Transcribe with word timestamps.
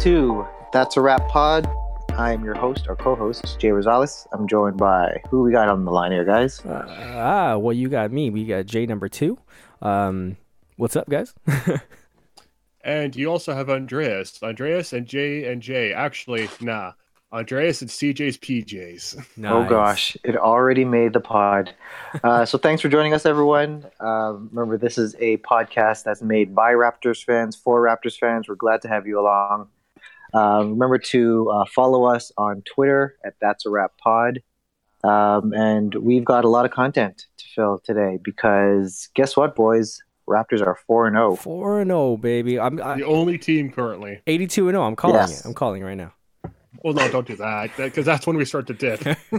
Welcome 0.00 0.44
to 0.44 0.48
That's 0.72 0.96
a 0.96 1.02
Wrap 1.02 1.28
Pod. 1.28 1.70
I 2.12 2.32
am 2.32 2.42
your 2.42 2.54
host 2.54 2.86
or 2.88 2.96
co-host, 2.96 3.60
Jay 3.60 3.68
Rosales. 3.68 4.26
I'm 4.32 4.48
joined 4.48 4.78
by 4.78 5.20
who 5.28 5.42
we 5.42 5.52
got 5.52 5.68
on 5.68 5.84
the 5.84 5.90
line 5.90 6.10
here, 6.10 6.24
guys. 6.24 6.64
Uh, 6.64 6.86
ah, 6.88 7.58
well, 7.58 7.74
you 7.74 7.90
got 7.90 8.10
me. 8.10 8.30
We 8.30 8.46
got 8.46 8.64
Jay 8.64 8.86
number 8.86 9.10
two. 9.10 9.38
Um, 9.82 10.38
what's 10.76 10.96
up, 10.96 11.10
guys? 11.10 11.34
and 12.82 13.14
you 13.14 13.30
also 13.30 13.52
have 13.52 13.68
Andreas. 13.68 14.42
Andreas 14.42 14.94
and 14.94 15.06
Jay 15.06 15.52
and 15.52 15.60
Jay. 15.60 15.92
Actually, 15.92 16.48
nah. 16.62 16.92
Andreas 17.30 17.82
and 17.82 17.90
CJ's 17.90 18.38
PJs. 18.38 19.22
Nice. 19.36 19.52
Oh 19.52 19.68
gosh, 19.68 20.16
it 20.24 20.34
already 20.34 20.86
made 20.86 21.12
the 21.12 21.20
pod. 21.20 21.74
Uh, 22.24 22.46
so 22.46 22.56
thanks 22.56 22.80
for 22.80 22.88
joining 22.88 23.12
us, 23.12 23.26
everyone. 23.26 23.84
Uh, 24.00 24.32
remember, 24.50 24.78
this 24.78 24.96
is 24.96 25.14
a 25.18 25.36
podcast 25.38 26.04
that's 26.04 26.22
made 26.22 26.54
by 26.54 26.72
Raptors 26.72 27.22
fans 27.22 27.54
for 27.54 27.82
Raptors 27.82 28.18
fans. 28.18 28.48
We're 28.48 28.54
glad 28.54 28.80
to 28.82 28.88
have 28.88 29.06
you 29.06 29.20
along. 29.20 29.68
Um, 30.34 30.70
remember 30.70 30.98
to 30.98 31.50
uh, 31.50 31.64
follow 31.66 32.04
us 32.04 32.32
on 32.36 32.62
Twitter 32.62 33.16
at 33.24 33.34
That's 33.40 33.66
a 33.66 33.70
Wrap 33.70 33.92
Pod. 33.98 34.40
Um, 35.02 35.52
and 35.54 35.94
we've 35.94 36.24
got 36.24 36.44
a 36.44 36.48
lot 36.48 36.64
of 36.64 36.70
content 36.70 37.26
to 37.38 37.44
fill 37.54 37.78
today 37.78 38.18
because 38.22 39.08
guess 39.14 39.36
what, 39.36 39.54
boys? 39.54 40.02
Raptors 40.28 40.64
are 40.64 40.78
four 40.86 41.06
and 41.06 41.14
zero. 41.14 41.32
Oh. 41.32 41.36
Four 41.36 41.80
and 41.80 41.88
zero, 41.88 42.00
oh, 42.00 42.16
baby. 42.16 42.60
I'm 42.60 42.80
I, 42.82 42.98
the 42.98 43.04
only 43.04 43.36
team 43.36 43.72
currently. 43.72 44.20
Eighty-two 44.28 44.68
and 44.68 44.74
zero. 44.74 44.84
I'm 44.84 44.94
calling 44.94 45.16
yes. 45.16 45.40
it. 45.40 45.46
I'm 45.46 45.54
calling 45.54 45.82
right 45.82 45.96
now. 45.96 46.12
Well, 46.82 46.94
no, 46.94 47.10
don't 47.10 47.26
do 47.26 47.36
that 47.36 47.76
because 47.76 48.06
that's 48.06 48.26
when 48.26 48.36
we 48.36 48.44
start 48.44 48.66
to 48.68 48.74
dip. 48.74 49.00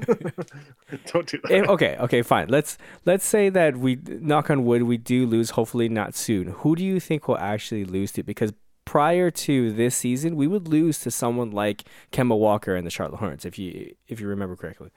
don't 1.12 1.28
do 1.28 1.40
that. 1.44 1.66
Okay, 1.70 1.96
okay, 1.98 2.22
fine. 2.22 2.50
Let's 2.50 2.78
let's 3.06 3.26
say 3.26 3.50
that 3.50 3.78
we 3.78 4.00
knock 4.06 4.50
on 4.50 4.66
wood, 4.66 4.84
we 4.84 4.98
do 4.98 5.26
lose. 5.26 5.52
Hopefully, 5.52 5.88
not 5.88 6.14
soon. 6.14 6.48
Who 6.48 6.76
do 6.76 6.84
you 6.84 7.00
think 7.00 7.28
will 7.28 7.38
actually 7.38 7.86
lose 7.86 8.12
to? 8.14 8.24
Because 8.24 8.54
prior 8.86 9.32
to 9.32 9.72
this 9.72 9.96
season, 9.96 10.36
we 10.36 10.48
would 10.48 10.68
lose 10.68 11.00
to 11.00 11.12
someone 11.12 11.52
like 11.52 11.84
Kemba 12.12 12.38
Walker 12.38 12.76
and 12.76 12.86
the 12.86 12.92
Charlotte 12.92 13.18
Hornets, 13.18 13.46
if 13.46 13.58
you 13.58 13.96
if 14.08 14.20
you 14.20 14.28
remember 14.28 14.56
correctly. 14.56 14.90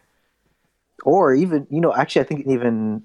Or 1.04 1.34
even, 1.34 1.66
you 1.70 1.80
know, 1.80 1.94
actually, 1.94 2.22
I 2.22 2.24
think 2.24 2.46
even 2.46 3.02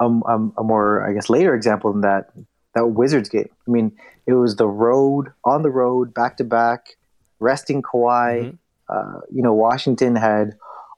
um, 0.00 0.22
um, 0.24 0.52
a 0.58 0.64
more, 0.64 1.08
I 1.08 1.12
guess, 1.12 1.30
later 1.30 1.54
example 1.54 1.92
than 1.92 2.02
that, 2.02 2.30
that 2.74 2.86
Wizards 2.88 3.28
game. 3.28 3.48
I 3.66 3.70
mean, 3.70 3.96
it 4.26 4.34
was 4.34 4.56
the 4.56 4.66
road 4.66 5.32
on 5.44 5.62
the 5.62 5.70
road, 5.70 6.12
back 6.12 6.36
to 6.38 6.44
back, 6.44 6.96
resting 7.38 7.82
Kawhi. 7.82 8.40
Mm-hmm 8.40 8.56
uh, 8.88 9.20
you 9.30 9.42
know, 9.42 9.52
Washington 9.52 10.16
had 10.16 10.56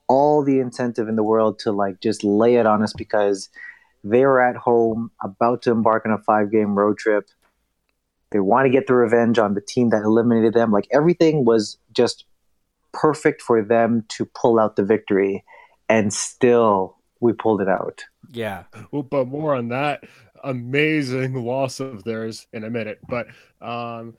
all 0.09 0.43
the 0.43 0.59
incentive 0.61 1.09
in 1.09 1.17
the 1.17 1.23
world 1.23 1.59
to 1.61 1.73
like 1.73 2.01
just 2.01 2.25
lay 2.25 2.57
it 2.57 2.67
on 2.67 2.83
us 2.83 2.93
because 2.93 3.49
they 4.03 4.25
were 4.25 4.41
at 4.41 4.57
home 4.57 5.11
about 5.23 5.63
to 5.63 5.71
embark 5.71 6.07
on 6.07 6.13
a 6.13 6.19
five 6.19 6.51
game 6.51 6.75
road 6.75 6.99
trip. 6.99 7.29
They 8.31 8.41
want 8.41 8.67
to 8.67 8.71
get 8.71 8.87
the 8.87 8.95
revenge 8.95 9.39
on 9.39 9.55
the 9.55 9.61
team 9.61 9.91
that 9.91 10.03
eliminated 10.03 10.55
them. 10.55 10.71
Like 10.71 10.87
everything 10.93 11.45
was 11.45 11.79
just 11.93 12.25
perfect 12.93 13.43
for 13.43 13.63
them 13.63 14.05
to 14.09 14.25
pull 14.25 14.59
out 14.59 14.77
the 14.77 14.85
victory, 14.85 15.45
and 15.89 16.13
still 16.13 16.97
we 17.21 17.33
pulled 17.33 17.61
it 17.61 17.69
out. 17.69 18.05
Yeah. 18.33 18.65
Well, 18.91 19.03
but 19.03 19.27
more 19.27 19.55
on 19.55 19.69
that 19.69 20.05
amazing 20.43 21.35
loss 21.35 21.81
of 21.81 22.05
theirs 22.05 22.47
in 22.53 22.65
a 22.65 22.71
minute. 22.71 22.99
But 23.09 23.27
um, 23.61 24.17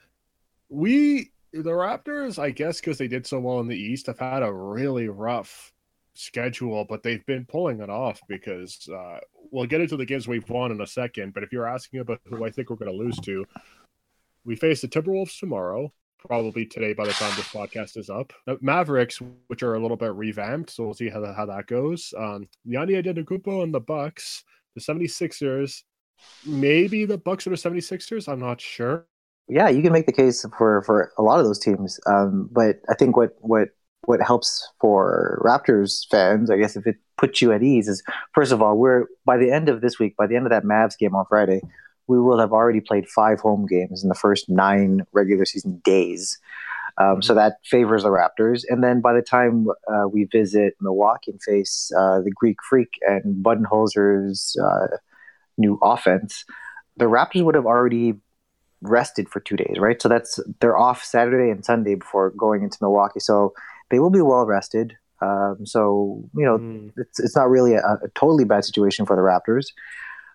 we 0.70 1.32
the 1.54 1.72
Raptors, 1.72 2.40
I 2.40 2.52
guess, 2.52 2.80
because 2.80 2.98
they 2.98 3.08
did 3.08 3.28
so 3.28 3.40
well 3.40 3.60
in 3.60 3.68
the 3.68 3.78
East, 3.78 4.08
have 4.08 4.20
had 4.20 4.44
a 4.44 4.54
really 4.54 5.10
rough 5.10 5.74
schedule, 6.14 6.86
but 6.86 7.04
they've 7.04 7.26
been 7.26 7.46
pulling 7.46 7.82
it 7.82 7.90
off 7.90 8.22
because 8.28 8.88
uh, 8.90 9.20
we'll 9.52 9.66
get 9.66 9.82
into 9.82 9.98
the 9.98 10.06
games 10.06 10.28
we've 10.28 10.50
won 10.50 10.72
in 10.72 10.82
a 10.82 10.88
second. 10.88 11.34
But 11.34 11.44
if 11.44 11.52
you're 11.52 11.68
asking 11.68 12.00
about 12.00 12.22
who 12.26 12.46
I 12.46 12.50
think 12.50 12.70
we're 12.70 12.78
going 12.78 12.92
to 12.92 12.98
lose 12.98 13.20
to, 13.22 13.46
we 14.46 14.56
face 14.56 14.82
the 14.82 14.88
Timberwolves 14.88 15.40
tomorrow, 15.40 15.92
probably 16.20 16.66
today 16.66 16.94
by 16.94 17.06
the 17.06 17.14
time 17.14 17.34
this 17.36 17.48
podcast 17.48 17.98
is 17.98 18.10
up. 18.10 18.34
The 18.46 18.58
Mavericks, 18.62 19.22
which 19.48 19.64
are 19.64 19.76
a 19.76 19.80
little 19.80 19.98
bit 19.98 20.14
revamped, 20.14 20.70
so 20.72 20.84
we'll 20.84 20.94
see 20.94 21.10
how, 21.10 21.24
how 21.34 21.46
that 21.46 21.68
goes. 21.68 22.14
Um, 22.18 22.48
Yanni 22.66 22.94
Antetokounmpo 22.94 23.64
and 23.64 23.74
the 23.74 23.80
Bucks, 23.80 24.44
the 24.76 24.82
76ers, 24.82 25.84
maybe 26.46 27.06
the 27.06 27.18
Bucks 27.18 27.48
are 27.48 27.52
the 27.52 27.56
76ers, 27.56 28.28
I'm 28.28 28.40
not 28.40 28.62
sure 28.62 29.08
yeah, 29.52 29.68
you 29.68 29.82
can 29.82 29.92
make 29.92 30.06
the 30.06 30.14
case 30.14 30.46
for 30.58 30.82
for 30.84 31.12
a 31.18 31.22
lot 31.22 31.40
of 31.40 31.46
those 31.46 31.60
teams. 31.60 32.00
Um, 32.08 32.50
but 32.52 32.78
I 32.90 32.96
think 32.96 33.18
what 33.18 33.36
what 33.40 33.68
what 34.06 34.22
helps 34.22 34.68
for 34.80 35.42
Raptors 35.46 36.08
fans, 36.10 36.50
I 36.50 36.58
guess, 36.58 36.78
if 36.78 36.88
it 36.88 36.96
puts 37.18 37.42
you 37.42 37.52
at 37.52 37.62
ease, 37.62 37.90
is 37.90 38.02
first 38.34 38.54
of 38.54 38.62
all, 38.62 38.78
we're 38.78 39.08
by 39.26 39.38
the 39.38 39.52
end 39.52 39.68
of 39.68 39.82
this 39.82 40.00
week, 40.00 40.16
by 40.16 40.26
the 40.26 40.38
end 40.38 40.46
of 40.46 40.52
that 40.52 40.64
Mavs 40.64 40.98
game 40.98 41.16
on 41.16 41.26
Friday, 41.28 41.62
we 42.12 42.20
will 42.20 42.40
have 42.40 42.52
already 42.52 42.82
played 42.82 43.08
five 43.08 43.40
home 43.40 43.66
games 43.66 44.04
in 44.04 44.10
the 44.10 44.16
first 44.16 44.50
nine 44.50 45.06
regular 45.14 45.46
season 45.46 45.82
days. 45.86 46.38
Um, 46.98 47.22
so 47.22 47.34
that 47.36 47.54
favors 47.64 48.04
the 48.04 48.10
Raptors. 48.10 48.64
And 48.68 48.84
then 48.84 49.00
by 49.00 49.14
the 49.14 49.22
time 49.22 49.68
uh, 49.88 50.10
we 50.10 50.26
visit 50.26 50.76
Milwaukee 50.82 51.32
and 51.32 51.42
face 51.42 51.90
uh, 51.98 52.20
the 52.20 52.32
Greek 52.36 52.58
Freak 52.70 53.00
and 53.08 53.44
Budenholzer's 53.44 54.58
uh, 54.62 54.98
new 55.58 55.80
offense, 55.82 56.44
the 56.98 57.06
Raptors 57.06 57.46
would 57.46 57.56
have 57.56 57.66
already 57.66 58.16
rested 58.82 59.30
for 59.30 59.40
two 59.40 59.56
days, 59.56 59.78
right? 59.80 60.02
So 60.02 60.10
that's 60.10 60.38
they're 60.60 60.78
off 60.78 61.02
Saturday 61.04 61.50
and 61.50 61.64
Sunday 61.64 61.96
before 61.96 62.32
going 62.32 62.64
into 62.64 62.78
Milwaukee, 62.82 63.22
so 63.22 63.54
they 63.90 64.00
will 64.00 64.10
be 64.10 64.22
well 64.22 64.46
rested. 64.46 64.98
Um, 65.22 65.60
so 65.66 66.24
you 66.36 66.44
know, 66.44 66.58
mm. 66.58 66.92
it's 66.98 67.20
it's 67.20 67.36
not 67.36 67.50
really 67.50 67.76
a, 67.76 67.80
a, 67.80 68.10
totally 68.16 68.44
bad 68.44 68.66
situation 68.66 69.06
for 69.06 69.16
the 69.16 69.22
Raptors. 69.22 69.68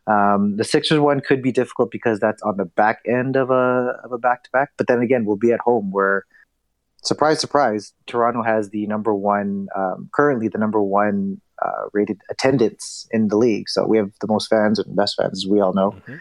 Um, 0.06 0.56
the 0.56 0.64
Sixers 0.64 1.00
one 1.00 1.20
could 1.20 1.42
be 1.42 1.52
difficult 1.52 1.90
because 1.90 2.20
that's 2.20 2.42
on 2.42 2.56
the 2.56 2.64
back 2.64 3.00
end 3.06 3.36
of 3.36 3.50
a 3.50 3.98
of 4.04 4.12
a 4.12 4.18
back 4.18 4.44
to 4.44 4.50
back. 4.50 4.70
But 4.76 4.86
then 4.86 5.00
again, 5.00 5.24
we'll 5.24 5.36
be 5.36 5.52
at 5.52 5.60
home 5.60 5.90
where, 5.90 6.24
surprise, 7.02 7.40
surprise, 7.40 7.92
Toronto 8.06 8.42
has 8.42 8.70
the 8.70 8.86
number 8.86 9.14
one 9.14 9.68
um, 9.74 10.08
currently 10.14 10.48
the 10.48 10.58
number 10.58 10.82
one 10.82 11.40
uh, 11.64 11.88
rated 11.92 12.20
attendance 12.30 13.08
in 13.10 13.28
the 13.28 13.36
league. 13.36 13.68
So 13.68 13.86
we 13.86 13.96
have 13.96 14.12
the 14.20 14.28
most 14.28 14.48
fans 14.48 14.78
and 14.78 14.94
best 14.94 15.16
fans, 15.20 15.44
as 15.44 15.50
we 15.50 15.60
all 15.60 15.72
know. 15.72 15.90
Mm-hmm. 15.90 16.16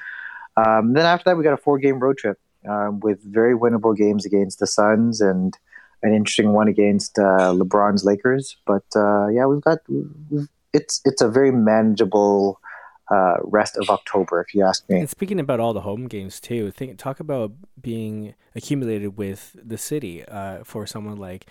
Um, 0.58 0.94
then 0.94 1.06
after 1.06 1.30
that, 1.30 1.38
we 1.38 1.44
got 1.44 1.54
a 1.54 1.58
four 1.58 1.78
game 1.78 2.00
road 2.00 2.18
trip 2.18 2.40
um, 2.68 3.00
with 3.02 3.20
very 3.24 3.56
winnable 3.56 3.96
games 3.96 4.26
against 4.26 4.60
the 4.60 4.68
Suns 4.68 5.22
and 5.22 5.58
an 6.02 6.14
interesting 6.14 6.54
one 6.54 6.68
against 6.68 7.20
uh, 7.20 7.54
LeBron's 7.54 8.04
Lakers. 8.04 8.58
But 8.66 8.86
uh, 8.96 9.28
yeah, 9.28 9.46
we've 9.46 9.62
got 9.62 9.80
we've, 9.90 10.48
it's 10.74 11.02
it's 11.06 11.22
a 11.22 11.30
very 11.30 11.52
manageable 11.52 12.60
uh, 13.12 13.36
rest 13.44 13.78
of 13.78 13.90
October, 13.90 14.42
if 14.42 14.54
you 14.54 14.64
ask 14.64 14.88
me. 14.90 15.00
And 15.00 15.10
speaking 15.10 15.40
about 15.40 15.60
all 15.60 15.74
the 15.74 15.82
home 15.82 16.08
games 16.08 16.40
too, 16.40 16.72
think 16.72 16.98
talk 16.98 17.20
about 17.20 17.52
being 17.82 18.36
accumulated 18.56 19.18
with 19.18 19.56
the 19.62 19.78
city 19.78 20.26
uh, 20.26 20.64
for 20.64 20.88
someone 20.88 21.18
like 21.18 21.46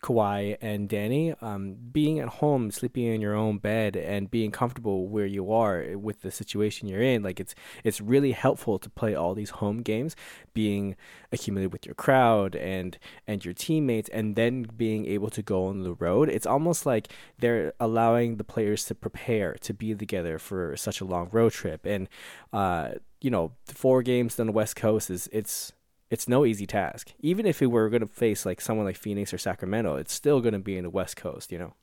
Kawhi 0.00 0.56
and 0.60 0.88
Danny, 0.88 1.34
um, 1.40 1.76
being 1.92 2.18
at 2.18 2.28
home, 2.28 2.70
sleeping 2.70 3.04
in 3.04 3.20
your 3.20 3.34
own 3.34 3.58
bed, 3.58 3.96
and 3.96 4.30
being 4.30 4.50
comfortable 4.50 5.08
where 5.08 5.26
you 5.26 5.52
are 5.52 5.96
with 5.96 6.22
the 6.22 6.30
situation 6.30 6.88
you're 6.88 7.02
in, 7.02 7.22
like 7.22 7.40
it's 7.40 7.54
it's 7.84 8.00
really 8.00 8.32
helpful 8.32 8.78
to 8.78 8.90
play 8.90 9.14
all 9.14 9.34
these 9.34 9.50
home 9.50 9.82
games, 9.82 10.16
being 10.54 10.96
accumulated 11.32 11.72
with 11.72 11.86
your 11.86 11.94
crowd 11.94 12.54
and 12.56 12.98
and 13.26 13.44
your 13.44 13.54
teammates, 13.54 14.08
and 14.10 14.36
then 14.36 14.62
being 14.76 15.06
able 15.06 15.30
to 15.30 15.42
go 15.42 15.66
on 15.66 15.82
the 15.82 15.94
road. 15.94 16.28
It's 16.28 16.46
almost 16.46 16.86
like 16.86 17.08
they're 17.38 17.72
allowing 17.80 18.36
the 18.36 18.44
players 18.44 18.84
to 18.86 18.94
prepare 18.94 19.54
to 19.54 19.74
be 19.74 19.94
together 19.94 20.38
for 20.38 20.76
such 20.76 21.00
a 21.00 21.04
long 21.04 21.28
road 21.32 21.52
trip, 21.52 21.84
and 21.84 22.08
uh, 22.52 22.90
you 23.20 23.30
know, 23.30 23.52
four 23.66 24.02
games 24.02 24.38
on 24.38 24.46
the 24.46 24.52
West 24.52 24.76
Coast 24.76 25.10
is 25.10 25.28
it's 25.32 25.72
it's 26.10 26.28
no 26.28 26.44
easy 26.44 26.66
task. 26.66 27.12
Even 27.20 27.46
if 27.46 27.60
we 27.60 27.66
were 27.66 27.88
going 27.88 28.00
to 28.00 28.06
face 28.06 28.46
like 28.46 28.60
someone 28.60 28.86
like 28.86 28.96
Phoenix 28.96 29.32
or 29.32 29.38
Sacramento, 29.38 29.96
it's 29.96 30.12
still 30.12 30.40
going 30.40 30.54
to 30.54 30.58
be 30.58 30.76
in 30.76 30.84
the 30.84 30.90
West 30.90 31.16
Coast, 31.16 31.52
you 31.52 31.58
know. 31.58 31.74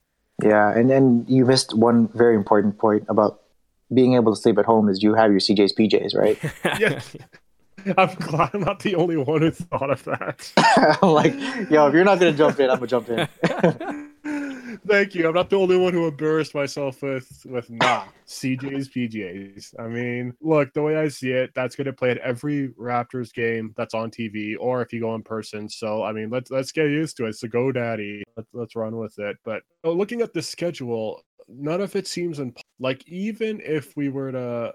Yeah, 0.43 0.71
and 0.71 0.89
then 0.89 1.25
you 1.27 1.45
missed 1.45 1.73
one 1.75 2.09
very 2.09 2.35
important 2.35 2.77
point 2.77 3.05
about 3.07 3.41
being 3.93 4.15
able 4.15 4.35
to 4.35 4.41
sleep 4.41 4.57
at 4.57 4.65
home 4.65 4.89
is 4.89 5.01
you 5.03 5.13
have 5.13 5.31
your 5.31 5.39
CJ's 5.39 5.73
PJs, 5.73 6.15
right? 6.15 6.39
yeah. 6.79 7.01
I'm 7.97 8.15
glad 8.15 8.49
I'm 8.53 8.61
not 8.61 8.79
the 8.79 8.95
only 8.95 9.15
one 9.15 9.43
who 9.43 9.51
thought 9.51 9.91
of 9.91 10.03
that. 10.05 10.51
I'm 11.01 11.09
like, 11.11 11.33
yo, 11.69 11.87
if 11.87 11.93
you're 11.93 12.03
not 12.03 12.19
gonna 12.19 12.33
jump 12.33 12.59
in, 12.59 12.69
I'm 12.69 12.77
gonna 12.77 12.87
jump 12.87 13.09
in. 13.09 14.09
Thank 14.87 15.15
you. 15.15 15.27
I'm 15.27 15.33
not 15.33 15.49
the 15.49 15.57
only 15.57 15.77
one 15.77 15.93
who 15.93 16.07
embarrassed 16.07 16.55
myself 16.55 17.01
with 17.01 17.29
with 17.45 17.69
nah 17.69 18.05
CJ's 18.27 18.89
PJs. 18.89 19.73
I 19.79 19.87
mean, 19.87 20.33
look, 20.41 20.73
the 20.73 20.81
way 20.81 20.97
I 20.97 21.07
see 21.07 21.31
it, 21.31 21.51
that's 21.55 21.75
going 21.75 21.85
to 21.85 21.93
play 21.93 22.11
at 22.11 22.17
every 22.19 22.69
Raptors 22.69 23.33
game 23.33 23.73
that's 23.77 23.93
on 23.93 24.11
TV, 24.11 24.55
or 24.59 24.81
if 24.81 24.93
you 24.93 25.01
go 25.01 25.15
in 25.15 25.23
person. 25.23 25.69
So 25.69 26.03
I 26.03 26.11
mean, 26.11 26.29
let's 26.29 26.51
let's 26.51 26.71
get 26.71 26.85
used 26.85 27.17
to 27.17 27.25
it. 27.25 27.35
So 27.35 27.47
go, 27.47 27.71
daddy. 27.71 28.23
Let's 28.37 28.49
let's 28.53 28.75
run 28.75 28.97
with 28.97 29.17
it. 29.19 29.37
But 29.43 29.63
oh, 29.83 29.93
looking 29.93 30.21
at 30.21 30.33
the 30.33 30.41
schedule, 30.41 31.21
none 31.47 31.81
of 31.81 31.95
it 31.95 32.07
seems 32.07 32.39
imp- 32.39 32.59
like 32.79 33.07
even 33.07 33.61
if 33.63 33.95
we 33.95 34.09
were 34.09 34.31
to 34.31 34.73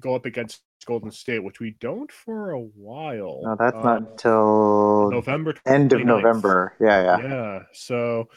go 0.00 0.14
up 0.14 0.26
against 0.26 0.62
Golden 0.86 1.10
State, 1.10 1.42
which 1.42 1.60
we 1.60 1.76
don't 1.80 2.10
for 2.10 2.52
a 2.52 2.60
while. 2.60 3.40
No, 3.42 3.56
that's 3.58 3.76
um, 3.76 3.82
not 3.82 4.02
until 4.02 5.10
November. 5.10 5.54
End 5.66 5.92
of 5.92 6.04
November. 6.04 6.74
Yeah, 6.80 7.18
yeah. 7.18 7.28
Yeah. 7.28 7.62
So 7.72 8.28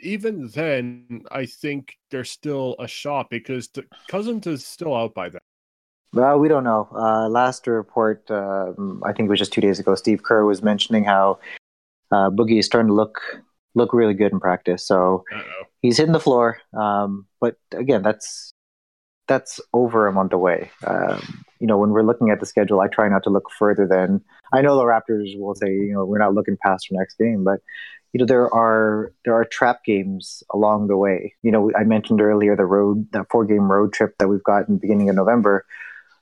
even 0.00 0.48
then, 0.48 1.22
I 1.30 1.46
think 1.46 1.96
there's 2.10 2.30
still 2.30 2.76
a 2.78 2.88
shot 2.88 3.30
because 3.30 3.68
the 3.68 3.84
Cousins 4.08 4.46
is 4.46 4.66
still 4.66 4.94
out 4.94 5.14
by 5.14 5.28
then. 5.28 5.40
Well, 6.12 6.38
we 6.38 6.48
don't 6.48 6.64
know. 6.64 6.88
Uh, 6.94 7.28
last 7.28 7.66
report, 7.66 8.30
um, 8.30 9.02
I 9.04 9.12
think 9.12 9.26
it 9.26 9.30
was 9.30 9.38
just 9.38 9.52
two 9.52 9.60
days 9.60 9.78
ago, 9.78 9.94
Steve 9.94 10.22
Kerr 10.22 10.44
was 10.44 10.62
mentioning 10.62 11.04
how 11.04 11.38
uh, 12.10 12.30
Boogie 12.30 12.58
is 12.58 12.66
starting 12.66 12.88
to 12.88 12.94
look 12.94 13.20
look 13.74 13.92
really 13.92 14.14
good 14.14 14.32
in 14.32 14.40
practice. 14.40 14.86
So 14.86 15.24
Uh-oh. 15.32 15.64
he's 15.82 15.98
hitting 15.98 16.12
the 16.12 16.20
floor. 16.20 16.58
Um, 16.72 17.26
but 17.40 17.56
again, 17.72 18.02
that's 18.02 18.52
that's 19.28 19.60
over 19.74 20.06
a 20.06 20.12
month 20.12 20.32
away. 20.32 20.70
Um, 20.86 21.44
you 21.60 21.66
know, 21.66 21.76
when 21.76 21.90
we're 21.90 22.02
looking 22.02 22.30
at 22.30 22.40
the 22.40 22.46
schedule, 22.46 22.80
I 22.80 22.88
try 22.88 23.08
not 23.08 23.22
to 23.24 23.30
look 23.30 23.50
further 23.58 23.86
than 23.86 24.22
I 24.52 24.62
know 24.62 24.76
the 24.76 24.84
Raptors 24.84 25.38
will 25.38 25.54
say, 25.54 25.70
you 25.70 25.92
know, 25.92 26.06
we're 26.06 26.18
not 26.18 26.34
looking 26.34 26.56
past 26.64 26.88
our 26.90 26.98
next 26.98 27.18
game, 27.18 27.44
but 27.44 27.60
you 28.12 28.18
know, 28.18 28.26
there 28.26 28.52
are 28.54 29.12
there 29.24 29.34
are 29.34 29.44
trap 29.44 29.84
games 29.84 30.42
along 30.52 30.88
the 30.88 30.96
way. 30.96 31.34
You 31.42 31.52
know, 31.52 31.70
I 31.78 31.84
mentioned 31.84 32.20
earlier 32.20 32.56
the 32.56 32.64
road 32.64 33.06
that 33.12 33.26
four 33.30 33.44
game 33.44 33.70
road 33.70 33.92
trip 33.92 34.14
that 34.18 34.28
we've 34.28 34.42
got 34.42 34.68
in 34.68 34.74
the 34.74 34.80
beginning 34.80 35.08
of 35.10 35.16
November. 35.16 35.64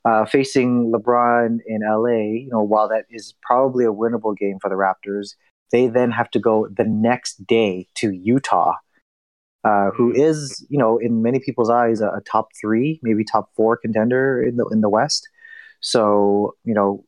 Uh, 0.05 0.25
facing 0.25 0.93
LeBron 0.93 1.59
in 1.67 1.81
LA, 1.83 2.45
you 2.45 2.49
know, 2.53 2.63
while 2.63 2.89
that 2.89 3.07
is 3.11 3.35
probably 3.43 3.85
a 3.85 3.93
winnable 3.93 4.37
game 4.37 4.57
for 4.61 4.71
the 4.71 4.77
Raptors, 4.77 5.31
they 5.73 5.89
then 5.89 6.13
have 6.13 6.31
to 6.31 6.39
go 6.39 6.69
the 6.69 6.85
next 6.85 7.45
day 7.45 7.89
to 7.97 8.13
Utah, 8.13 8.75
uh, 9.65 9.91
who 9.97 10.13
mm-hmm. 10.13 10.65
you 10.69 10.79
know, 10.79 10.99
in 10.99 11.23
many 11.23 11.41
people's 11.41 11.71
eyes, 11.71 12.01
a, 12.01 12.07
a, 12.09 12.21
top 12.21 12.51
three, 12.61 13.01
maybe 13.03 13.25
top 13.25 13.51
four 13.57 13.77
contender 13.77 14.41
in 14.41 14.57
the 14.57 14.67
in 14.67 14.81
the 14.81 14.89
West. 14.89 15.29
So, 15.81 16.55
you 16.65 16.75
know, 16.75 17.05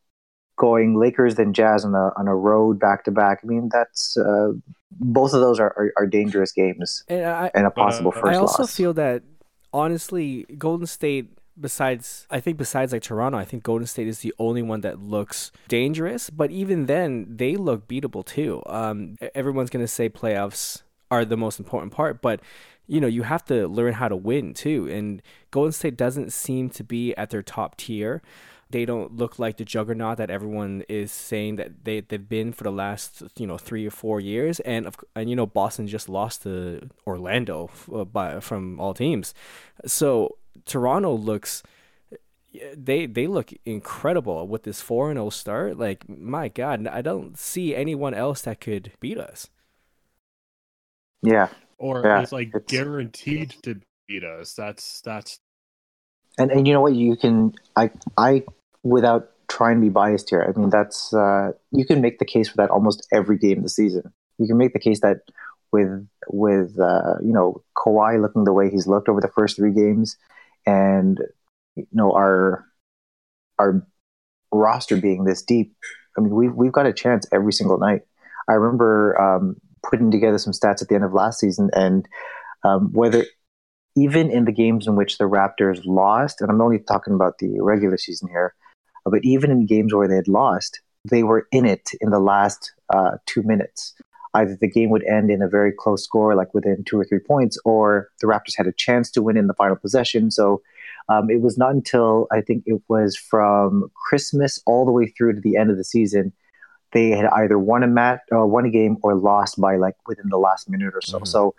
going 0.59 0.99
Lakers 0.99 1.37
then 1.37 1.53
Jazz 1.55 1.85
on 1.85 1.95
a 1.95 2.13
on 2.17 2.29
a 2.29 2.37
road 2.37 2.79
back 2.79 3.05
to 3.05 3.11
back. 3.11 3.41
I 3.43 3.47
mean, 3.47 3.71
that's 3.73 4.17
uh, 4.17 4.53
both 4.93 5.33
of 5.33 5.41
those 5.41 5.59
are, 5.59 5.73
are, 5.77 5.93
are 5.97 6.07
dangerous 6.07 6.53
games 6.53 7.05
and, 7.09 7.25
I, 7.25 7.51
and 7.55 7.67
a 7.67 7.71
possible 7.71 8.13
uh, 8.15 8.21
first. 8.21 8.27
I 8.27 8.35
also 8.35 8.65
loss. 8.65 8.77
feel 8.77 8.93
that 8.95 9.23
honestly, 9.73 10.45
Golden 10.59 10.87
State 10.87 11.39
besides 11.61 12.27
I 12.31 12.41
think 12.41 12.57
besides 12.57 12.93
like 12.93 13.03
Toronto, 13.03 13.39
I 13.39 13.45
think 13.45 13.63
Golden 13.63 13.87
State 13.87 14.09
is 14.09 14.21
the 14.21 14.35
only 14.39 14.63
one 14.63 14.81
that 14.83 15.01
looks 15.01 15.51
dangerous. 15.69 16.31
But 16.31 16.51
even 16.51 16.87
then, 16.87 17.27
they 17.29 17.57
look 17.57 17.89
beatable 17.89 18.25
too. 18.25 18.63
Um, 18.67 19.17
everyone's 19.35 19.71
gonna 19.71 19.89
say 19.89 20.09
playoffs 20.09 20.83
are 21.11 21.25
the 21.25 21.37
most 21.37 21.59
important 21.59 21.93
part, 21.93 22.21
but 22.21 22.41
you 22.87 23.01
know 23.01 23.07
you 23.07 23.23
have 23.23 23.45
to 23.47 23.67
learn 23.69 23.95
how 23.95 24.09
to 24.09 24.17
win 24.17 24.55
too. 24.55 24.89
And 24.89 25.23
Golden 25.51 25.73
State 25.73 25.97
doesn't 25.97 26.33
seem 26.33 26.71
to 26.71 26.85
be 26.85 27.15
at 27.17 27.31
their 27.31 27.43
top 27.43 27.77
tier. 27.77 28.23
They 28.71 28.85
don't 28.85 29.17
look 29.17 29.39
like 29.39 29.57
the 29.57 29.65
juggernaut 29.65 30.19
that 30.19 30.31
everyone 30.31 30.85
is 30.89 31.11
saying 31.11 31.57
that 31.57 31.85
they 31.85 32.01
they've 32.01 32.29
been 32.29 32.53
for 32.53 32.65
the 32.65 32.73
last 32.73 33.23
you 33.39 33.47
know 33.47 33.59
three 33.59 33.87
or 33.87 33.91
four 33.91 34.21
years. 34.21 34.61
And 34.61 34.87
of, 34.87 34.97
and 35.15 35.31
you 35.31 35.37
know 35.37 35.47
Boston 35.47 35.87
just 35.87 36.09
lost 36.09 36.43
to 36.43 36.91
Orlando 37.07 37.71
uh, 37.93 38.05
by 38.05 38.41
from 38.41 38.79
all 38.81 38.95
teams, 38.95 39.35
so 39.87 40.37
Toronto 40.67 41.15
looks 41.15 41.63
they 42.75 43.07
they 43.07 43.27
look 43.27 43.53
incredible 43.65 44.47
with 44.47 44.63
this 44.63 44.81
4 44.81 45.11
and 45.11 45.19
0 45.19 45.31
start. 45.31 45.79
Like 45.79 46.09
my 46.09 46.49
god, 46.49 46.87
I 46.87 47.03
don't 47.03 47.39
see 47.39 47.75
anyone 47.75 48.15
else 48.15 48.43
that 48.43 48.61
could 48.61 48.93
beat 49.01 49.19
us. 49.19 49.49
Yeah. 51.23 51.49
Or 51.79 52.03
yeah, 52.05 52.23
it's 52.23 52.33
like 52.33 52.51
it's... 52.55 52.71
guaranteed 52.71 53.55
to 53.63 53.81
beat 54.07 54.25
us. 54.25 54.55
That's 54.55 55.01
that's 55.03 55.41
and 56.39 56.51
and 56.51 56.67
you 56.67 56.75
know 56.75 56.81
what 56.81 56.95
you 56.95 57.17
can 57.17 57.53
I 57.77 57.91
I 58.17 58.45
without 58.83 59.31
trying 59.49 59.77
to 59.77 59.83
be 59.83 59.89
biased 59.89 60.31
here. 60.31 60.43
I 60.47 60.59
mean 60.59 60.71
that's 60.71 61.13
uh 61.15 61.53
you 61.73 61.85
can 61.85 62.01
make 62.01 62.19
the 62.19 62.25
case 62.25 62.49
for 62.49 62.57
that 62.59 62.71
almost 62.71 63.07
every 63.13 63.39
game 63.39 63.63
this 63.63 63.77
season. 63.77 64.13
You 64.39 64.47
can 64.47 64.59
make 64.59 64.73
the 64.73 64.79
case 64.79 65.01
that 65.01 65.19
with 65.73 66.07
with 66.29 66.79
uh, 66.79 67.15
you 67.23 67.33
know 67.33 67.63
Kawhi 67.77 68.21
looking 68.21 68.45
the 68.45 68.53
way 68.53 68.71
he's 68.71 68.87
looked 68.87 69.09
over 69.09 69.21
the 69.21 69.29
first 69.29 69.57
three 69.57 69.73
games, 69.73 70.17
and 70.67 71.21
you 71.77 71.87
know 71.93 72.13
our 72.13 72.65
our 73.59 73.87
roster 74.53 74.97
being 74.97 75.25
this 75.25 75.43
deep. 75.43 75.75
I 76.17 76.21
mean, 76.21 76.35
we've 76.35 76.55
we've 76.55 76.73
got 76.73 76.87
a 76.87 76.93
chance 76.93 77.27
every 77.33 77.53
single 77.53 77.79
night. 77.79 78.03
I 78.49 78.55
remember 78.55 79.21
um, 79.21 79.57
putting 79.89 80.11
together 80.11 80.39
some 80.39 80.53
stats 80.53 80.83
at 80.83 80.89
the 80.89 80.95
end 80.95 81.05
of 81.05 81.13
last 81.13 81.41
season, 81.41 81.71
and 81.75 82.09
um, 82.65 82.93
whether 82.93 83.25
even 83.97 84.31
in 84.31 84.45
the 84.45 84.53
games 84.53 84.87
in 84.87 84.97
which 84.97 85.19
the 85.19 85.25
Raptors 85.25 85.81
lost, 85.85 86.41
and 86.41 86.51
I'm 86.51 86.61
only 86.61 86.79
talking 86.79 87.15
about 87.15 87.39
the 87.39 87.61
regular 87.61 87.99
season 87.99 88.29
here, 88.29 88.55
but 89.11 89.25
even 89.25 89.51
in 89.51 89.67
games 89.67 89.95
where 89.95 90.09
they 90.09 90.17
had 90.17 90.29
lost, 90.29 90.81
they 91.09 91.23
were 91.23 91.47
in 91.53 91.65
it 91.65 91.91
in 92.01 92.11
the 92.11 92.21
last 92.21 92.73
uh, 92.93 93.13
two 93.27 93.43
minutes 93.43 93.95
either 94.35 94.57
the 94.61 94.69
game 94.69 94.91
would 94.91 95.05
end 95.05 95.31
in 95.31 95.43
a 95.43 95.49
very 95.49 95.73
close 95.73 96.05
score, 96.05 96.35
like 96.35 96.53
within 96.55 96.85
two 96.85 96.99
or 96.99 97.05
three 97.05 97.19
points, 97.19 97.59
or 97.65 98.09
the 98.21 98.27
Raptors 98.27 98.57
had 98.57 98.67
a 98.67 98.73
chance 98.73 99.11
to 99.13 99.23
win 99.23 99.37
in 99.37 99.47
the 99.47 99.55
final 99.55 99.75
possession. 99.75 100.31
So 100.31 100.61
um, 101.09 101.31
it 101.31 101.41
was 101.41 101.57
not 101.57 101.71
until 101.71 102.27
I 102.31 102.41
think 102.41 102.63
it 102.67 102.81
was 102.89 103.17
from 103.17 103.91
Christmas 103.95 104.63
all 104.67 104.85
the 104.85 104.93
way 104.93 105.07
through 105.07 105.35
to 105.35 105.41
the 105.41 105.57
end 105.57 105.71
of 105.71 105.77
the 105.77 105.85
season 105.85 106.33
they 106.93 107.11
had 107.11 107.27
either 107.27 107.59
won 107.59 107.83
a 107.83 107.87
mat, 107.87 108.23
uh, 108.35 108.47
won 108.47 108.65
a 108.65 108.71
game, 108.71 108.97
or 109.03 109.15
lost 109.15 109.61
by 109.61 109.77
like 109.77 109.95
within 110.07 110.29
the 110.31 110.39
last 110.39 110.71
minute 110.71 110.95
or 110.95 111.03
so. 111.03 111.19
Mm-hmm. 111.19 111.27
So 111.27 111.55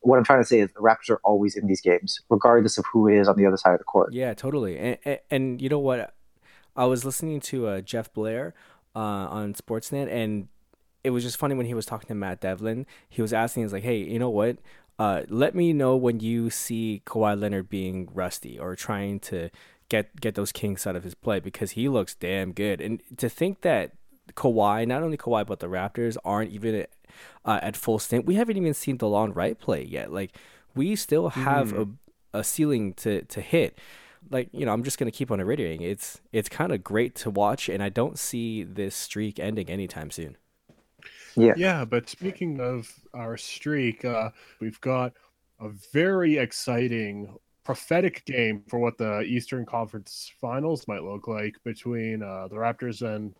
what 0.00 0.18
I'm 0.18 0.24
trying 0.24 0.40
to 0.40 0.44
say 0.44 0.58
is 0.58 0.72
the 0.72 0.80
Raptors 0.80 1.10
are 1.10 1.20
always 1.22 1.54
in 1.54 1.68
these 1.68 1.80
games, 1.80 2.20
regardless 2.28 2.78
of 2.78 2.84
who 2.92 3.06
it 3.06 3.16
is 3.16 3.28
on 3.28 3.36
the 3.36 3.46
other 3.46 3.56
side 3.56 3.74
of 3.74 3.78
the 3.78 3.84
court. 3.84 4.12
Yeah, 4.12 4.34
totally. 4.34 4.76
And, 4.76 4.98
and, 5.04 5.18
and 5.30 5.62
you 5.62 5.68
know 5.68 5.78
what? 5.78 6.14
I 6.76 6.86
was 6.86 7.04
listening 7.04 7.40
to 7.40 7.66
uh, 7.66 7.80
Jeff 7.80 8.12
Blair 8.12 8.54
uh, 8.94 8.98
on 8.98 9.54
Sportsnet, 9.54 10.10
and 10.10 10.48
it 11.04 11.10
was 11.10 11.22
just 11.22 11.36
funny 11.36 11.54
when 11.54 11.66
he 11.66 11.74
was 11.74 11.86
talking 11.86 12.08
to 12.08 12.14
Matt 12.14 12.40
Devlin. 12.40 12.86
He 13.08 13.22
was 13.22 13.32
asking, 13.32 13.64
"He's 13.64 13.72
like, 13.72 13.82
hey, 13.82 13.98
you 13.98 14.18
know 14.18 14.30
what? 14.30 14.58
Uh, 14.98 15.22
let 15.28 15.54
me 15.54 15.72
know 15.72 15.96
when 15.96 16.20
you 16.20 16.50
see 16.50 17.02
Kawhi 17.06 17.38
Leonard 17.38 17.68
being 17.68 18.08
rusty 18.12 18.58
or 18.58 18.76
trying 18.76 19.20
to 19.20 19.50
get 19.88 20.20
get 20.20 20.34
those 20.34 20.52
kinks 20.52 20.86
out 20.86 20.96
of 20.96 21.04
his 21.04 21.14
play 21.14 21.40
because 21.40 21.72
he 21.72 21.88
looks 21.88 22.14
damn 22.14 22.52
good." 22.52 22.80
And 22.80 23.02
to 23.16 23.28
think 23.28 23.62
that 23.62 23.92
Kawhi, 24.34 24.86
not 24.86 25.02
only 25.02 25.16
Kawhi 25.16 25.46
but 25.46 25.60
the 25.60 25.66
Raptors 25.66 26.16
aren't 26.24 26.52
even 26.52 26.86
uh, 27.44 27.60
at 27.62 27.76
full 27.76 27.98
stint. 27.98 28.24
We 28.24 28.36
haven't 28.36 28.56
even 28.56 28.74
seen 28.74 28.98
Delon 28.98 29.34
Wright 29.34 29.58
play 29.58 29.84
yet. 29.84 30.12
Like 30.12 30.36
we 30.74 30.96
still 30.96 31.30
have 31.30 31.72
mm. 31.72 31.82
a 31.82 32.38
a 32.38 32.44
ceiling 32.44 32.94
to 32.94 33.22
to 33.22 33.40
hit. 33.40 33.78
Like 34.30 34.48
you 34.52 34.64
know, 34.64 34.72
I'm 34.72 34.84
just 34.84 34.98
gonna 34.98 35.10
keep 35.10 35.30
on 35.30 35.40
reiterating. 35.40 35.82
It's 35.82 36.20
it's 36.32 36.48
kind 36.48 36.72
of 36.72 36.82
great 36.82 37.14
to 37.16 37.30
watch, 37.30 37.68
and 37.68 37.82
I 37.82 37.88
don't 37.88 38.18
see 38.18 38.62
this 38.62 38.94
streak 38.94 39.38
ending 39.38 39.68
anytime 39.68 40.10
soon. 40.10 40.36
Yeah. 41.36 41.54
Yeah, 41.56 41.84
but 41.84 42.08
speaking 42.08 42.60
of 42.60 42.92
our 43.14 43.36
streak, 43.36 44.04
uh, 44.04 44.30
we've 44.60 44.80
got 44.80 45.14
a 45.60 45.70
very 45.92 46.38
exciting 46.38 47.34
prophetic 47.64 48.24
game 48.24 48.62
for 48.68 48.78
what 48.78 48.98
the 48.98 49.20
Eastern 49.22 49.64
Conference 49.64 50.30
Finals 50.40 50.86
might 50.88 51.02
look 51.02 51.28
like 51.28 51.56
between 51.64 52.22
uh, 52.22 52.48
the 52.48 52.56
Raptors 52.56 53.02
and 53.02 53.34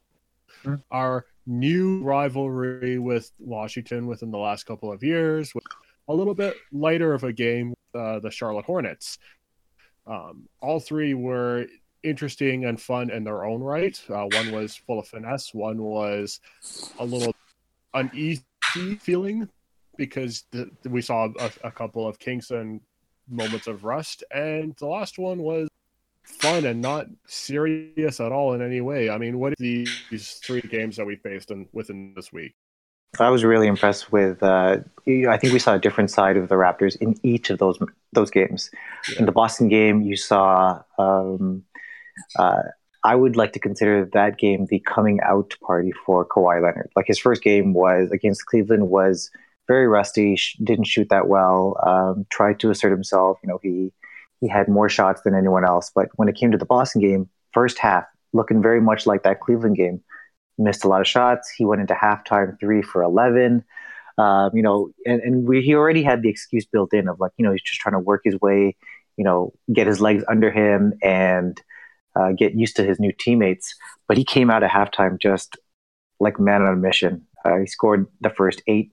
mm-hmm. 0.64 0.76
our 0.90 1.26
new 1.46 2.02
rivalry 2.02 2.98
with 2.98 3.32
Washington 3.38 4.06
within 4.06 4.30
the 4.30 4.38
last 4.38 4.64
couple 4.64 4.92
of 4.92 5.02
years, 5.02 5.54
with 5.54 5.64
a 6.08 6.14
little 6.14 6.34
bit 6.34 6.56
lighter 6.70 7.14
of 7.14 7.24
a 7.24 7.32
game, 7.32 7.74
uh, 7.94 8.20
the 8.20 8.30
Charlotte 8.30 8.64
Hornets. 8.64 9.18
Um, 10.06 10.48
all 10.60 10.80
three 10.80 11.14
were 11.14 11.66
interesting 12.02 12.64
and 12.64 12.80
fun 12.80 13.10
in 13.10 13.24
their 13.24 13.44
own 13.44 13.60
right. 13.60 14.00
Uh, 14.08 14.26
one 14.32 14.52
was 14.52 14.76
full 14.76 14.98
of 14.98 15.06
finesse, 15.06 15.54
one 15.54 15.78
was 15.82 16.40
a 16.98 17.04
little 17.04 17.34
uneasy 17.94 18.42
feeling 18.98 19.48
because 19.96 20.44
we 20.84 21.02
saw 21.02 21.28
a, 21.38 21.50
a, 21.64 21.70
couple 21.70 22.08
of 22.08 22.18
kinks 22.18 22.50
and 22.50 22.80
moments 23.28 23.66
of 23.66 23.84
rust, 23.84 24.24
and 24.34 24.74
the 24.76 24.86
last 24.86 25.18
one 25.18 25.38
was 25.38 25.68
fun 26.24 26.64
and 26.64 26.80
not 26.80 27.06
serious 27.26 28.20
at 28.20 28.32
all 28.32 28.54
in 28.54 28.62
any 28.62 28.80
way. 28.80 29.10
I 29.10 29.18
mean, 29.18 29.38
what 29.38 29.52
are 29.52 29.56
these 29.58 30.40
three 30.44 30.62
games 30.62 30.96
that 30.96 31.06
we 31.06 31.16
faced 31.16 31.50
in, 31.50 31.68
within 31.72 32.14
this 32.16 32.32
week? 32.32 32.54
I 33.20 33.28
was 33.30 33.44
really 33.44 33.66
impressed 33.66 34.10
with. 34.10 34.42
Uh, 34.42 34.78
I 35.06 35.36
think 35.36 35.52
we 35.52 35.58
saw 35.58 35.74
a 35.74 35.78
different 35.78 36.10
side 36.10 36.36
of 36.36 36.48
the 36.48 36.54
Raptors 36.54 36.96
in 36.96 37.14
each 37.22 37.50
of 37.50 37.58
those 37.58 37.78
those 38.12 38.30
games. 38.30 38.70
Yeah. 39.10 39.20
In 39.20 39.26
the 39.26 39.32
Boston 39.32 39.68
game, 39.68 40.02
you 40.02 40.16
saw 40.16 40.82
um, 40.98 41.64
uh, 42.38 42.62
I 43.04 43.16
would 43.16 43.36
like 43.36 43.52
to 43.54 43.58
consider 43.58 44.04
that 44.12 44.38
game 44.38 44.66
the 44.66 44.78
coming 44.80 45.20
out 45.22 45.54
party 45.60 45.92
for 46.06 46.26
Kawhi 46.26 46.62
Leonard. 46.62 46.90
Like 46.94 47.06
his 47.06 47.18
first 47.18 47.42
game 47.42 47.74
was 47.74 48.10
against 48.12 48.46
Cleveland 48.46 48.88
was 48.88 49.30
very 49.68 49.86
rusty, 49.86 50.36
sh- 50.36 50.56
didn't 50.62 50.86
shoot 50.86 51.08
that 51.10 51.28
well, 51.28 51.76
um, 51.84 52.26
tried 52.30 52.60
to 52.60 52.70
assert 52.70 52.90
himself. 52.92 53.38
You 53.42 53.48
know, 53.48 53.58
he 53.62 53.92
he 54.40 54.48
had 54.48 54.68
more 54.68 54.88
shots 54.88 55.22
than 55.22 55.34
anyone 55.34 55.64
else. 55.64 55.90
But 55.94 56.08
when 56.16 56.28
it 56.28 56.36
came 56.36 56.52
to 56.52 56.58
the 56.58 56.64
Boston 56.64 57.02
game, 57.02 57.28
first 57.52 57.78
half 57.78 58.04
looking 58.32 58.62
very 58.62 58.80
much 58.80 59.06
like 59.06 59.22
that 59.24 59.40
Cleveland 59.40 59.76
game, 59.76 60.02
missed 60.58 60.84
a 60.84 60.88
lot 60.88 61.00
of 61.00 61.06
shots. 61.06 61.50
He 61.50 61.64
went 61.64 61.80
into 61.80 61.94
halftime 61.94 62.58
three 62.60 62.82
for 62.82 63.02
eleven. 63.02 63.64
Um, 64.18 64.50
you 64.54 64.62
know, 64.62 64.90
and, 65.06 65.22
and 65.22 65.48
we, 65.48 65.62
he 65.62 65.74
already 65.74 66.02
had 66.02 66.22
the 66.22 66.28
excuse 66.28 66.66
built 66.66 66.92
in 66.92 67.08
of 67.08 67.18
like, 67.18 67.32
you 67.38 67.44
know, 67.44 67.52
he's 67.52 67.62
just 67.62 67.80
trying 67.80 67.94
to 67.94 67.98
work 67.98 68.20
his 68.24 68.38
way, 68.40 68.76
you 69.16 69.24
know, 69.24 69.54
get 69.72 69.86
his 69.86 70.02
legs 70.02 70.22
under 70.28 70.50
him 70.50 70.92
and 71.02 71.58
uh, 72.14 72.32
get 72.32 72.54
used 72.54 72.76
to 72.76 72.84
his 72.84 73.00
new 73.00 73.10
teammates. 73.18 73.74
But 74.06 74.18
he 74.18 74.24
came 74.24 74.50
out 74.50 74.62
at 74.62 74.70
halftime 74.70 75.18
just 75.18 75.56
like 76.20 76.38
man 76.38 76.60
on 76.60 76.74
a 76.74 76.76
mission. 76.76 77.26
Uh, 77.42 77.60
he 77.60 77.66
scored 77.66 78.06
the 78.20 78.28
first 78.28 78.62
eight, 78.66 78.92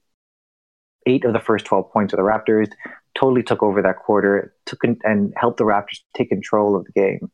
eight 1.06 1.26
of 1.26 1.34
the 1.34 1.38
first 1.38 1.66
twelve 1.66 1.92
points 1.92 2.14
of 2.14 2.16
the 2.16 2.24
Raptors. 2.24 2.72
Totally 3.14 3.42
took 3.42 3.62
over 3.62 3.82
that 3.82 3.98
quarter, 3.98 4.54
took 4.64 4.82
and 5.04 5.34
helped 5.36 5.58
the 5.58 5.64
Raptors 5.64 6.00
take 6.16 6.30
control 6.30 6.76
of 6.76 6.86
the 6.86 6.92
game. 6.92 7.30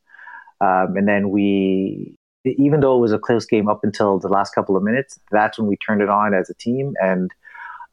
Um, 0.60 0.96
and 0.96 1.06
then 1.06 1.30
we 1.30 2.18
even 2.46 2.80
though 2.80 2.96
it 2.96 3.00
was 3.00 3.12
a 3.12 3.18
close 3.18 3.46
game 3.46 3.68
up 3.68 3.80
until 3.82 4.18
the 4.18 4.28
last 4.28 4.54
couple 4.54 4.76
of 4.76 4.82
minutes, 4.82 5.18
that's 5.30 5.58
when 5.58 5.66
we 5.66 5.76
turned 5.76 6.02
it 6.02 6.08
on 6.08 6.34
as 6.34 6.48
a 6.50 6.54
team. 6.54 6.94
And 7.00 7.30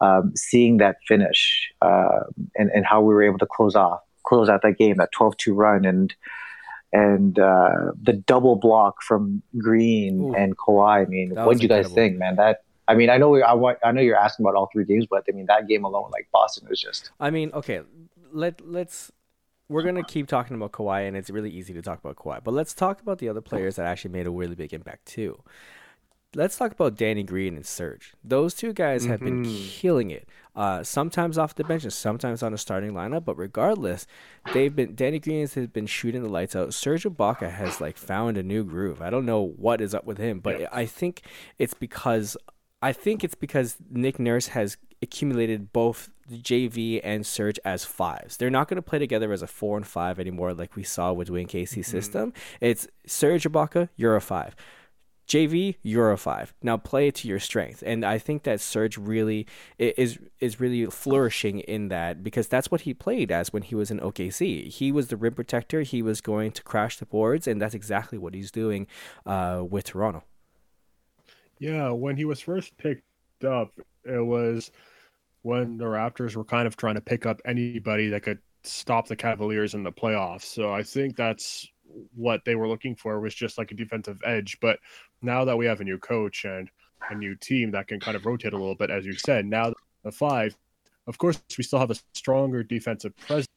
um, 0.02 0.34
seeing 0.36 0.78
that 0.78 0.98
finish 1.08 1.72
uh, 1.82 2.22
and, 2.56 2.70
and 2.72 2.86
how 2.86 3.02
we 3.02 3.14
were 3.14 3.24
able 3.24 3.40
to 3.40 3.46
close 3.46 3.76
off, 3.76 4.02
close 4.24 4.50
out 4.50 4.62
that 4.64 4.78
game, 4.78 4.98
that 4.98 5.12
12 5.12 5.38
2 5.38 5.54
run, 5.54 5.86
and 5.86 6.14
and 6.92 7.40
uh, 7.40 7.92
the 8.00 8.14
double 8.14 8.56
block 8.56 9.02
from 9.02 9.42
Green 9.58 10.26
Ooh, 10.26 10.36
and 10.36 10.56
Kawhi. 10.58 11.02
I 11.02 11.06
mean, 11.06 11.32
what 11.34 11.54
did 11.54 11.64
you 11.64 11.70
guys 11.70 11.90
think, 11.92 12.18
man? 12.18 12.36
That 12.36 12.64
I 12.88 12.96
mean, 12.96 13.10
I 13.10 13.18
know 13.18 13.30
we, 13.30 13.42
I, 13.42 13.56
I 13.84 13.92
know 13.92 14.02
you're 14.02 14.18
asking 14.18 14.46
about 14.46 14.56
all 14.56 14.70
three 14.72 14.86
games, 14.86 15.08
but 15.10 15.24
I 15.28 15.32
mean 15.32 15.48
that 15.48 15.68
game 15.68 15.86
alone, 15.86 16.12
like 16.12 16.28
Boston, 16.32 16.68
was 16.70 16.80
just. 16.80 17.12
I 17.20 17.32
mean, 17.32 17.52
okay, 17.54 17.82
let 18.32 18.62
let's 18.68 19.12
we're 19.70 19.84
gonna 19.84 20.04
keep 20.04 20.28
talking 20.28 20.56
about 20.56 20.72
Kawhi, 20.72 21.08
and 21.08 21.16
it's 21.16 21.30
really 21.30 21.50
easy 21.50 21.74
to 21.74 21.82
talk 21.82 22.00
about 22.00 22.16
Kawhi. 22.16 22.44
But 22.44 22.54
let's 22.54 22.74
talk 22.74 23.02
about 23.02 23.20
the 23.20 23.30
other 23.30 23.42
players 23.42 23.76
that 23.78 23.86
actually 23.86 24.12
made 24.12 24.28
a 24.28 24.32
really 24.32 24.56
big 24.56 24.74
impact 24.74 25.06
too. 25.06 25.42
Let's 26.36 26.58
talk 26.58 26.72
about 26.72 26.98
Danny 26.98 27.22
Green 27.22 27.56
and 27.56 27.66
Serge. 27.66 28.14
Those 28.24 28.56
two 28.56 28.74
guys 28.74 29.06
have 29.06 29.20
mm-hmm. 29.20 29.44
been 29.44 29.68
killing 29.68 30.10
it. 30.10 30.28
Uh, 30.56 30.84
sometimes 30.84 31.38
off 31.38 31.54
the 31.54 31.64
bench 31.64 31.84
and 31.84 31.94
sometimes 31.94 32.42
on 32.42 32.54
a 32.54 32.58
starting 32.58 32.94
lineup. 32.94 33.24
But 33.24 33.38
regardless, 33.38 34.08
they've 34.52 34.76
been 34.76 34.96
Danny 34.96 35.20
Green 35.20 35.48
has 35.48 35.68
been 35.68 35.86
shooting 35.86 36.24
the 36.24 36.30
lights 36.30 36.56
out. 36.56 36.74
Serge 36.74 37.04
Ibaka 37.04 37.52
has 37.52 37.80
like 37.80 37.98
found 37.98 38.38
a 38.38 38.44
new 38.44 38.64
groove. 38.64 39.00
I 39.00 39.12
don't 39.12 39.28
know 39.28 39.42
what 39.42 39.80
is 39.80 39.94
up 39.94 40.06
with 40.06 40.18
him, 40.18 40.40
but 40.40 40.68
I 40.74 40.88
think 40.88 41.22
it's 41.60 41.76
because 41.76 42.36
I 42.84 42.92
think 42.92 43.24
it's 43.24 43.34
because 43.34 43.78
Nick 43.90 44.20
Nurse 44.20 44.48
has 44.48 44.76
accumulated 45.02 45.72
both 45.72 46.10
JV 46.30 47.00
and 47.02 47.26
Serge 47.26 47.58
as 47.64 47.86
fives. 47.86 48.36
They're 48.36 48.50
not 48.50 48.68
going 48.68 48.76
to 48.76 48.82
play 48.82 49.00
together 49.00 49.32
as 49.32 49.42
a 49.42 49.48
four 49.48 49.78
and 49.78 49.88
five 49.88 50.20
anymore, 50.20 50.54
like 50.54 50.76
we 50.76 50.84
saw 50.84 51.14
with 51.14 51.30
Dwayne 51.30 51.48
Casey's 51.48 51.88
mm-hmm. 51.88 51.98
system. 51.98 52.34
It's 52.60 52.88
Serge 53.06 53.46
Ibaka, 53.46 53.88
you're 53.96 54.18
a 54.18 54.22
five. 54.22 54.54
JV, 55.30 55.76
you're 55.82 56.12
a 56.12 56.18
five. 56.18 56.54
Now 56.62 56.76
play 56.76 57.08
it 57.08 57.16
to 57.16 57.30
your 57.30 57.40
strength, 57.40 57.82
and 57.86 58.04
I 58.04 58.18
think 58.18 58.44
that 58.44 58.60
Serge 58.60 58.98
really 58.98 59.48
is 59.80 60.20
is 60.42 60.60
really 60.60 60.86
flourishing 60.88 61.62
in 61.62 61.88
that 61.88 62.22
because 62.22 62.50
that's 62.50 62.70
what 62.70 62.82
he 62.82 62.94
played 62.94 63.32
as 63.32 63.54
when 63.54 63.64
he 63.64 63.76
was 63.76 63.90
in 63.90 64.02
OKC. 64.02 64.68
He 64.68 64.92
was 64.92 65.08
the 65.08 65.16
rim 65.16 65.34
protector. 65.34 65.84
He 65.84 66.02
was 66.02 66.20
going 66.20 66.52
to 66.52 66.64
crash 66.64 66.98
the 66.98 67.06
boards, 67.06 67.48
and 67.48 67.62
that's 67.62 67.74
exactly 67.74 68.18
what 68.18 68.34
he's 68.34 68.52
doing 68.52 68.86
uh, 69.26 69.64
with 69.68 69.86
Toronto. 69.86 70.26
Yeah, 71.60 71.90
when 71.92 72.18
he 72.18 72.26
was 72.26 72.40
first 72.40 72.78
picked 72.78 73.04
up, 73.46 73.72
it 74.04 74.26
was 74.26 74.72
when 75.44 75.78
the 75.78 75.86
Raptors 75.86 76.36
were 76.36 76.44
kind 76.44 76.68
of 76.68 76.76
trying 76.78 76.96
to 76.96 77.02
pick 77.02 77.26
up 77.26 77.42
anybody 77.46 78.10
that 78.10 78.24
could 78.24 78.40
stop 78.64 79.08
the 79.08 79.16
Cavaliers 79.16 79.74
in 79.74 79.84
the 79.84 79.92
playoffs. 79.92 80.44
So 80.44 80.74
I 80.74 80.84
think 80.84 81.16
that's 81.16 81.68
what 82.16 82.44
they 82.46 82.56
were 82.56 82.68
looking 82.68 82.96
for 82.96 83.20
was 83.20 83.36
just 83.36 83.58
like 83.58 83.72
a 83.72 83.76
defensive 83.76 84.20
edge. 84.26 84.58
But 84.62 84.80
now 85.22 85.46
that 85.46 85.58
we 85.58 85.66
have 85.66 85.82
a 85.82 85.84
new 85.84 85.98
coach 85.98 86.46
and 86.46 86.70
a 87.10 87.16
new 87.16 87.36
team 87.36 87.72
that 87.72 87.88
can 87.88 88.00
kind 88.00 88.16
of 88.16 88.26
rotate 88.26 88.54
a 88.54 88.58
little 88.58 88.76
bit, 88.76 88.90
as 88.90 89.06
you 89.06 89.14
said, 89.14 89.46
now 89.46 89.74
the 90.04 90.12
five, 90.12 90.56
of 91.08 91.18
course, 91.18 91.42
we 91.58 91.64
still 91.64 91.80
have 91.80 91.92
a 91.92 91.96
stronger 92.14 92.64
defensive 92.64 93.16
presence. 93.18 93.48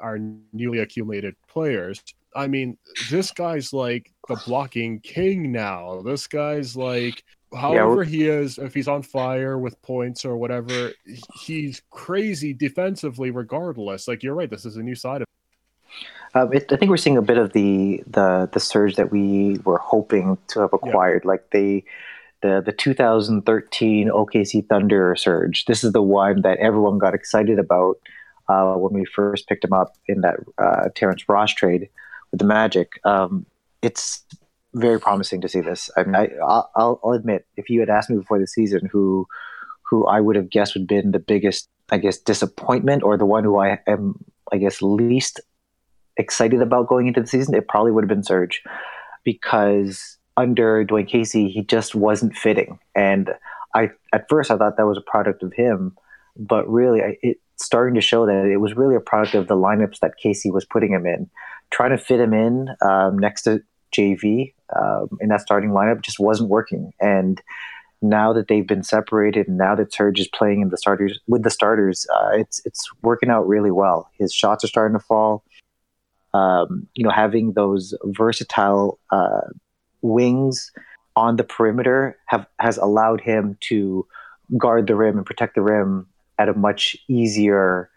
Our 0.00 0.18
newly 0.52 0.78
accumulated 0.80 1.34
players. 1.48 2.02
I 2.34 2.46
mean, 2.46 2.76
this 3.10 3.30
guy's 3.30 3.72
like 3.72 4.12
the 4.28 4.36
blocking 4.46 5.00
king 5.00 5.52
now. 5.52 6.02
This 6.02 6.26
guy's 6.26 6.76
like 6.76 7.22
however 7.54 8.02
yeah, 8.02 8.10
he 8.10 8.28
is, 8.28 8.58
if 8.58 8.74
he's 8.74 8.88
on 8.88 9.02
fire 9.02 9.58
with 9.58 9.80
points 9.82 10.24
or 10.24 10.36
whatever, 10.36 10.92
he's 11.40 11.82
crazy 11.90 12.52
defensively 12.52 13.30
regardless. 13.30 14.08
Like 14.08 14.22
you're 14.22 14.34
right, 14.34 14.50
this 14.50 14.64
is 14.64 14.76
a 14.76 14.82
new 14.82 14.94
side 14.94 15.22
of. 15.22 15.28
Um, 16.36 16.52
it, 16.52 16.72
I 16.72 16.76
think 16.76 16.90
we're 16.90 16.96
seeing 16.96 17.16
a 17.16 17.22
bit 17.22 17.38
of 17.38 17.52
the 17.52 18.02
the 18.06 18.48
the 18.52 18.60
Serge 18.60 18.96
that 18.96 19.12
we 19.12 19.58
were 19.64 19.78
hoping 19.78 20.36
to 20.48 20.60
have 20.60 20.72
acquired, 20.72 21.22
yeah. 21.24 21.28
like 21.28 21.50
the 21.50 21.84
the 22.42 22.60
the 22.64 22.72
2013 22.72 24.08
OKC 24.08 24.66
Thunder 24.66 25.14
Serge. 25.16 25.64
This 25.66 25.84
is 25.84 25.92
the 25.92 26.02
one 26.02 26.42
that 26.42 26.58
everyone 26.58 26.98
got 26.98 27.14
excited 27.14 27.60
about 27.60 27.98
uh, 28.48 28.74
when 28.74 28.92
we 28.92 29.04
first 29.04 29.48
picked 29.48 29.64
him 29.64 29.72
up 29.72 29.96
in 30.06 30.22
that 30.22 30.40
uh, 30.58 30.88
Terrence 30.94 31.28
Ross 31.28 31.54
trade 31.54 31.88
with 32.34 32.40
the 32.40 32.46
Magic. 32.46 33.00
Um, 33.04 33.46
it's 33.80 34.24
very 34.74 34.98
promising 34.98 35.40
to 35.40 35.48
see 35.48 35.60
this. 35.60 35.88
I 35.96 36.02
mean, 36.02 36.16
I, 36.16 36.30
I'll, 36.44 37.00
I'll 37.04 37.12
admit, 37.12 37.46
if 37.56 37.70
you 37.70 37.78
had 37.78 37.88
asked 37.88 38.10
me 38.10 38.16
before 38.16 38.40
the 38.40 38.46
season 38.46 38.88
who 38.90 39.26
who 39.88 40.04
I 40.06 40.20
would 40.20 40.34
have 40.34 40.50
guessed 40.50 40.74
would 40.74 40.82
have 40.82 40.88
been 40.88 41.12
the 41.12 41.20
biggest, 41.20 41.68
I 41.90 41.98
guess, 41.98 42.18
disappointment 42.18 43.04
or 43.04 43.16
the 43.16 43.26
one 43.26 43.44
who 43.44 43.58
I 43.58 43.78
am, 43.86 44.24
I 44.50 44.56
guess, 44.56 44.82
least 44.82 45.40
excited 46.16 46.60
about 46.60 46.88
going 46.88 47.06
into 47.06 47.20
the 47.20 47.26
season, 47.26 47.54
it 47.54 47.68
probably 47.68 47.92
would 47.92 48.02
have 48.02 48.08
been 48.08 48.24
Serge 48.24 48.62
because 49.22 50.18
under 50.36 50.84
Dwayne 50.84 51.06
Casey, 51.06 51.48
he 51.48 51.62
just 51.62 51.94
wasn't 51.94 52.34
fitting. 52.34 52.80
And 52.96 53.30
I, 53.74 53.90
at 54.12 54.26
first, 54.28 54.50
I 54.50 54.56
thought 54.56 54.76
that 54.78 54.86
was 54.86 54.98
a 54.98 55.10
product 55.10 55.42
of 55.44 55.52
him, 55.52 55.96
but 56.36 56.68
really, 56.68 57.18
it's 57.22 57.40
starting 57.56 57.94
to 57.94 58.00
show 58.00 58.26
that 58.26 58.46
it 58.46 58.58
was 58.58 58.74
really 58.76 58.96
a 58.96 59.00
product 59.00 59.34
of 59.34 59.48
the 59.48 59.56
lineups 59.56 60.00
that 60.00 60.16
Casey 60.16 60.50
was 60.50 60.64
putting 60.64 60.92
him 60.92 61.06
in. 61.06 61.30
Trying 61.70 61.90
to 61.90 61.98
fit 61.98 62.20
him 62.20 62.32
in 62.32 62.68
um, 62.82 63.18
next 63.18 63.42
to 63.42 63.62
JV 63.94 64.54
um, 64.76 65.08
in 65.20 65.28
that 65.28 65.40
starting 65.40 65.70
lineup 65.70 66.02
just 66.02 66.18
wasn't 66.18 66.50
working. 66.50 66.92
And 67.00 67.40
now 68.02 68.32
that 68.32 68.48
they've 68.48 68.66
been 68.66 68.82
separated, 68.82 69.48
and 69.48 69.56
now 69.56 69.74
that 69.74 69.92
Serge 69.92 70.20
is 70.20 70.28
playing 70.28 70.60
in 70.60 70.68
the 70.68 70.76
starters 70.76 71.18
with 71.26 71.42
the 71.42 71.50
starters, 71.50 72.06
uh, 72.14 72.30
it's 72.34 72.60
it's 72.64 72.88
working 73.02 73.30
out 73.30 73.48
really 73.48 73.70
well. 73.70 74.10
His 74.18 74.32
shots 74.32 74.62
are 74.64 74.68
starting 74.68 74.98
to 74.98 75.04
fall. 75.04 75.44
Um, 76.34 76.88
you 76.94 77.04
know, 77.04 77.10
having 77.10 77.52
those 77.52 77.94
versatile 78.04 78.98
uh, 79.10 79.48
wings 80.02 80.70
on 81.16 81.36
the 81.36 81.44
perimeter 81.44 82.18
have 82.26 82.46
has 82.58 82.76
allowed 82.76 83.20
him 83.20 83.56
to 83.60 84.06
guard 84.58 84.86
the 84.86 84.94
rim 84.94 85.16
and 85.16 85.26
protect 85.26 85.54
the 85.54 85.62
rim 85.62 86.06
at 86.38 86.48
a 86.48 86.54
much 86.54 86.96
easier 87.08 87.90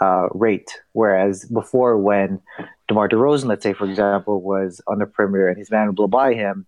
uh, 0.00 0.28
rate. 0.32 0.80
Whereas 0.92 1.44
before, 1.46 1.98
when 1.98 2.40
DeMar 2.88 3.08
DeRozan, 3.08 3.46
let's 3.46 3.62
say, 3.62 3.72
for 3.72 3.88
example, 3.88 4.40
was 4.40 4.80
on 4.86 4.98
the 4.98 5.06
perimeter 5.06 5.48
and 5.48 5.58
his 5.58 5.70
man 5.70 5.90
blow 5.92 6.06
by 6.06 6.34
him, 6.34 6.66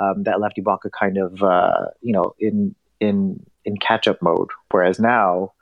um, 0.00 0.24
that 0.24 0.40
left 0.40 0.56
Ibaka 0.56 0.90
kind 0.98 1.18
of, 1.18 1.42
uh, 1.42 1.86
you 2.00 2.12
know, 2.12 2.34
in 2.38 2.74
in 3.00 3.44
in 3.64 3.76
catch 3.76 4.08
up 4.08 4.20
mode. 4.22 4.48
Whereas 4.70 4.98
now, 4.98 5.52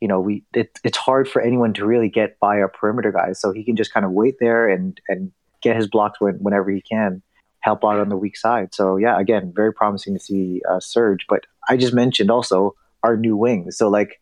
you 0.00 0.08
know, 0.08 0.20
we 0.20 0.44
it, 0.54 0.78
it's 0.84 0.98
hard 0.98 1.28
for 1.28 1.40
anyone 1.40 1.72
to 1.74 1.86
really 1.86 2.08
get 2.08 2.38
by 2.40 2.60
our 2.60 2.68
perimeter 2.68 3.12
guys, 3.12 3.40
so 3.40 3.52
he 3.52 3.64
can 3.64 3.76
just 3.76 3.92
kind 3.92 4.04
of 4.04 4.12
wait 4.12 4.36
there 4.40 4.68
and 4.68 5.00
and 5.08 5.32
get 5.62 5.76
his 5.76 5.86
blocks 5.86 6.20
when, 6.20 6.34
whenever 6.36 6.70
he 6.70 6.80
can, 6.80 7.22
help 7.60 7.84
out 7.84 8.00
on 8.00 8.08
the 8.08 8.16
weak 8.16 8.36
side. 8.36 8.74
So 8.74 8.96
yeah, 8.96 9.18
again, 9.18 9.52
very 9.54 9.72
promising 9.72 10.14
to 10.14 10.20
see 10.20 10.60
uh, 10.68 10.80
Serge. 10.80 11.24
But 11.28 11.46
I 11.68 11.76
just 11.76 11.94
mentioned 11.94 12.30
also 12.30 12.74
our 13.02 13.16
new 13.16 13.36
wings. 13.36 13.76
So 13.76 13.88
like 13.88 14.20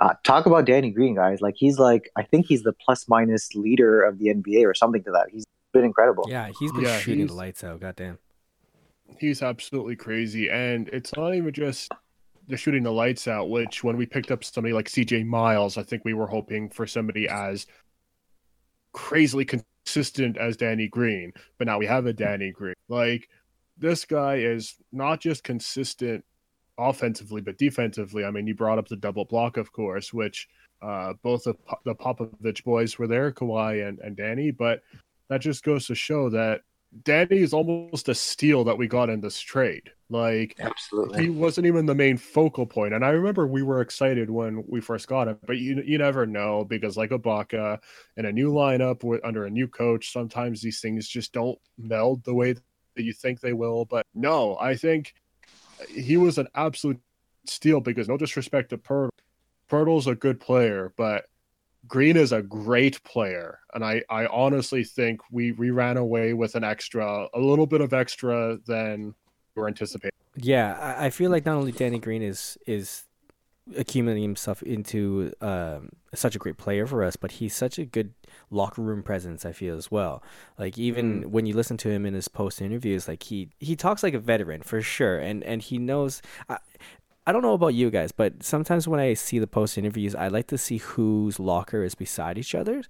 uh, 0.00 0.14
talk 0.24 0.46
about 0.46 0.66
Danny 0.66 0.90
Green, 0.90 1.14
guys. 1.14 1.40
Like 1.40 1.54
he's 1.56 1.78
like 1.78 2.10
I 2.16 2.22
think 2.22 2.46
he's 2.46 2.62
the 2.62 2.72
plus 2.72 3.08
minus 3.08 3.54
leader 3.54 4.02
of 4.02 4.18
the 4.18 4.26
NBA 4.26 4.64
or 4.66 4.74
something 4.74 5.02
to 5.04 5.10
that. 5.12 5.28
He's 5.32 5.44
been 5.72 5.84
incredible. 5.84 6.24
Yeah, 6.28 6.50
he's 6.58 6.72
been 6.72 6.82
yeah, 6.82 6.98
shooting 6.98 7.26
the 7.26 7.34
lights 7.34 7.64
out. 7.64 7.80
Goddamn. 7.80 8.18
He's 9.18 9.42
absolutely 9.42 9.96
crazy, 9.96 10.50
and 10.50 10.88
it's 10.88 11.14
not 11.16 11.34
even 11.34 11.52
just 11.52 11.92
the 12.48 12.56
shooting 12.56 12.82
the 12.82 12.92
lights 12.92 13.28
out. 13.28 13.50
Which 13.50 13.84
when 13.84 13.96
we 13.96 14.06
picked 14.06 14.30
up 14.30 14.44
somebody 14.44 14.74
like 14.74 14.88
CJ 14.88 15.24
Miles, 15.26 15.78
I 15.78 15.82
think 15.82 16.04
we 16.04 16.14
were 16.14 16.26
hoping 16.26 16.68
for 16.70 16.86
somebody 16.86 17.28
as 17.28 17.66
crazily 18.92 19.44
consistent 19.44 20.36
as 20.36 20.56
Danny 20.56 20.88
Green. 20.88 21.32
But 21.58 21.66
now 21.66 21.78
we 21.78 21.86
have 21.86 22.06
a 22.06 22.12
Danny 22.12 22.50
Green. 22.50 22.74
Like 22.88 23.28
this 23.78 24.04
guy 24.04 24.36
is 24.36 24.74
not 24.92 25.20
just 25.20 25.44
consistent 25.44 26.24
offensively, 26.78 27.40
but 27.40 27.58
defensively, 27.58 28.24
I 28.24 28.30
mean, 28.30 28.46
you 28.46 28.54
brought 28.54 28.78
up 28.78 28.88
the 28.88 28.96
double 28.96 29.24
block, 29.24 29.56
of 29.56 29.72
course, 29.72 30.12
which 30.12 30.48
uh, 30.82 31.14
both 31.22 31.46
of 31.46 31.56
the 31.84 31.94
Popovich 31.94 32.64
boys 32.64 32.98
were 32.98 33.06
there, 33.06 33.32
Kawhi 33.32 33.86
and, 33.88 33.98
and 34.00 34.16
Danny, 34.16 34.50
but 34.50 34.82
that 35.28 35.40
just 35.40 35.64
goes 35.64 35.86
to 35.86 35.94
show 35.94 36.30
that 36.30 36.62
Danny 37.02 37.38
is 37.38 37.52
almost 37.52 38.08
a 38.08 38.14
steal 38.14 38.64
that 38.64 38.78
we 38.78 38.86
got 38.86 39.10
in 39.10 39.20
this 39.20 39.40
trade. 39.40 39.90
Like, 40.08 40.54
absolutely, 40.60 41.24
he 41.24 41.30
wasn't 41.30 41.66
even 41.66 41.84
the 41.84 41.94
main 41.94 42.16
focal 42.16 42.64
point. 42.64 42.94
And 42.94 43.04
I 43.04 43.08
remember 43.08 43.46
we 43.46 43.62
were 43.62 43.80
excited 43.80 44.30
when 44.30 44.64
we 44.68 44.80
first 44.80 45.08
got 45.08 45.28
him, 45.28 45.38
but 45.46 45.58
you 45.58 45.82
you 45.84 45.98
never 45.98 46.26
know 46.26 46.64
because 46.64 46.96
like 46.96 47.10
Ibaka 47.10 47.78
in 48.16 48.26
a 48.26 48.32
new 48.32 48.52
lineup 48.52 49.02
with, 49.02 49.20
under 49.24 49.46
a 49.46 49.50
new 49.50 49.66
coach, 49.66 50.12
sometimes 50.12 50.62
these 50.62 50.80
things 50.80 51.08
just 51.08 51.32
don't 51.32 51.58
meld 51.76 52.22
the 52.24 52.34
way 52.34 52.52
that 52.52 53.02
you 53.02 53.12
think 53.12 53.40
they 53.40 53.52
will. 53.52 53.84
But 53.84 54.06
no, 54.14 54.56
I 54.58 54.76
think 54.76 55.14
he 55.88 56.16
was 56.16 56.38
an 56.38 56.48
absolute 56.54 57.00
steal 57.46 57.80
because 57.80 58.08
no 58.08 58.16
disrespect 58.16 58.70
to 58.70 58.78
Poeltl. 58.78 59.10
Poeltl's 59.70 60.06
a 60.06 60.14
good 60.14 60.38
player, 60.40 60.92
but 60.96 61.26
Green 61.88 62.16
is 62.16 62.32
a 62.32 62.42
great 62.42 63.02
player. 63.04 63.60
And 63.74 63.84
I, 63.84 64.02
I 64.08 64.26
honestly 64.26 64.84
think 64.84 65.20
we, 65.30 65.52
we 65.52 65.70
ran 65.70 65.96
away 65.96 66.32
with 66.34 66.54
an 66.54 66.64
extra, 66.64 67.28
a 67.32 67.40
little 67.40 67.66
bit 67.66 67.80
of 67.80 67.92
extra 67.92 68.58
than 68.66 69.14
we 69.54 69.62
were 69.62 69.68
anticipating. 69.68 70.12
Yeah, 70.36 70.96
I 70.98 71.10
feel 71.10 71.30
like 71.30 71.46
not 71.46 71.56
only 71.56 71.72
Danny 71.72 71.98
Green 71.98 72.22
is 72.22 72.58
is 72.66 73.04
accumulating 73.74 74.22
himself 74.22 74.62
into 74.62 75.32
um, 75.40 75.90
such 76.14 76.36
a 76.36 76.38
great 76.38 76.56
player 76.56 76.86
for 76.86 77.02
us, 77.02 77.16
but 77.16 77.32
he's 77.32 77.54
such 77.54 77.78
a 77.78 77.84
good 77.84 78.14
locker 78.50 78.82
room 78.82 79.02
presence. 79.02 79.44
I 79.44 79.52
feel 79.52 79.76
as 79.76 79.90
well. 79.90 80.22
Like 80.58 80.78
even 80.78 81.24
mm. 81.24 81.26
when 81.26 81.46
you 81.46 81.54
listen 81.54 81.76
to 81.78 81.90
him 81.90 82.06
in 82.06 82.14
his 82.14 82.28
post 82.28 82.62
interviews, 82.62 83.08
like 83.08 83.24
he 83.24 83.48
he 83.58 83.74
talks 83.76 84.02
like 84.02 84.14
a 84.14 84.18
veteran 84.18 84.62
for 84.62 84.80
sure, 84.82 85.18
and 85.18 85.42
and 85.44 85.62
he 85.62 85.78
knows. 85.78 86.22
I, 86.48 86.58
I 87.28 87.32
don't 87.32 87.42
know 87.42 87.54
about 87.54 87.74
you 87.74 87.90
guys, 87.90 88.12
but 88.12 88.44
sometimes 88.44 88.86
when 88.86 89.00
I 89.00 89.14
see 89.14 89.40
the 89.40 89.48
post 89.48 89.76
interviews, 89.76 90.14
I 90.14 90.28
like 90.28 90.46
to 90.46 90.56
see 90.56 90.76
whose 90.76 91.40
locker 91.40 91.82
is 91.82 91.96
beside 91.96 92.38
each 92.38 92.54
other, 92.54 92.84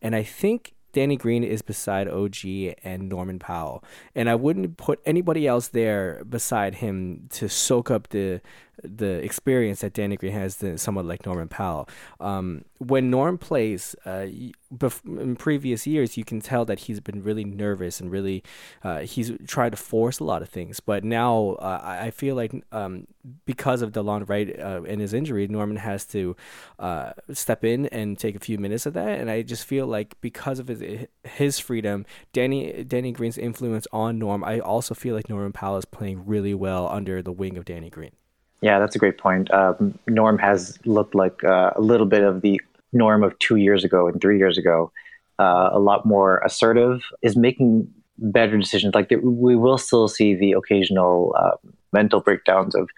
and 0.00 0.16
I 0.16 0.22
think 0.22 0.72
Danny 0.92 1.16
Green 1.16 1.42
is 1.42 1.62
beside 1.62 2.06
OG 2.08 2.44
and 2.84 3.08
Norman 3.08 3.38
Powell. 3.38 3.82
And 4.14 4.28
I 4.28 4.34
wouldn't 4.34 4.76
put 4.76 5.00
anybody 5.06 5.46
else 5.46 5.68
there 5.68 6.22
beside 6.28 6.76
him 6.76 7.28
to 7.32 7.48
soak 7.48 7.90
up 7.90 8.08
the 8.08 8.40
the 8.82 9.22
experience 9.24 9.80
that 9.80 9.92
Danny 9.92 10.16
Green 10.16 10.32
has 10.32 10.56
than 10.56 10.78
someone 10.78 11.06
like 11.06 11.26
Norman 11.26 11.48
Powell. 11.48 11.88
Um, 12.20 12.64
when 12.78 13.10
Norm 13.10 13.38
plays, 13.38 13.94
uh, 14.04 14.26
in 15.04 15.36
previous 15.36 15.86
years, 15.86 16.16
you 16.16 16.24
can 16.24 16.40
tell 16.40 16.64
that 16.64 16.80
he's 16.80 17.00
been 17.00 17.22
really 17.22 17.44
nervous 17.44 18.00
and 18.00 18.10
really 18.10 18.42
uh, 18.82 19.00
he's 19.00 19.32
tried 19.46 19.70
to 19.70 19.76
force 19.76 20.18
a 20.18 20.24
lot 20.24 20.42
of 20.42 20.48
things. 20.48 20.80
But 20.80 21.04
now 21.04 21.56
uh, 21.60 21.80
I 21.82 22.10
feel 22.10 22.34
like 22.34 22.52
um, 22.72 23.06
because 23.44 23.82
of 23.82 23.92
Delon 23.92 24.28
Wright 24.28 24.58
uh, 24.58 24.82
and 24.88 25.00
his 25.00 25.12
injury, 25.12 25.46
Norman 25.46 25.76
has 25.76 26.06
to 26.06 26.34
uh, 26.78 27.12
step 27.32 27.64
in 27.64 27.86
and 27.86 28.18
take 28.18 28.34
a 28.34 28.40
few 28.40 28.58
minutes 28.58 28.86
of 28.86 28.94
that. 28.94 29.20
And 29.20 29.30
I 29.30 29.42
just 29.42 29.64
feel 29.64 29.86
like 29.86 30.20
because 30.20 30.58
of 30.58 30.68
his 30.68 31.06
his 31.24 31.58
freedom, 31.58 32.06
Danny 32.32 32.84
Danny 32.84 33.12
Green's 33.12 33.38
influence 33.38 33.86
on 33.92 34.18
Norm, 34.18 34.42
I 34.42 34.60
also 34.60 34.94
feel 34.94 35.14
like 35.14 35.28
Norman 35.28 35.52
Powell 35.52 35.76
is 35.76 35.84
playing 35.84 36.26
really 36.26 36.54
well 36.54 36.88
under 36.88 37.22
the 37.22 37.32
wing 37.32 37.56
of 37.56 37.64
Danny 37.64 37.90
Green. 37.90 38.12
Yeah, 38.62 38.78
that's 38.78 38.94
a 38.94 38.98
great 38.98 39.18
point. 39.18 39.52
Um, 39.52 39.98
Norm 40.06 40.38
has 40.38 40.78
looked 40.86 41.14
like 41.16 41.42
uh, 41.44 41.72
a 41.74 41.80
little 41.80 42.06
bit 42.06 42.22
of 42.22 42.40
the 42.40 42.60
Norm 42.92 43.24
of 43.24 43.36
two 43.40 43.56
years 43.56 43.84
ago 43.84 44.06
and 44.06 44.20
three 44.20 44.38
years 44.38 44.56
ago. 44.56 44.92
Uh, 45.38 45.70
a 45.72 45.80
lot 45.80 46.06
more 46.06 46.38
assertive, 46.44 47.02
is 47.22 47.36
making 47.36 47.92
better 48.18 48.56
decisions. 48.56 48.94
Like 48.94 49.10
we 49.22 49.56
will 49.56 49.78
still 49.78 50.06
see 50.06 50.34
the 50.34 50.52
occasional 50.52 51.34
uh, 51.36 51.56
mental 51.92 52.20
breakdowns 52.20 52.74
of 52.74 52.88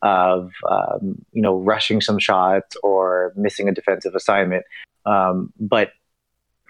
of 0.00 0.50
um, 0.70 1.22
you 1.32 1.42
know 1.42 1.58
rushing 1.58 2.00
some 2.00 2.18
shots 2.18 2.74
or 2.82 3.32
missing 3.36 3.68
a 3.68 3.72
defensive 3.72 4.14
assignment, 4.14 4.64
um, 5.04 5.52
but 5.60 5.90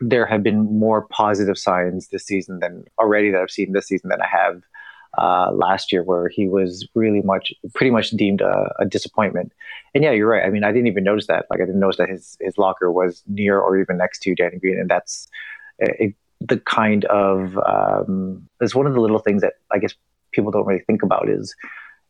there 0.01 0.27
have 0.27 0.43
been 0.43 0.65
more 0.79 1.03
positive 1.03 1.57
signs 1.57 2.09
this 2.09 2.27
season 2.27 2.59
than 2.59 2.85
already 2.99 3.31
that 3.31 3.41
I've 3.41 3.51
seen 3.51 3.73
this 3.73 3.87
season 3.87 4.11
than 4.11 4.21
I 4.21 4.27
have 4.27 4.63
uh, 5.19 5.51
last 5.53 5.93
year, 5.93 6.03
where 6.03 6.29
he 6.29 6.49
was 6.49 6.87
really 6.95 7.23
much, 7.23 7.53
pretty 7.75 7.91
much 7.91 8.11
deemed 8.11 8.41
a, 8.41 8.73
a, 8.79 8.87
disappointment. 8.87 9.53
And 9.95 10.03
yeah, 10.03 10.13
you're 10.13 10.29
right. 10.29 10.45
I 10.45 10.51
mean, 10.51 10.65
I 10.65 10.73
didn't 10.73 10.87
even 10.87 11.05
notice 11.05 11.27
that. 11.27 11.47
Like, 11.51 11.61
I 11.61 11.67
didn't 11.67 11.81
notice 11.81 11.99
that 11.99 12.09
his 12.09 12.37
his 12.41 12.57
locker 12.57 12.91
was 12.91 13.23
near 13.27 13.61
or 13.61 13.79
even 13.79 13.99
next 13.99 14.21
to 14.21 14.35
Danny 14.35 14.59
Green, 14.59 14.79
and 14.79 14.89
that's 14.89 15.29
it, 15.79 16.15
the 16.41 16.59
kind 16.59 17.05
of 17.07 17.59
um, 17.59 18.49
it's 18.61 18.75
one 18.75 18.87
of 18.87 18.95
the 18.95 19.01
little 19.01 19.19
things 19.19 19.43
that 19.43 19.55
I 19.71 19.79
guess 19.79 19.95
people 20.33 20.51
don't 20.51 20.67
really 20.67 20.83
think 20.83 21.03
about 21.03 21.29
is, 21.29 21.55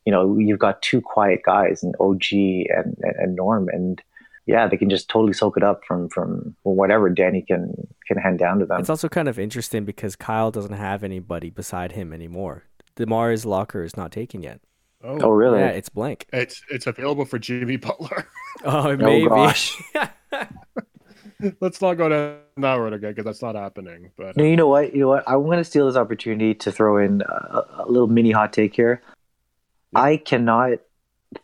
you 0.05 0.11
know, 0.11 0.37
you've 0.37 0.59
got 0.59 0.81
two 0.81 1.01
quiet 1.01 1.41
guys, 1.45 1.83
and 1.83 1.95
OG 1.99 2.23
and, 2.31 2.97
and, 3.01 3.15
and 3.17 3.35
Norm, 3.35 3.69
and 3.69 4.01
yeah, 4.45 4.67
they 4.67 4.77
can 4.77 4.89
just 4.89 5.09
totally 5.09 5.33
soak 5.33 5.57
it 5.57 5.63
up 5.63 5.83
from 5.85 6.09
from 6.09 6.55
whatever 6.63 7.09
Danny 7.09 7.41
can 7.41 7.73
can 8.07 8.17
hand 8.17 8.39
down 8.39 8.59
to 8.59 8.65
them. 8.65 8.79
It's 8.79 8.89
also 8.89 9.09
kind 9.09 9.27
of 9.27 9.39
interesting 9.39 9.85
because 9.85 10.15
Kyle 10.15 10.51
doesn't 10.51 10.73
have 10.73 11.03
anybody 11.03 11.49
beside 11.49 11.93
him 11.93 12.11
anymore. 12.11 12.63
DeMar's 12.95 13.45
locker 13.45 13.83
is 13.83 13.97
not 13.97 14.11
taken 14.11 14.41
yet. 14.41 14.61
Oh, 15.03 15.19
oh 15.21 15.29
really? 15.29 15.59
Yeah, 15.59 15.69
it's 15.69 15.89
blank. 15.89 16.27
It's 16.31 16.63
it's 16.69 16.87
available 16.87 17.25
for 17.25 17.39
Jimmy 17.39 17.77
Butler. 17.77 18.27
oh, 18.63 18.89
oh 18.91 18.97
maybe. 18.97 19.27
Oh, 19.27 19.29
gosh. 19.29 19.81
Let's 21.59 21.81
not 21.81 21.95
go 21.95 22.07
down 22.07 22.37
that 22.57 22.75
road 22.75 22.93
again 22.93 23.11
because 23.11 23.25
that's 23.25 23.41
not 23.41 23.55
happening. 23.55 24.11
But 24.15 24.37
no, 24.37 24.45
you 24.45 24.55
know 24.55 24.67
what? 24.67 24.93
You 24.93 25.01
know 25.01 25.09
what? 25.09 25.23
I'm 25.27 25.43
going 25.43 25.57
to 25.57 25.63
steal 25.65 25.87
this 25.87 25.97
opportunity 25.97 26.53
to 26.55 26.71
throw 26.71 26.97
in 26.97 27.21
a, 27.21 27.63
a 27.79 27.85
little 27.87 28.07
mini 28.07 28.31
hot 28.31 28.53
take 28.53 28.73
here. 28.73 29.01
Yeah. 29.91 30.01
I 30.01 30.17
cannot 30.17 30.79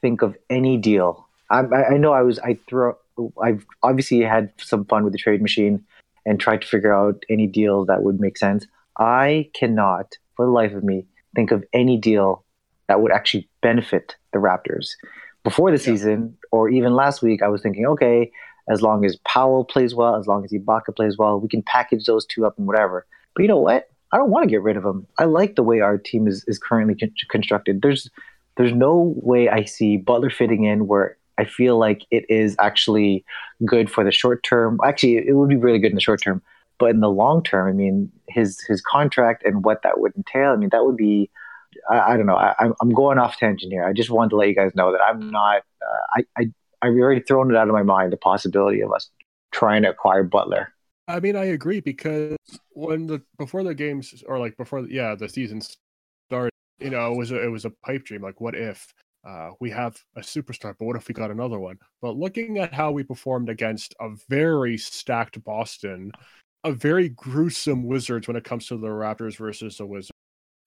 think 0.01 0.21
of 0.21 0.37
any 0.49 0.77
deal. 0.77 1.27
I, 1.49 1.59
I 1.59 1.97
know 1.97 2.13
I 2.13 2.21
was 2.21 2.39
I 2.39 2.57
throw 2.67 2.97
I've 3.41 3.65
obviously 3.83 4.21
had 4.21 4.53
some 4.57 4.85
fun 4.85 5.03
with 5.03 5.11
the 5.11 5.19
trade 5.19 5.41
machine 5.41 5.83
and 6.25 6.39
tried 6.39 6.61
to 6.61 6.67
figure 6.67 6.93
out 6.93 7.23
any 7.29 7.47
deal 7.47 7.85
that 7.85 8.03
would 8.03 8.19
make 8.21 8.37
sense. 8.37 8.65
I 8.97 9.49
cannot 9.53 10.17
for 10.35 10.45
the 10.45 10.51
life 10.51 10.73
of 10.73 10.83
me 10.83 11.05
think 11.39 11.51
of 11.51 11.63
any 11.71 11.97
deal 11.97 12.43
that 12.87 13.01
would 13.01 13.13
actually 13.13 13.47
benefit 13.61 14.17
the 14.33 14.39
Raptors. 14.39 14.89
Before 15.45 15.71
the 15.71 15.77
yeah. 15.77 15.83
season, 15.83 16.37
or 16.51 16.67
even 16.69 16.93
last 16.93 17.21
week, 17.21 17.41
I 17.41 17.47
was 17.47 17.61
thinking, 17.61 17.85
okay, 17.85 18.29
as 18.69 18.81
long 18.81 19.05
as 19.05 19.15
Powell 19.25 19.63
plays 19.63 19.95
well, 19.95 20.15
as 20.15 20.27
long 20.27 20.43
as 20.43 20.51
Ibaka 20.51 20.95
plays 20.95 21.17
well, 21.17 21.39
we 21.39 21.47
can 21.47 21.63
package 21.63 22.05
those 22.05 22.25
two 22.25 22.45
up 22.45 22.57
and 22.57 22.67
whatever. 22.67 23.05
But 23.33 23.43
you 23.43 23.47
know 23.47 23.59
what? 23.59 23.89
I 24.11 24.17
don't 24.17 24.31
want 24.31 24.43
to 24.43 24.49
get 24.49 24.61
rid 24.61 24.75
of 24.75 24.83
them. 24.83 25.07
I 25.17 25.25
like 25.25 25.55
the 25.55 25.63
way 25.63 25.79
our 25.79 25.97
team 25.97 26.27
is, 26.27 26.43
is 26.47 26.59
currently 26.59 26.95
con- 26.95 27.13
constructed. 27.29 27.81
There's 27.81 28.09
there's 28.57 28.73
no 28.73 29.13
way 29.17 29.47
I 29.47 29.63
see 29.63 29.95
Butler 29.95 30.29
fitting 30.29 30.65
in 30.65 30.87
where 30.87 31.17
I 31.37 31.45
feel 31.45 31.77
like 31.77 32.05
it 32.11 32.25
is 32.27 32.57
actually 32.59 33.23
good 33.65 33.89
for 33.89 34.03
the 34.03 34.11
short 34.11 34.43
term. 34.43 34.79
Actually, 34.83 35.17
it 35.19 35.35
would 35.37 35.47
be 35.47 35.55
really 35.55 35.79
good 35.79 35.91
in 35.91 35.95
the 35.95 36.01
short 36.01 36.21
term. 36.21 36.41
But 36.79 36.91
in 36.91 37.01
the 37.01 37.09
long 37.09 37.43
term, 37.43 37.67
I 37.67 37.73
mean, 37.73 38.11
his 38.27 38.59
his 38.67 38.81
contract 38.81 39.43
and 39.45 39.63
what 39.63 39.83
that 39.83 39.99
would 39.99 40.15
entail, 40.15 40.51
I 40.51 40.55
mean, 40.55 40.69
that 40.69 40.85
would 40.85 40.97
be, 40.97 41.29
I, 41.89 42.13
I 42.13 42.17
don't 42.17 42.25
know. 42.25 42.37
I, 42.37 42.55
I'm 42.81 42.93
going 42.93 43.19
off 43.19 43.37
tangent 43.37 43.71
here. 43.71 43.85
I 43.85 43.93
just 43.93 44.09
wanted 44.09 44.29
to 44.31 44.37
let 44.37 44.47
you 44.47 44.55
guys 44.55 44.73
know 44.75 44.91
that 44.91 45.01
I'm 45.01 45.29
not. 45.29 45.63
Uh, 45.81 46.05
I 46.15 46.41
I 46.41 46.51
I've 46.81 46.93
already 46.93 47.21
thrown 47.21 47.51
it 47.51 47.57
out 47.57 47.67
of 47.67 47.73
my 47.73 47.83
mind 47.83 48.13
the 48.13 48.17
possibility 48.17 48.81
of 48.81 48.91
us 48.93 49.09
trying 49.51 49.83
to 49.83 49.89
acquire 49.89 50.23
Butler. 50.23 50.73
I 51.07 51.19
mean, 51.19 51.35
I 51.35 51.45
agree 51.45 51.79
because 51.79 52.37
when 52.69 53.07
the 53.07 53.21
before 53.37 53.63
the 53.63 53.73
games 53.73 54.23
or 54.27 54.39
like 54.39 54.55
before 54.57 54.87
yeah 54.87 55.15
the 55.15 55.27
season 55.27 55.61
started, 56.29 56.51
you 56.79 56.91
know, 56.91 57.11
it 57.11 57.17
was 57.17 57.31
a, 57.31 57.43
it 57.43 57.47
was 57.47 57.65
a 57.65 57.71
pipe 57.83 58.05
dream. 58.05 58.21
Like, 58.21 58.39
what 58.39 58.55
if 58.55 58.93
uh, 59.27 59.49
we 59.59 59.71
have 59.71 59.97
a 60.15 60.21
superstar, 60.21 60.75
but 60.77 60.85
what 60.85 60.95
if 60.95 61.07
we 61.07 61.13
got 61.13 61.31
another 61.31 61.59
one? 61.59 61.77
But 62.01 62.15
looking 62.15 62.59
at 62.59 62.73
how 62.73 62.91
we 62.91 63.03
performed 63.03 63.49
against 63.49 63.95
a 63.99 64.09
very 64.29 64.77
stacked 64.77 65.43
Boston, 65.43 66.11
a 66.63 66.71
very 66.71 67.09
gruesome 67.09 67.83
Wizards 67.83 68.27
when 68.27 68.37
it 68.37 68.43
comes 68.43 68.67
to 68.67 68.77
the 68.77 68.87
Raptors 68.87 69.37
versus 69.37 69.77
the 69.77 69.85
Wizards. 69.85 70.11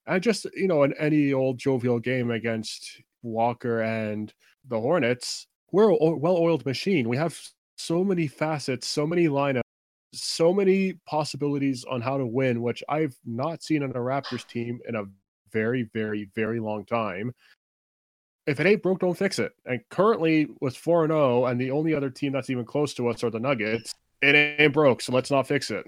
And 0.06 0.22
just, 0.22 0.46
you 0.54 0.66
know, 0.66 0.82
in 0.82 0.94
any 0.94 1.32
old 1.32 1.58
jovial 1.58 2.00
game 2.00 2.30
against 2.30 3.02
Walker 3.22 3.82
and 3.82 4.32
the 4.68 4.80
Hornets, 4.80 5.46
we're 5.70 5.90
a 5.90 5.96
well 5.96 6.36
oiled 6.36 6.66
machine. 6.66 7.08
We 7.08 7.16
have 7.16 7.38
so 7.76 8.02
many 8.02 8.26
facets, 8.26 8.86
so 8.86 9.06
many 9.06 9.28
lineups, 9.28 9.62
so 10.12 10.52
many 10.52 10.94
possibilities 11.06 11.84
on 11.84 12.00
how 12.00 12.18
to 12.18 12.26
win, 12.26 12.62
which 12.62 12.82
I've 12.88 13.16
not 13.24 13.62
seen 13.62 13.82
on 13.82 13.90
a 13.90 13.94
Raptors 13.94 14.46
team 14.46 14.80
in 14.88 14.96
a 14.96 15.04
very, 15.52 15.84
very, 15.94 16.28
very 16.34 16.60
long 16.60 16.84
time. 16.84 17.32
If 18.46 18.58
it 18.58 18.66
ain't 18.66 18.82
broke, 18.82 19.00
don't 19.00 19.16
fix 19.16 19.38
it. 19.38 19.52
And 19.66 19.80
currently, 19.88 20.48
with 20.60 20.76
4 20.76 21.06
0, 21.06 21.46
and 21.46 21.60
the 21.60 21.70
only 21.70 21.94
other 21.94 22.10
team 22.10 22.32
that's 22.32 22.50
even 22.50 22.64
close 22.64 22.92
to 22.94 23.08
us 23.08 23.22
are 23.22 23.30
the 23.30 23.38
Nuggets, 23.38 23.94
it 24.22 24.60
ain't 24.60 24.72
broke, 24.72 25.02
so 25.02 25.12
let's 25.12 25.30
not 25.30 25.46
fix 25.46 25.70
it. 25.70 25.86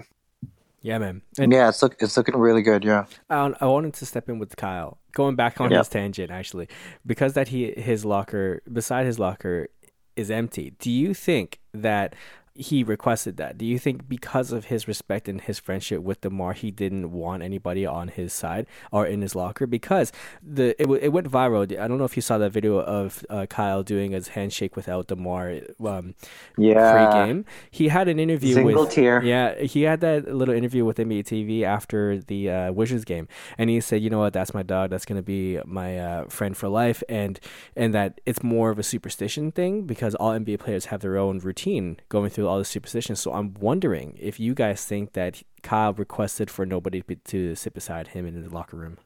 Yeah, 0.83 0.99
man. 0.99 1.23
And 1.39 1.51
yeah, 1.51 1.71
it's 1.71 1.83
look, 1.83 1.97
it's 2.01 2.17
looking 2.17 2.37
really 2.37 2.61
good. 2.61 2.85
Yeah. 2.85 3.07
I, 3.31 3.55
I 3.59 3.67
wanted 3.67 3.95
to 3.95 4.07
step 4.07 4.29
in 4.29 4.39
with 4.39 4.55
Kyle, 4.57 4.99
going 5.13 5.35
back 5.35 5.59
on 5.59 5.71
yep. 5.71 5.79
his 5.79 5.89
tangent 5.89 6.31
actually, 6.31 6.69
because 7.07 7.33
that 7.33 7.49
he 7.49 7.73
his 7.73 8.05
locker 8.05 8.63
beside 8.71 9.07
his 9.07 9.19
locker 9.19 9.69
is 10.15 10.31
empty. 10.31 10.75
Do 10.79 10.91
you 10.91 11.15
think 11.15 11.61
that 11.73 12.15
he 12.57 12.85
requested 12.85 13.37
that. 13.37 13.59
Do 13.59 13.67
you 13.67 13.79
think 13.79 14.09
because 14.09 14.53
of 14.53 14.67
his 14.67 14.87
respect 14.87 15.29
and 15.29 15.41
his 15.41 15.59
friendship 15.59 16.03
with 16.03 16.21
DeMar, 16.21 16.53
he 16.53 16.71
didn't 16.71 17.11
want 17.11 17.43
anybody 17.43 17.85
on 17.85 18.09
his 18.09 18.33
side 18.33 18.67
or 18.93 19.05
in 19.07 19.23
his 19.23 19.35
locker? 19.35 19.67
Because 19.67 20.13
the 20.41 20.81
it, 20.81 20.89
it 21.03 21.09
went 21.09 21.29
viral. 21.29 21.63
I 21.79 21.89
don't 21.89 21.99
know 21.99 22.05
if 22.05 22.15
you 22.15 22.23
saw 22.23 22.39
that 22.39 22.51
video 22.51 22.79
of 22.79 23.25
uh, 23.29 23.47
Kyle 23.47 23.83
doing 23.83 24.13
his 24.13 24.29
handshake 24.29 24.77
without 24.77 25.09
DeMar. 25.09 25.61
Um, 25.85 26.15
yeah. 26.57 27.11
Pre-game, 27.11 27.45
he 27.71 27.89
had 27.89 28.07
an 28.07 28.21
interview 28.21 28.55
Single 28.55 28.85
with. 28.85 28.95
Tier. 28.95 29.21
Yeah, 29.23 29.61
he 29.61 29.83
had 29.83 30.01
that 30.03 30.33
little 30.33 30.55
interview 30.55 30.85
with 30.85 30.99
NBA 30.99 31.25
TV 31.25 31.63
after 31.63 32.19
the 32.19 32.51
uh, 32.51 32.73
Wizards 32.73 33.05
game, 33.05 33.27
and 33.59 33.69
he 33.69 33.81
said, 33.81 34.01
"You 34.01 34.11
know 34.11 34.21
what? 34.21 34.33
That's 34.33 34.55
my 34.55 34.63
dog. 34.63 34.91
That's 34.91 35.05
gonna 35.05 35.23
be 35.23 35.59
my 35.65 35.99
uh, 35.99 36.25
friend 36.29 36.57
for 36.57 36.69
life," 36.69 37.03
and 37.09 37.41
and 37.75 37.93
that 37.95 38.21
it's 38.27 38.45
more 38.45 38.71
of 38.71 38.79
a 38.79 38.85
superstition 38.85 39.51
thing 39.51 39.83
because 39.83 40.15
all 40.15 40.31
NBA 40.31 40.61
players 40.61 40.87
have 40.87 41.01
their 41.01 41.17
own 41.17 41.41
routine 41.41 41.97
going 42.09 42.31
through 42.31 42.44
all 42.49 42.59
the 42.59 42.65
superstitions. 42.65 43.21
So 43.21 43.33
I'm 43.33 43.55
wondering 43.55 44.17
if 44.21 44.39
you 44.39 44.55
guys 44.55 44.85
think 44.85 45.13
that 45.13 45.43
Kyle 45.63 45.93
requested 45.93 46.51
for 46.51 46.67
nobody 46.67 47.03
to 47.03 47.55
sit 47.55 47.75
beside 47.75 48.09
him 48.09 48.27
in 48.27 48.43
the 48.43 48.49
locker 48.49 48.77
room. 48.77 48.99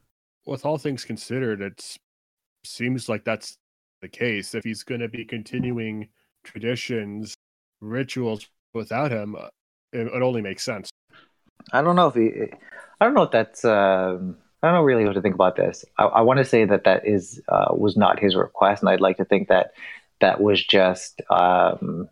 With 0.46 0.64
all 0.64 0.78
things 0.78 1.04
considered, 1.04 1.60
it 1.60 1.98
seems 2.64 3.08
like 3.08 3.24
that's 3.24 3.56
the 4.00 4.08
case. 4.08 4.54
If 4.54 4.64
he's 4.64 4.82
going 4.82 5.00
to 5.00 5.08
be 5.08 5.24
continuing 5.24 6.08
traditions, 6.44 7.34
rituals 7.80 8.48
without 8.74 9.10
him, 9.10 9.36
uh, 9.36 9.48
it, 9.92 10.06
it, 10.06 10.22
only 10.22 10.42
makes 10.42 10.62
sense. 10.62 10.90
I 11.72 11.82
don't 11.82 11.96
know 11.96 12.08
if 12.08 12.14
he. 12.14 12.30
I 13.00 13.04
don't 13.04 13.14
know 13.14 13.22
if 13.22 13.30
that's. 13.30 13.64
Um, 13.64 14.36
I 14.62 14.68
don't 14.68 14.74
know 14.74 14.82
really 14.82 15.04
what 15.04 15.14
to 15.14 15.22
think 15.22 15.34
about 15.34 15.56
this. 15.56 15.84
I, 15.98 16.04
I 16.04 16.20
want 16.22 16.38
to 16.38 16.44
say 16.44 16.64
that 16.64 16.84
that 16.84 17.06
is 17.06 17.40
uh, 17.48 17.68
was 17.72 17.96
not 17.96 18.20
his 18.20 18.34
request, 18.34 18.82
and 18.82 18.90
I'd 18.90 19.00
like 19.00 19.18
to 19.18 19.24
think 19.24 19.48
that 19.48 19.72
that 20.20 20.40
was 20.40 20.64
just 20.64 21.22
um, 21.30 22.08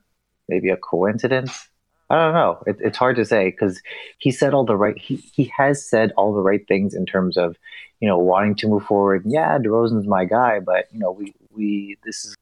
maybe 0.49 0.71
a 0.71 0.77
coincidence. 0.77 1.69
I 2.09 2.17
don't 2.17 2.35
know. 2.35 2.63
It, 2.67 2.77
it's 2.81 2.99
hard 2.99 3.17
to 3.17 3.25
say 3.25 3.51
because 3.51 3.81
he 4.19 4.31
said 4.31 4.55
all 4.55 4.65
the 4.65 4.77
right. 4.77 4.97
He 4.97 5.17
he 5.35 5.53
has 5.57 5.85
said 5.85 6.13
all 6.17 6.33
the 6.33 6.41
right 6.41 6.67
things 6.69 6.95
in 6.95 7.05
terms 7.05 7.37
of, 7.37 7.57
you 8.01 8.09
know, 8.09 8.19
wanting 8.19 8.55
to 8.57 8.69
move 8.69 8.85
forward. 8.85 9.25
Yeah, 9.27 9.59
DeRozan's 9.59 10.07
my 10.07 10.25
guy, 10.25 10.61
but 10.61 10.87
you 10.93 11.01
know, 11.01 11.11
we 11.11 11.35
we 11.51 11.97
this 12.05 12.25
is 12.25 12.37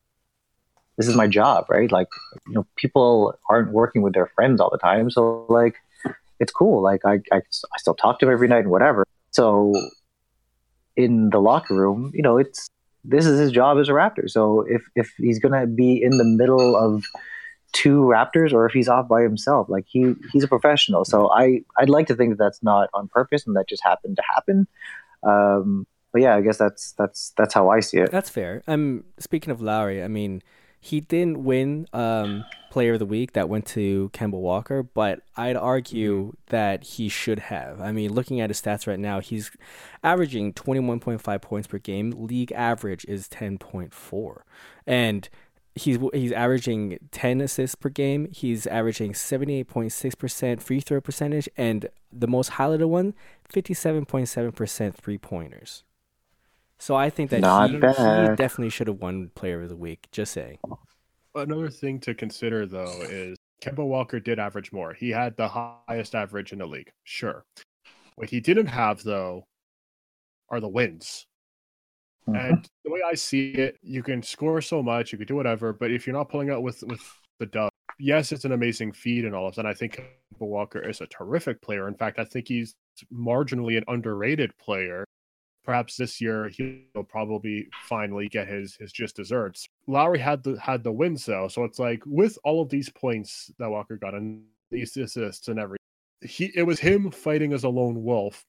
this 0.96 1.08
is 1.08 1.16
my 1.16 1.26
job, 1.26 1.66
right? 1.70 1.90
Like, 1.90 2.08
you 2.46 2.54
know, 2.54 2.66
people 2.76 3.38
aren't 3.48 3.72
working 3.72 4.02
with 4.02 4.14
their 4.14 4.26
friends 4.26 4.60
all 4.60 4.70
the 4.70 4.78
time, 4.78 5.10
so 5.10 5.46
like, 5.48 5.76
it's 6.38 6.52
cool. 6.52 6.82
Like, 6.82 7.00
I 7.04 7.20
I, 7.32 7.38
I 7.38 7.78
still 7.78 7.94
talk 7.94 8.18
to 8.18 8.26
him 8.26 8.32
every 8.32 8.48
night 8.48 8.60
and 8.60 8.70
whatever. 8.70 9.06
So, 9.30 9.72
in 10.94 11.30
the 11.30 11.40
locker 11.40 11.74
room, 11.74 12.12
you 12.14 12.22
know, 12.22 12.36
it's 12.36 12.68
this 13.04 13.26
is 13.26 13.38
his 13.38 13.52
job 13.52 13.78
as 13.78 13.88
a 13.88 13.92
Raptor. 13.92 14.30
So 14.30 14.64
if 14.68 14.82
if 14.94 15.12
he's 15.16 15.38
gonna 15.38 15.66
be 15.66 16.02
in 16.02 16.16
the 16.18 16.24
middle 16.24 16.76
of 16.76 17.04
two 17.74 18.02
Raptors 18.02 18.54
or 18.54 18.64
if 18.64 18.72
he's 18.72 18.88
off 18.88 19.08
by 19.08 19.20
himself. 19.20 19.68
Like 19.68 19.84
he 19.86 20.14
he's 20.32 20.44
a 20.44 20.48
professional. 20.48 21.04
So 21.04 21.30
I 21.30 21.60
I'd 21.76 21.90
like 21.90 22.06
to 22.06 22.14
think 22.14 22.30
that 22.30 22.42
that's 22.42 22.62
not 22.62 22.88
on 22.94 23.08
purpose 23.08 23.46
and 23.46 23.54
that 23.56 23.68
just 23.68 23.82
happened 23.84 24.16
to 24.16 24.22
happen. 24.34 24.66
Um, 25.22 25.86
but 26.12 26.22
yeah, 26.22 26.36
I 26.36 26.40
guess 26.40 26.56
that's 26.56 26.92
that's 26.92 27.32
that's 27.36 27.52
how 27.52 27.68
I 27.68 27.80
see 27.80 27.98
it. 27.98 28.10
That's 28.10 28.30
fair. 28.30 28.62
Um, 28.66 29.04
speaking 29.18 29.50
of 29.50 29.60
Lowry, 29.60 30.02
I 30.02 30.08
mean, 30.08 30.42
he 30.80 31.00
didn't 31.00 31.42
win 31.42 31.88
um, 31.92 32.44
Player 32.70 32.92
of 32.92 33.00
the 33.00 33.06
Week. 33.06 33.32
That 33.32 33.48
went 33.48 33.66
to 33.68 34.10
Kemba 34.12 34.38
Walker, 34.38 34.82
but 34.82 35.20
I'd 35.36 35.56
argue 35.56 36.34
that 36.50 36.84
he 36.84 37.08
should 37.08 37.40
have. 37.40 37.80
I 37.80 37.90
mean, 37.90 38.12
looking 38.12 38.40
at 38.40 38.50
his 38.50 38.60
stats 38.60 38.86
right 38.86 38.98
now, 38.98 39.20
he's 39.20 39.50
averaging 40.04 40.52
twenty 40.52 40.80
one 40.80 41.00
point 41.00 41.20
five 41.20 41.40
points 41.40 41.66
per 41.66 41.78
game. 41.78 42.12
League 42.16 42.52
average 42.52 43.04
is 43.06 43.28
ten 43.28 43.58
point 43.58 43.92
four, 43.92 44.44
and 44.86 45.28
he's 45.74 45.98
he's 46.12 46.32
averaging 46.32 46.98
10 47.10 47.40
assists 47.40 47.74
per 47.74 47.88
game. 47.88 48.28
He's 48.32 48.66
averaging 48.66 49.12
78.6% 49.12 50.60
free 50.60 50.80
throw 50.80 51.00
percentage 51.00 51.48
and 51.56 51.88
the 52.12 52.28
most 52.28 52.52
highlighted 52.52 52.88
one, 52.88 53.14
57.7% 53.52 54.94
three 54.94 55.18
pointers. 55.18 55.84
So 56.78 56.94
I 56.94 57.10
think 57.10 57.30
that 57.30 57.38
he, 57.70 57.74
he, 57.74 57.80
definitely 58.36 58.70
should 58.70 58.88
have 58.88 59.00
won 59.00 59.30
player 59.34 59.62
of 59.62 59.68
the 59.68 59.76
week, 59.76 60.08
just 60.10 60.32
saying. 60.32 60.58
Another 61.34 61.70
thing 61.70 61.98
to 62.00 62.14
consider 62.14 62.66
though 62.66 63.02
is 63.02 63.36
Kemba 63.62 63.84
Walker 63.84 64.20
did 64.20 64.38
average 64.38 64.72
more. 64.72 64.92
He 64.92 65.10
had 65.10 65.36
the 65.36 65.48
highest 65.48 66.14
average 66.14 66.52
in 66.52 66.58
the 66.58 66.66
league. 66.66 66.92
Sure. 67.04 67.44
What 68.16 68.30
he 68.30 68.40
didn't 68.40 68.66
have 68.66 69.02
though 69.02 69.46
are 70.50 70.60
the 70.60 70.68
wins. 70.68 71.26
Mm-hmm. 72.28 72.36
And 72.36 72.68
the 72.84 72.90
way 72.90 73.00
I 73.06 73.14
see 73.14 73.50
it, 73.52 73.78
you 73.82 74.02
can 74.02 74.22
score 74.22 74.60
so 74.60 74.82
much, 74.82 75.12
you 75.12 75.18
can 75.18 75.26
do 75.26 75.36
whatever, 75.36 75.72
but 75.72 75.90
if 75.90 76.06
you're 76.06 76.16
not 76.16 76.28
pulling 76.28 76.50
out 76.50 76.62
with 76.62 76.82
with 76.84 77.02
the 77.38 77.46
dub, 77.46 77.70
yes, 77.98 78.32
it's 78.32 78.44
an 78.44 78.52
amazing 78.52 78.92
feed 78.92 79.24
and 79.24 79.34
all 79.34 79.48
of 79.48 79.54
that. 79.54 79.62
And 79.62 79.68
I 79.68 79.74
think 79.74 80.02
Walker 80.38 80.80
is 80.80 81.00
a 81.00 81.06
terrific 81.06 81.60
player. 81.60 81.88
In 81.88 81.94
fact, 81.94 82.18
I 82.18 82.24
think 82.24 82.48
he's 82.48 82.74
marginally 83.12 83.76
an 83.76 83.84
underrated 83.88 84.56
player. 84.58 85.04
Perhaps 85.64 85.96
this 85.96 86.20
year 86.20 86.48
he'll 86.48 87.04
probably 87.04 87.68
finally 87.88 88.28
get 88.28 88.48
his 88.48 88.76
his 88.76 88.92
just 88.92 89.16
desserts. 89.16 89.66
Lowry 89.86 90.18
had 90.18 90.42
the 90.42 90.58
had 90.60 90.84
the 90.84 90.92
win 90.92 91.16
though, 91.26 91.48
so 91.48 91.64
it's 91.64 91.78
like 91.78 92.02
with 92.06 92.38
all 92.44 92.62
of 92.62 92.68
these 92.68 92.90
points 92.90 93.50
that 93.58 93.70
Walker 93.70 93.96
got 93.96 94.14
and 94.14 94.44
these 94.70 94.96
assists 94.96 95.48
and 95.48 95.58
everything, 95.58 95.78
he 96.22 96.52
it 96.54 96.64
was 96.64 96.80
him 96.80 97.10
fighting 97.10 97.52
as 97.52 97.64
a 97.64 97.68
lone 97.68 98.02
wolf 98.02 98.44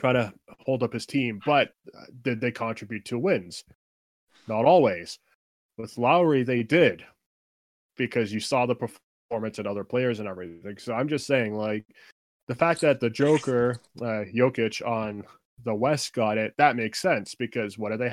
try 0.00 0.12
to 0.12 0.32
hold 0.64 0.82
up 0.82 0.92
his 0.92 1.06
team, 1.06 1.40
but 1.44 1.68
uh, 1.96 2.04
did 2.22 2.40
they 2.40 2.50
contribute 2.50 3.04
to 3.06 3.18
wins? 3.18 3.64
Not 4.48 4.64
always. 4.64 5.18
With 5.76 5.96
Lowry, 5.98 6.42
they 6.42 6.62
did 6.62 7.04
because 7.96 8.32
you 8.32 8.40
saw 8.40 8.66
the 8.66 8.74
performance 8.74 9.58
and 9.58 9.66
other 9.66 9.84
players 9.84 10.18
and 10.18 10.28
everything. 10.28 10.78
So 10.78 10.94
I'm 10.94 11.08
just 11.08 11.26
saying, 11.26 11.54
like, 11.54 11.84
the 12.48 12.54
fact 12.54 12.80
that 12.80 13.00
the 13.00 13.10
Joker, 13.10 13.76
uh, 14.00 14.24
Jokic 14.34 14.86
on 14.86 15.24
the 15.64 15.74
West 15.74 16.12
got 16.14 16.38
it, 16.38 16.54
that 16.58 16.76
makes 16.76 17.00
sense 17.00 17.34
because 17.34 17.78
what 17.78 17.92
are 17.92 17.96
they? 17.96 18.12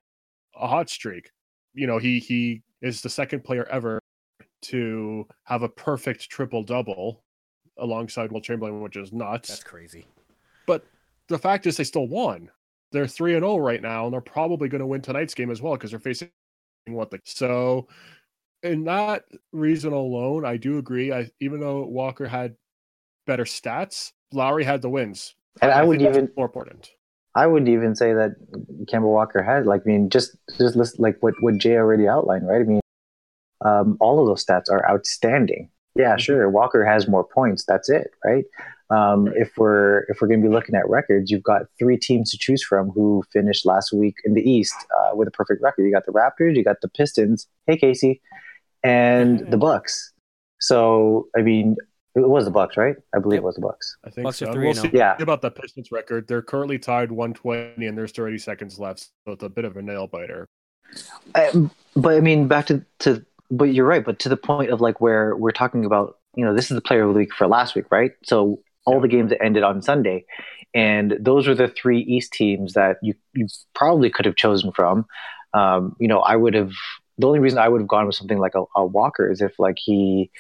A 0.56 0.68
hot 0.68 0.90
streak. 0.90 1.32
You 1.74 1.88
know, 1.88 1.98
he 1.98 2.20
he 2.20 2.62
is 2.82 3.02
the 3.02 3.10
second 3.10 3.44
player 3.44 3.68
ever 3.70 4.00
to 4.64 5.26
have 5.44 5.64
a 5.64 5.70
perfect 5.70 6.30
triple 6.30 6.64
double 6.64 7.24
alongside 7.78 8.32
Wilt 8.32 8.44
Chamberlain, 8.44 8.82
which 8.82 8.98
is 8.98 9.14
nuts. 9.14 9.50
That's 9.50 9.64
crazy. 9.64 10.08
But 10.66 10.86
the 11.30 11.38
fact 11.38 11.66
is 11.66 11.78
they 11.78 11.84
still 11.84 12.08
won. 12.08 12.50
They're 12.92 13.08
three 13.08 13.36
and 13.36 13.44
zero 13.44 13.54
oh 13.54 13.58
right 13.58 13.82
now, 13.82 14.06
and 14.06 14.14
they're 14.14 14.22
probably 14.22 14.70
going 14.70 14.80
to 14.80 14.88
win 14.88 15.02
tonight's 15.02 15.34
game 15.34 15.52
as 15.52 15.62
well 15.62 15.74
because 15.74 15.92
they're 15.92 16.00
facing 16.00 16.30
what 16.88 17.12
the 17.12 17.20
so. 17.26 17.88
In 18.64 18.86
that 18.86 19.26
reason 19.52 19.94
alone, 19.94 20.46
I 20.46 20.58
do 20.58 20.78
agree. 20.78 21.12
I 21.12 21.30
even 21.40 21.60
though 21.60 21.84
Walker 21.84 22.28
had 22.28 22.56
better 23.26 23.44
stats, 23.44 24.14
Lowry 24.32 24.64
had 24.64 24.82
the 24.82 24.90
wins, 24.90 25.36
and 25.62 25.72
I, 25.72 25.82
I 25.82 25.84
would 25.84 26.02
even 26.02 26.30
more 26.36 26.46
important. 26.46 26.90
I 27.36 27.46
would 27.46 27.70
even 27.70 27.96
say 27.96 28.14
that 28.14 28.32
Kemba 28.86 29.04
Walker 29.04 29.44
had 29.44 29.68
like 29.68 29.82
I 29.86 29.90
mean 29.90 30.10
just 30.10 30.38
just 30.58 30.76
list, 30.76 31.00
like 31.00 31.18
what 31.20 31.36
what 31.42 31.58
Jay 31.58 31.76
already 31.76 32.08
outlined, 32.08 32.48
right? 32.48 32.62
I 32.62 32.64
mean, 32.64 32.82
um, 33.64 33.98
all 34.00 34.20
of 34.20 34.28
those 34.28 34.44
stats 34.44 34.72
are 34.72 34.90
outstanding. 34.90 35.70
Yeah, 35.96 36.12
mm-hmm. 36.12 36.20
sure. 36.20 36.50
Walker 36.50 36.86
has 36.86 37.08
more 37.08 37.24
points. 37.24 37.64
That's 37.66 37.90
it, 37.90 38.12
right? 38.26 38.46
Um, 38.90 39.28
if 39.36 39.52
we're 39.58 40.06
if 40.08 40.22
we're 40.22 40.30
going 40.30 40.42
to 40.42 40.48
be 40.48 40.54
looking 40.54 40.76
at 40.76 40.88
records, 40.88 41.30
you've 41.30 41.44
got 41.44 41.64
three 41.78 41.98
teams 41.98 42.32
to 42.32 42.38
choose 42.38 42.64
from 42.64 42.90
who 42.90 43.24
finished 43.34 43.66
last 43.66 43.92
week 43.92 44.16
in 44.24 44.34
the 44.34 44.50
East 44.50 44.76
uh, 44.98 45.16
with 45.16 45.28
a 45.28 45.32
perfect 45.32 45.62
record. 45.62 45.84
You 45.84 45.92
got 45.92 46.06
the 46.06 46.14
Raptors, 46.14 46.56
you 46.56 46.64
got 46.64 46.78
the 46.82 46.88
Pistons. 46.88 47.48
Hey, 47.66 47.78
Casey, 47.78 48.22
and 48.84 49.52
the 49.52 49.58
Bucks. 49.58 50.14
So 50.60 51.28
I 51.38 51.42
mean, 51.42 51.76
it 52.16 52.30
was 52.30 52.46
the 52.46 52.52
Bucks, 52.52 52.78
right? 52.78 52.96
I 53.14 53.20
believe 53.20 53.40
it 53.40 53.44
was 53.44 53.56
the 53.56 53.62
Bucks. 53.62 53.98
I 54.06 54.10
think 54.10 54.24
Bucks 54.24 54.38
so. 54.38 54.54
We'll 54.56 54.74
see 54.74 54.90
yeah. 54.94 55.16
about 55.20 55.42
the 55.42 55.52
Pistons 55.52 55.92
record. 55.92 56.28
They're 56.28 56.42
currently 56.42 56.80
tied 56.80 57.12
120, 57.12 57.86
and 57.86 57.98
there's 57.98 58.12
30 58.12 58.38
seconds 58.38 58.80
left, 58.80 59.10
so 59.26 59.34
it's 59.34 59.44
a 59.44 59.50
bit 59.50 59.66
of 59.66 59.78
a 59.78 59.82
nail 59.82 60.08
biter. 60.08 60.48
Um, 61.36 61.72
but 61.96 62.16
I 62.16 62.22
mean, 62.22 62.48
back 62.48 62.68
to 62.68 62.86
to. 63.00 63.26
But 63.50 63.66
you're 63.66 63.86
right. 63.86 64.04
But 64.04 64.20
to 64.20 64.30
the 64.30 64.38
point 64.38 64.72
of 64.72 64.82
like 64.82 65.00
where 65.00 65.36
we're 65.36 65.52
talking 65.52 65.86
about, 65.86 66.18
you 66.36 66.44
know, 66.44 66.54
this 66.54 66.70
is 66.70 66.76
the 66.76 66.82
player 66.82 67.04
of 67.04 67.14
the 67.14 67.20
week 67.20 67.34
for 67.34 67.48
last 67.48 67.76
week, 67.76 67.86
right? 67.92 68.12
So 68.24 68.60
all 68.88 69.00
the 69.00 69.08
games 69.08 69.30
that 69.30 69.44
ended 69.44 69.64
on 69.64 69.82
Sunday. 69.82 70.26
And 70.74 71.18
those 71.20 71.48
were 71.48 71.56
the 71.56 71.68
three 71.68 72.00
East 72.00 72.32
teams 72.34 72.74
that 72.74 72.98
you, 73.04 73.14
you 73.34 73.48
probably 73.76 74.10
could 74.10 74.26
have 74.26 74.36
chosen 74.36 74.72
from. 74.72 75.06
Um, 75.54 75.96
you 76.00 76.08
know, 76.08 76.20
I 76.20 76.36
would 76.36 76.54
have, 76.54 76.72
the 77.18 77.28
only 77.28 77.40
reason 77.40 77.60
I 77.60 77.68
would 77.68 77.82
have 77.82 77.88
gone 77.88 78.06
with 78.08 78.16
something 78.16 78.40
like 78.40 78.56
a, 78.56 78.64
a 78.76 78.86
Walker 78.86 79.30
is 79.30 79.42
if 79.42 79.60
like 79.60 79.78
he 79.78 80.32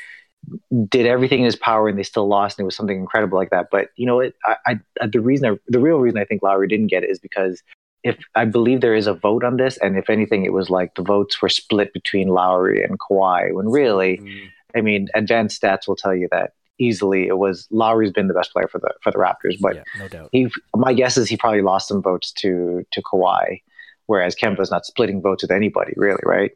did 0.87 1.05
everything 1.05 1.39
in 1.39 1.45
his 1.45 1.55
power 1.55 1.89
and 1.89 1.97
they 1.97 2.03
still 2.03 2.27
lost 2.27 2.57
and 2.57 2.63
it 2.63 2.67
was 2.67 2.75
something 2.75 2.97
incredible 2.97 3.37
like 3.37 3.49
that. 3.49 3.67
But 3.71 3.89
you 3.97 4.05
know, 4.05 4.19
it, 4.19 4.35
I, 4.45 4.79
I, 5.01 5.07
the 5.07 5.19
reason, 5.19 5.49
I, 5.49 5.57
the 5.67 5.79
real 5.79 5.97
reason 5.97 6.19
I 6.19 6.25
think 6.25 6.41
Lowry 6.43 6.67
didn't 6.67 6.87
get 6.87 7.03
it 7.03 7.09
is 7.09 7.19
because 7.19 7.61
if 8.03 8.17
I 8.35 8.45
believe 8.45 8.81
there 8.81 8.95
is 8.95 9.07
a 9.07 9.13
vote 9.13 9.43
on 9.43 9.57
this, 9.57 9.77
and 9.77 9.97
if 9.97 10.09
anything, 10.09 10.45
it 10.45 10.53
was 10.53 10.69
like 10.69 10.95
the 10.95 11.01
votes 11.01 11.41
were 11.41 11.49
split 11.49 11.91
between 11.93 12.29
Lowry 12.29 12.83
and 12.83 12.99
Kawhi. 12.99 13.53
When 13.53 13.69
really, 13.69 14.17
mm. 14.17 14.49
I 14.75 14.81
mean, 14.81 15.07
advanced 15.15 15.61
stats 15.61 15.87
will 15.87 15.95
tell 15.95 16.15
you 16.15 16.27
that 16.31 16.51
easily 16.79 17.27
it 17.27 17.37
was 17.37 17.67
Lowry's 17.71 18.11
been 18.11 18.27
the 18.27 18.33
best 18.33 18.51
player 18.51 18.67
for 18.67 18.79
the 18.79 18.93
for 19.01 19.11
the 19.11 19.17
Raptors, 19.17 19.59
but 19.59 19.75
yeah, 19.75 19.83
no 19.99 20.07
doubt. 20.07 20.29
He, 20.31 20.49
my 20.75 20.93
guess 20.93 21.17
is 21.17 21.29
he 21.29 21.37
probably 21.37 21.61
lost 21.61 21.87
some 21.87 22.01
votes 22.01 22.31
to 22.33 22.85
to 22.91 23.01
Kawhi, 23.01 23.61
whereas 24.05 24.35
Kemba's 24.35 24.71
not 24.71 24.85
splitting 24.85 25.21
votes 25.21 25.43
with 25.43 25.51
anybody 25.51 25.93
really, 25.95 26.23
right? 26.23 26.51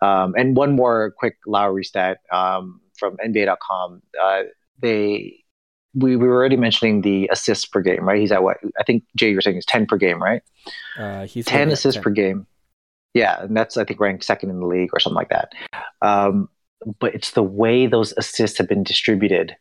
Um, 0.00 0.34
and 0.36 0.56
one 0.56 0.72
more 0.72 1.12
quick 1.16 1.36
Lowry 1.46 1.84
stat 1.84 2.18
um, 2.30 2.80
from 2.96 3.16
NBA.com. 3.18 4.02
Uh, 4.22 4.42
they 4.80 5.44
we, 5.94 6.16
we 6.16 6.26
were 6.26 6.34
already 6.34 6.56
mentioning 6.56 7.02
the 7.02 7.28
assists 7.32 7.64
per 7.64 7.80
game, 7.80 8.06
right? 8.06 8.20
He's 8.20 8.32
at 8.32 8.42
what 8.42 8.58
I 8.78 8.82
think 8.82 9.04
Jay, 9.16 9.30
you 9.30 9.36
were 9.36 9.40
saying 9.40 9.56
is 9.56 9.64
ten 9.64 9.86
per 9.86 9.96
game, 9.96 10.22
right? 10.22 10.42
Uh, 10.98 11.26
he's 11.26 11.46
ten 11.46 11.70
assists 11.70 11.96
10. 11.96 12.02
per 12.02 12.10
game. 12.10 12.46
Yeah, 13.14 13.42
and 13.42 13.56
that's 13.56 13.76
I 13.76 13.84
think 13.84 14.00
ranked 14.00 14.24
second 14.24 14.50
in 14.50 14.58
the 14.58 14.66
league 14.66 14.90
or 14.92 15.00
something 15.00 15.16
like 15.16 15.30
that. 15.30 15.52
Um, 16.02 16.48
but 16.98 17.14
it's 17.14 17.32
the 17.32 17.42
way 17.42 17.86
those 17.86 18.12
assists 18.16 18.58
have 18.58 18.68
been 18.68 18.82
distributed. 18.82 19.56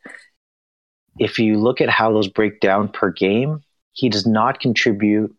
If 1.19 1.37
you 1.37 1.59
look 1.59 1.81
at 1.81 1.89
how 1.89 2.11
those 2.11 2.27
break 2.27 2.59
down 2.59 2.89
per 2.89 3.11
game, 3.11 3.61
he 3.93 4.09
does 4.09 4.25
not 4.25 4.59
contribute 4.59 5.35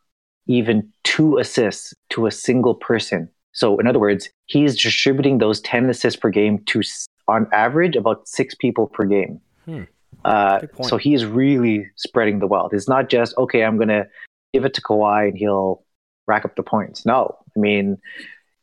even 0.46 0.92
two 1.02 1.38
assists 1.38 1.94
to 2.10 2.26
a 2.26 2.30
single 2.30 2.74
person. 2.74 3.28
So, 3.52 3.78
in 3.78 3.86
other 3.86 3.98
words, 3.98 4.28
he 4.46 4.64
is 4.64 4.76
distributing 4.76 5.38
those 5.38 5.60
10 5.60 5.88
assists 5.88 6.18
per 6.18 6.28
game 6.28 6.58
to, 6.66 6.82
on 7.28 7.46
average, 7.52 7.96
about 7.96 8.26
six 8.28 8.54
people 8.54 8.86
per 8.86 9.04
game. 9.04 9.40
Hmm. 9.64 9.82
Uh, 10.24 10.60
so, 10.82 10.96
he 10.96 11.14
is 11.14 11.24
really 11.24 11.86
spreading 11.96 12.40
the 12.40 12.46
wealth. 12.46 12.72
It's 12.72 12.88
not 12.88 13.08
just, 13.08 13.36
okay, 13.38 13.64
I'm 13.64 13.76
going 13.76 13.88
to 13.88 14.06
give 14.52 14.64
it 14.64 14.74
to 14.74 14.82
Kawhi 14.82 15.28
and 15.28 15.38
he'll 15.38 15.84
rack 16.26 16.44
up 16.44 16.56
the 16.56 16.62
points. 16.62 17.04
No, 17.06 17.36
I 17.56 17.60
mean, 17.60 17.98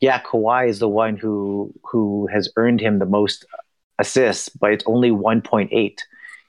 yeah, 0.01 0.19
Kawhi 0.21 0.67
is 0.67 0.79
the 0.79 0.89
one 0.89 1.15
who 1.15 1.71
who 1.83 2.27
has 2.33 2.49
earned 2.57 2.81
him 2.81 2.99
the 2.99 3.05
most 3.05 3.45
assists, 3.99 4.49
but 4.49 4.73
it's 4.73 4.83
only 4.87 5.11
1.8. 5.11 5.97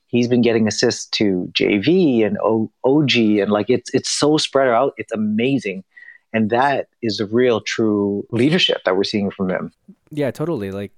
He's 0.07 0.27
been 0.27 0.43
getting 0.43 0.67
assists 0.67 1.07
to 1.19 1.51
JV 1.53 2.27
and 2.27 2.39
o- 2.43 2.73
OG, 2.85 3.15
and 3.41 3.51
like 3.51 3.69
it's 3.69 3.91
it's 3.95 4.11
so 4.11 4.39
spread 4.39 4.69
out. 4.69 4.95
It's 4.97 5.13
amazing, 5.13 5.85
and 6.33 6.51
that 6.51 6.89
is 7.03 7.19
the 7.19 7.27
real 7.27 7.61
true 7.61 8.27
leadership 8.31 8.83
that 8.85 8.97
we're 8.97 9.05
seeing 9.05 9.31
from 9.31 9.51
him. 9.51 9.73
Yeah, 10.11 10.31
totally. 10.31 10.71
Like 10.71 10.93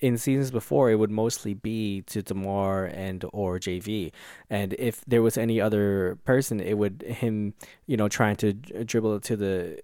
in 0.00 0.16
seasons 0.16 0.50
before, 0.50 0.90
it 0.90 0.96
would 0.96 1.10
mostly 1.10 1.54
be 1.54 2.02
to 2.02 2.22
DeMar 2.22 2.86
and 2.86 3.24
or 3.32 3.58
JV, 3.58 4.12
and 4.48 4.74
if 4.78 5.04
there 5.06 5.22
was 5.22 5.36
any 5.36 5.60
other 5.60 6.18
person, 6.24 6.60
it 6.60 6.78
would 6.78 7.02
him, 7.02 7.52
you 7.86 7.98
know, 7.98 8.08
trying 8.08 8.36
to 8.36 8.52
dribble 8.52 9.16
it 9.16 9.22
to 9.24 9.36
the 9.36 9.82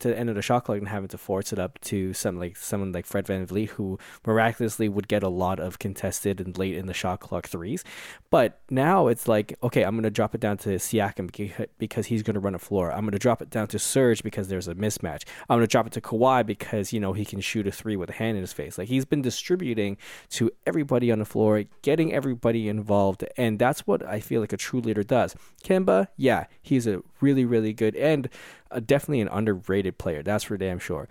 to 0.00 0.08
the 0.08 0.18
end 0.18 0.28
of 0.28 0.36
the 0.36 0.42
shot 0.42 0.64
clock 0.64 0.78
and 0.78 0.88
having 0.88 1.08
to 1.08 1.18
force 1.18 1.52
it 1.52 1.58
up 1.58 1.80
to 1.82 2.12
some 2.12 2.38
like 2.38 2.56
someone 2.56 2.92
like 2.92 3.06
Fred 3.06 3.26
VanVleet 3.26 3.70
who 3.70 3.98
miraculously 4.26 4.88
would 4.88 5.08
get 5.08 5.22
a 5.22 5.28
lot 5.28 5.60
of 5.60 5.78
contested 5.78 6.40
and 6.40 6.56
late 6.56 6.76
in 6.76 6.86
the 6.86 6.94
shot 6.94 7.20
clock 7.20 7.46
threes. 7.46 7.84
But 8.30 8.60
now 8.70 9.08
it's 9.08 9.28
like, 9.28 9.56
okay, 9.62 9.82
I'm 9.84 9.96
gonna 9.96 10.10
drop 10.10 10.34
it 10.34 10.40
down 10.40 10.56
to 10.58 10.70
Siakam 10.70 11.68
because 11.78 12.06
he's 12.06 12.22
gonna 12.22 12.40
run 12.40 12.54
a 12.54 12.58
floor. 12.58 12.92
I'm 12.92 13.04
gonna 13.04 13.18
drop 13.18 13.42
it 13.42 13.50
down 13.50 13.68
to 13.68 13.78
Serge 13.78 14.22
because 14.22 14.48
there's 14.48 14.68
a 14.68 14.74
mismatch. 14.74 15.24
I'm 15.48 15.56
gonna 15.56 15.66
drop 15.66 15.86
it 15.86 15.92
to 15.94 16.00
Kawhi 16.00 16.44
because 16.44 16.92
you 16.92 17.00
know 17.00 17.12
he 17.12 17.24
can 17.24 17.40
shoot 17.40 17.66
a 17.66 17.72
three 17.72 17.96
with 17.96 18.10
a 18.10 18.14
hand 18.14 18.36
in 18.36 18.42
his 18.42 18.52
face. 18.52 18.78
Like 18.78 18.88
he's 18.88 19.04
been 19.04 19.22
distributing 19.22 19.96
to 20.30 20.50
everybody 20.66 21.10
on 21.10 21.18
the 21.18 21.24
floor, 21.24 21.64
getting 21.82 22.12
everybody 22.12 22.68
involved, 22.68 23.24
and 23.36 23.58
that's 23.58 23.86
what 23.86 24.04
I 24.04 24.20
feel 24.20 24.40
like 24.40 24.52
a 24.52 24.56
true 24.56 24.80
leader 24.80 25.02
does. 25.02 25.34
Kemba, 25.62 26.08
yeah, 26.16 26.46
he's 26.62 26.86
a 26.86 27.02
really 27.20 27.44
really 27.44 27.72
good 27.72 27.96
and 27.96 28.28
uh, 28.74 28.80
definitely 28.80 29.20
an 29.20 29.28
underrated 29.28 29.98
player. 29.98 30.22
That's 30.22 30.44
for 30.44 30.56
damn 30.56 30.78
sure. 30.78 31.08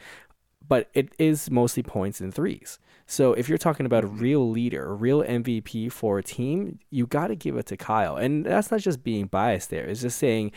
But 0.68 0.90
it 0.94 1.10
is 1.18 1.52
mostly 1.52 1.84
points 1.84 2.22
and 2.22 2.34
threes. 2.34 2.80
So 3.06 3.34
if 3.34 3.50
you're 3.50 3.58
talking 3.58 3.86
about 3.86 4.04
a 4.04 4.08
mm-hmm. 4.08 4.20
real 4.20 4.50
leader, 4.50 4.86
a 4.86 4.94
real 4.94 5.24
MVP 5.24 5.92
for 5.92 6.20
a 6.20 6.24
team, 6.24 6.80
you 6.90 7.06
got 7.06 7.28
to 7.28 7.36
give 7.36 7.58
it 7.58 7.66
to 7.68 7.78
Kyle. 7.78 8.16
And 8.16 8.46
that's 8.46 8.72
not 8.72 8.80
just 8.80 9.04
being 9.04 9.26
biased 9.26 9.70
there. 9.70 9.86
It's 9.86 10.02
just 10.02 10.18
saying 10.18 10.52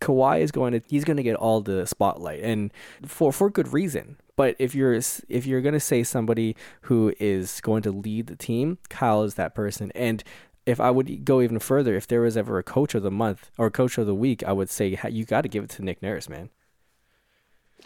Kawhi 0.00 0.40
is 0.40 0.50
going 0.50 0.72
to 0.72 0.82
he's 0.88 1.04
going 1.04 1.16
to 1.16 1.22
get 1.22 1.36
all 1.36 1.60
the 1.60 1.86
spotlight 1.86 2.40
and 2.40 2.72
for 3.06 3.32
for 3.32 3.50
good 3.50 3.72
reason. 3.72 4.16
But 4.36 4.56
if 4.58 4.74
you're 4.74 4.94
if 4.94 5.46
you're 5.46 5.60
going 5.60 5.74
to 5.74 5.80
say 5.80 6.02
somebody 6.02 6.56
who 6.82 7.14
is 7.20 7.60
going 7.60 7.82
to 7.82 7.92
lead 7.92 8.26
the 8.26 8.36
team, 8.36 8.78
Kyle 8.88 9.22
is 9.22 9.34
that 9.34 9.54
person. 9.54 9.92
And 9.94 10.24
if 10.66 10.80
I 10.80 10.90
would 10.90 11.24
go 11.24 11.40
even 11.40 11.58
further, 11.58 11.96
if 11.96 12.06
there 12.06 12.20
was 12.20 12.36
ever 12.36 12.58
a 12.58 12.62
coach 12.62 12.94
of 12.94 13.02
the 13.02 13.10
month 13.10 13.50
or 13.58 13.70
coach 13.70 13.98
of 13.98 14.06
the 14.06 14.14
week, 14.14 14.42
I 14.44 14.52
would 14.52 14.70
say 14.70 14.98
you 15.10 15.24
got 15.24 15.42
to 15.42 15.48
give 15.48 15.64
it 15.64 15.70
to 15.70 15.84
Nick 15.84 16.02
Nurse, 16.02 16.28
man. 16.28 16.50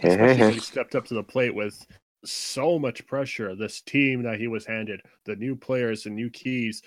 Especially 0.03 0.53
he 0.53 0.61
stepped 0.61 0.95
up 0.95 1.07
to 1.07 1.15
the 1.15 1.23
plate 1.23 1.55
with 1.55 1.87
so 2.25 2.79
much 2.79 3.07
pressure. 3.07 3.55
This 3.55 3.81
team 3.81 4.23
that 4.25 4.39
he 4.39 4.47
was 4.47 4.67
handed, 4.67 5.01
the 5.25 5.37
new 5.37 5.57
players 5.57 6.07
and 6.07 6.15
new 6.15 6.29
keys. 6.31 6.83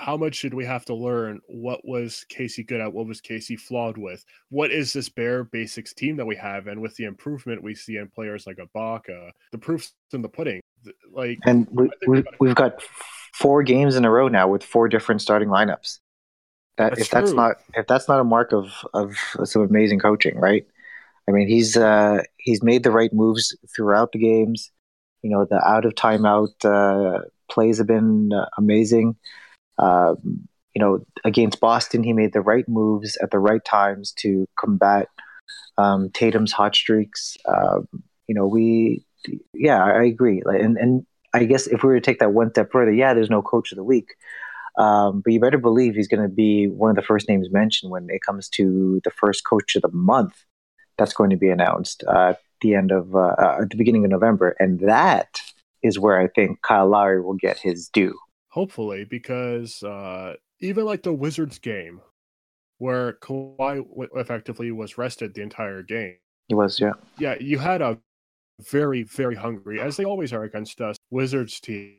How 0.00 0.16
much 0.16 0.34
should 0.34 0.54
we 0.54 0.64
have 0.64 0.84
to 0.86 0.94
learn? 0.94 1.40
What 1.46 1.84
was 1.84 2.24
Casey 2.28 2.64
good 2.64 2.80
at? 2.80 2.92
What 2.92 3.06
was 3.06 3.20
Casey 3.20 3.56
flawed 3.56 3.96
with? 3.96 4.24
What 4.48 4.70
is 4.72 4.92
this 4.92 5.08
bare 5.08 5.44
basics 5.44 5.94
team 5.94 6.16
that 6.16 6.26
we 6.26 6.36
have? 6.36 6.66
And 6.66 6.80
with 6.80 6.94
the 6.96 7.04
improvement 7.04 7.62
we 7.62 7.74
see 7.74 7.96
in 7.96 8.08
players 8.08 8.46
like 8.46 8.58
Ibaka, 8.58 9.30
the 9.52 9.58
proof's 9.58 9.92
in 10.12 10.22
the 10.22 10.28
pudding. 10.28 10.60
Like, 11.12 11.38
and 11.44 11.66
we, 11.70 11.88
we, 12.06 12.24
we've 12.40 12.54
got 12.54 12.80
four 13.36 13.62
games 13.62 13.96
in 13.96 14.04
a 14.04 14.10
row 14.10 14.28
now 14.28 14.48
with 14.48 14.62
four 14.62 14.88
different 14.88 15.20
starting 15.20 15.48
lineups. 15.48 15.98
That, 16.78 16.90
that's 16.90 17.02
if 17.02 17.10
that's 17.10 17.30
true. 17.30 17.36
not 17.36 17.56
if 17.74 17.86
that's 17.86 18.08
not 18.08 18.20
a 18.20 18.24
mark 18.24 18.52
of 18.52 18.72
of 18.94 19.16
some 19.44 19.62
amazing 19.62 19.98
coaching, 19.98 20.36
right? 20.38 20.66
I 21.28 21.32
mean, 21.32 21.48
he's 21.48 21.76
uh, 21.76 22.22
he's 22.36 22.62
made 22.62 22.82
the 22.82 22.90
right 22.90 23.12
moves 23.12 23.56
throughout 23.74 24.12
the 24.12 24.18
games. 24.18 24.70
You 25.22 25.30
know, 25.30 25.44
the 25.44 25.56
out 25.66 25.84
of 25.84 25.94
timeout 25.94 26.64
uh, 26.64 27.22
plays 27.50 27.78
have 27.78 27.86
been 27.86 28.32
uh, 28.32 28.46
amazing. 28.56 29.16
Um, 29.78 30.48
you 30.74 30.80
know, 30.80 31.04
against 31.24 31.60
Boston, 31.60 32.02
he 32.02 32.12
made 32.12 32.32
the 32.32 32.42
right 32.42 32.68
moves 32.68 33.16
at 33.22 33.30
the 33.30 33.38
right 33.38 33.64
times 33.64 34.12
to 34.18 34.46
combat 34.58 35.08
um, 35.78 36.10
Tatum's 36.10 36.52
hot 36.52 36.74
streaks. 36.74 37.36
Um, 37.46 37.88
you 38.28 38.34
know, 38.34 38.46
we, 38.46 39.04
yeah, 39.54 39.82
I 39.82 40.04
agree. 40.04 40.42
Like, 40.44 40.60
and 40.60 40.76
and 40.76 41.06
I 41.36 41.44
guess 41.44 41.66
if 41.66 41.82
we 41.82 41.88
were 41.88 42.00
to 42.00 42.00
take 42.00 42.18
that 42.20 42.32
one 42.32 42.50
step 42.50 42.70
further, 42.72 42.92
yeah, 42.92 43.14
there's 43.14 43.30
no 43.30 43.42
coach 43.42 43.72
of 43.72 43.76
the 43.76 43.84
week. 43.84 44.14
Um, 44.78 45.22
but 45.22 45.32
you 45.32 45.40
better 45.40 45.58
believe 45.58 45.94
he's 45.94 46.08
going 46.08 46.22
to 46.22 46.34
be 46.34 46.68
one 46.68 46.90
of 46.90 46.96
the 46.96 47.02
first 47.02 47.28
names 47.28 47.50
mentioned 47.50 47.90
when 47.90 48.08
it 48.10 48.20
comes 48.22 48.48
to 48.50 49.00
the 49.04 49.10
first 49.10 49.44
coach 49.44 49.74
of 49.74 49.82
the 49.82 49.90
month 49.92 50.44
that's 50.98 51.14
going 51.14 51.30
to 51.30 51.36
be 51.36 51.48
announced 51.48 52.04
uh, 52.08 52.30
at 52.30 52.40
the 52.60 52.74
end 52.74 52.90
of 52.90 53.14
uh, 53.14 53.34
uh, 53.38 53.58
at 53.62 53.70
the 53.70 53.76
beginning 53.76 54.04
of 54.04 54.10
November, 54.10 54.56
and 54.58 54.80
that 54.80 55.40
is 55.82 55.98
where 55.98 56.20
I 56.20 56.28
think 56.28 56.62
Kyle 56.62 56.88
Lowry 56.88 57.20
will 57.20 57.34
get 57.34 57.58
his 57.58 57.88
due. 57.88 58.18
Hopefully, 58.48 59.04
because 59.04 59.82
uh, 59.82 60.34
even 60.60 60.84
like 60.84 61.02
the 61.02 61.12
Wizards 61.12 61.58
game, 61.58 62.00
where 62.78 63.14
Kawhi 63.14 63.84
effectively 64.14 64.70
was 64.72 64.98
rested 64.98 65.34
the 65.34 65.42
entire 65.42 65.82
game. 65.82 66.16
He 66.48 66.54
was, 66.54 66.78
yeah. 66.80 66.92
Yeah, 67.18 67.36
you 67.40 67.58
had 67.58 67.82
a 67.82 67.98
very, 68.60 69.02
very 69.04 69.34
hungry, 69.34 69.80
as 69.80 69.96
they 69.96 70.04
always 70.04 70.32
are 70.32 70.44
against 70.44 70.80
us, 70.80 70.96
Wizards 71.10 71.60
team 71.60 71.98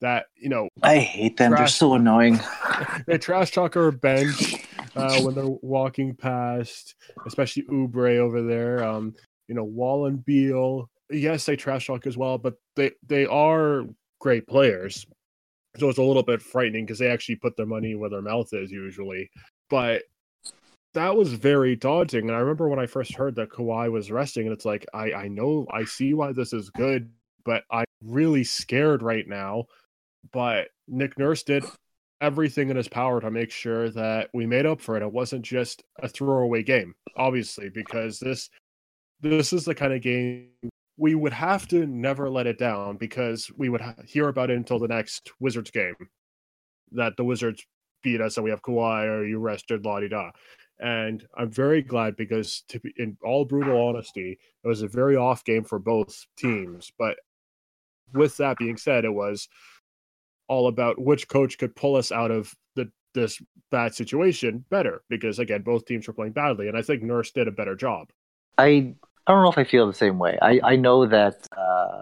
that, 0.00 0.26
you 0.36 0.48
know. 0.48 0.68
I 0.82 0.98
hate 0.98 1.36
them. 1.36 1.52
Trash, 1.52 1.60
they're 1.60 1.68
so 1.68 1.94
annoying. 1.94 2.40
they 3.06 3.18
trash 3.18 3.52
talk 3.52 3.76
our 3.76 3.90
bench 3.90 4.66
uh, 4.96 5.20
when 5.22 5.34
they're 5.34 5.46
walking 5.46 6.14
past, 6.14 6.94
especially 7.26 7.62
Oubre 7.64 8.18
over 8.18 8.42
there. 8.42 8.84
Um, 8.84 9.14
you 9.48 9.54
know, 9.54 9.64
Wall 9.64 10.06
and 10.06 10.24
Beal. 10.24 10.90
Yes, 11.10 11.46
they 11.46 11.56
trash 11.56 11.86
talk 11.86 12.06
as 12.06 12.16
well, 12.16 12.36
but 12.36 12.54
they, 12.74 12.92
they 13.06 13.26
are 13.26 13.84
great 14.20 14.46
players. 14.46 15.06
So 15.78 15.88
it's 15.88 15.98
a 15.98 16.02
little 16.02 16.22
bit 16.22 16.42
frightening 16.42 16.84
because 16.84 16.98
they 16.98 17.10
actually 17.10 17.36
put 17.36 17.56
their 17.56 17.66
money 17.66 17.94
where 17.94 18.10
their 18.10 18.22
mouth 18.22 18.48
is 18.52 18.72
usually. 18.72 19.30
But 19.68 20.02
that 20.96 21.14
was 21.14 21.34
very 21.34 21.76
daunting. 21.76 22.28
And 22.28 22.36
I 22.36 22.40
remember 22.40 22.68
when 22.70 22.78
I 22.78 22.86
first 22.86 23.14
heard 23.14 23.34
that 23.36 23.50
Kawhi 23.50 23.92
was 23.92 24.10
resting, 24.10 24.46
and 24.46 24.52
it's 24.52 24.64
like, 24.64 24.86
I, 24.94 25.12
I 25.12 25.28
know, 25.28 25.66
I 25.70 25.84
see 25.84 26.14
why 26.14 26.32
this 26.32 26.54
is 26.54 26.70
good, 26.70 27.10
but 27.44 27.64
I'm 27.70 27.84
really 28.02 28.44
scared 28.44 29.02
right 29.02 29.28
now. 29.28 29.66
But 30.32 30.68
Nick 30.88 31.18
Nurse 31.18 31.42
did 31.42 31.64
everything 32.22 32.70
in 32.70 32.76
his 32.76 32.88
power 32.88 33.20
to 33.20 33.30
make 33.30 33.50
sure 33.50 33.90
that 33.90 34.30
we 34.32 34.46
made 34.46 34.64
up 34.64 34.80
for 34.80 34.96
it. 34.96 35.02
It 35.02 35.12
wasn't 35.12 35.44
just 35.44 35.84
a 36.02 36.08
throwaway 36.08 36.62
game, 36.62 36.94
obviously, 37.16 37.68
because 37.68 38.18
this 38.18 38.48
this 39.20 39.52
is 39.52 39.66
the 39.66 39.74
kind 39.74 39.92
of 39.92 40.00
game 40.00 40.48
we 40.98 41.14
would 41.14 41.32
have 41.32 41.68
to 41.68 41.86
never 41.86 42.30
let 42.30 42.46
it 42.46 42.58
down 42.58 42.96
because 42.96 43.50
we 43.56 43.68
would 43.68 43.82
ha- 43.82 43.94
hear 44.06 44.28
about 44.28 44.50
it 44.50 44.56
until 44.56 44.78
the 44.78 44.88
next 44.88 45.30
Wizards 45.40 45.70
game 45.70 45.94
that 46.92 47.16
the 47.18 47.24
Wizards 47.24 47.66
beat 48.02 48.20
us 48.20 48.36
and 48.36 48.44
we 48.44 48.50
have 48.50 48.62
Kawhi 48.62 49.04
or 49.06 49.24
you 49.26 49.38
rested 49.38 49.84
la 49.84 50.00
di 50.00 50.08
da. 50.08 50.30
And 50.78 51.26
I'm 51.36 51.50
very 51.50 51.82
glad 51.82 52.16
because, 52.16 52.62
to 52.68 52.80
be, 52.80 52.92
in 52.98 53.16
all 53.24 53.44
brutal 53.44 53.88
honesty, 53.88 54.38
it 54.64 54.68
was 54.68 54.82
a 54.82 54.88
very 54.88 55.16
off 55.16 55.44
game 55.44 55.64
for 55.64 55.78
both 55.78 56.26
teams. 56.36 56.92
But 56.98 57.16
with 58.12 58.36
that 58.36 58.58
being 58.58 58.76
said, 58.76 59.04
it 59.04 59.14
was 59.14 59.48
all 60.48 60.68
about 60.68 61.00
which 61.00 61.28
coach 61.28 61.58
could 61.58 61.74
pull 61.74 61.96
us 61.96 62.12
out 62.12 62.30
of 62.30 62.54
the 62.74 62.90
this 63.14 63.40
bad 63.70 63.94
situation 63.94 64.64
better 64.70 65.02
because 65.08 65.38
again 65.38 65.62
both 65.62 65.84
teams 65.86 66.06
were 66.06 66.12
playing 66.12 66.32
badly 66.32 66.68
and 66.68 66.76
i 66.76 66.82
think 66.82 67.02
nurse 67.02 67.32
did 67.32 67.48
a 67.48 67.50
better 67.50 67.74
job 67.74 68.10
i 68.58 68.94
i 69.26 69.32
don't 69.32 69.42
know 69.42 69.50
if 69.50 69.58
i 69.58 69.64
feel 69.64 69.86
the 69.86 69.92
same 69.92 70.18
way 70.18 70.38
i 70.42 70.60
i 70.62 70.76
know 70.76 71.06
that 71.06 71.46
uh 71.56 72.00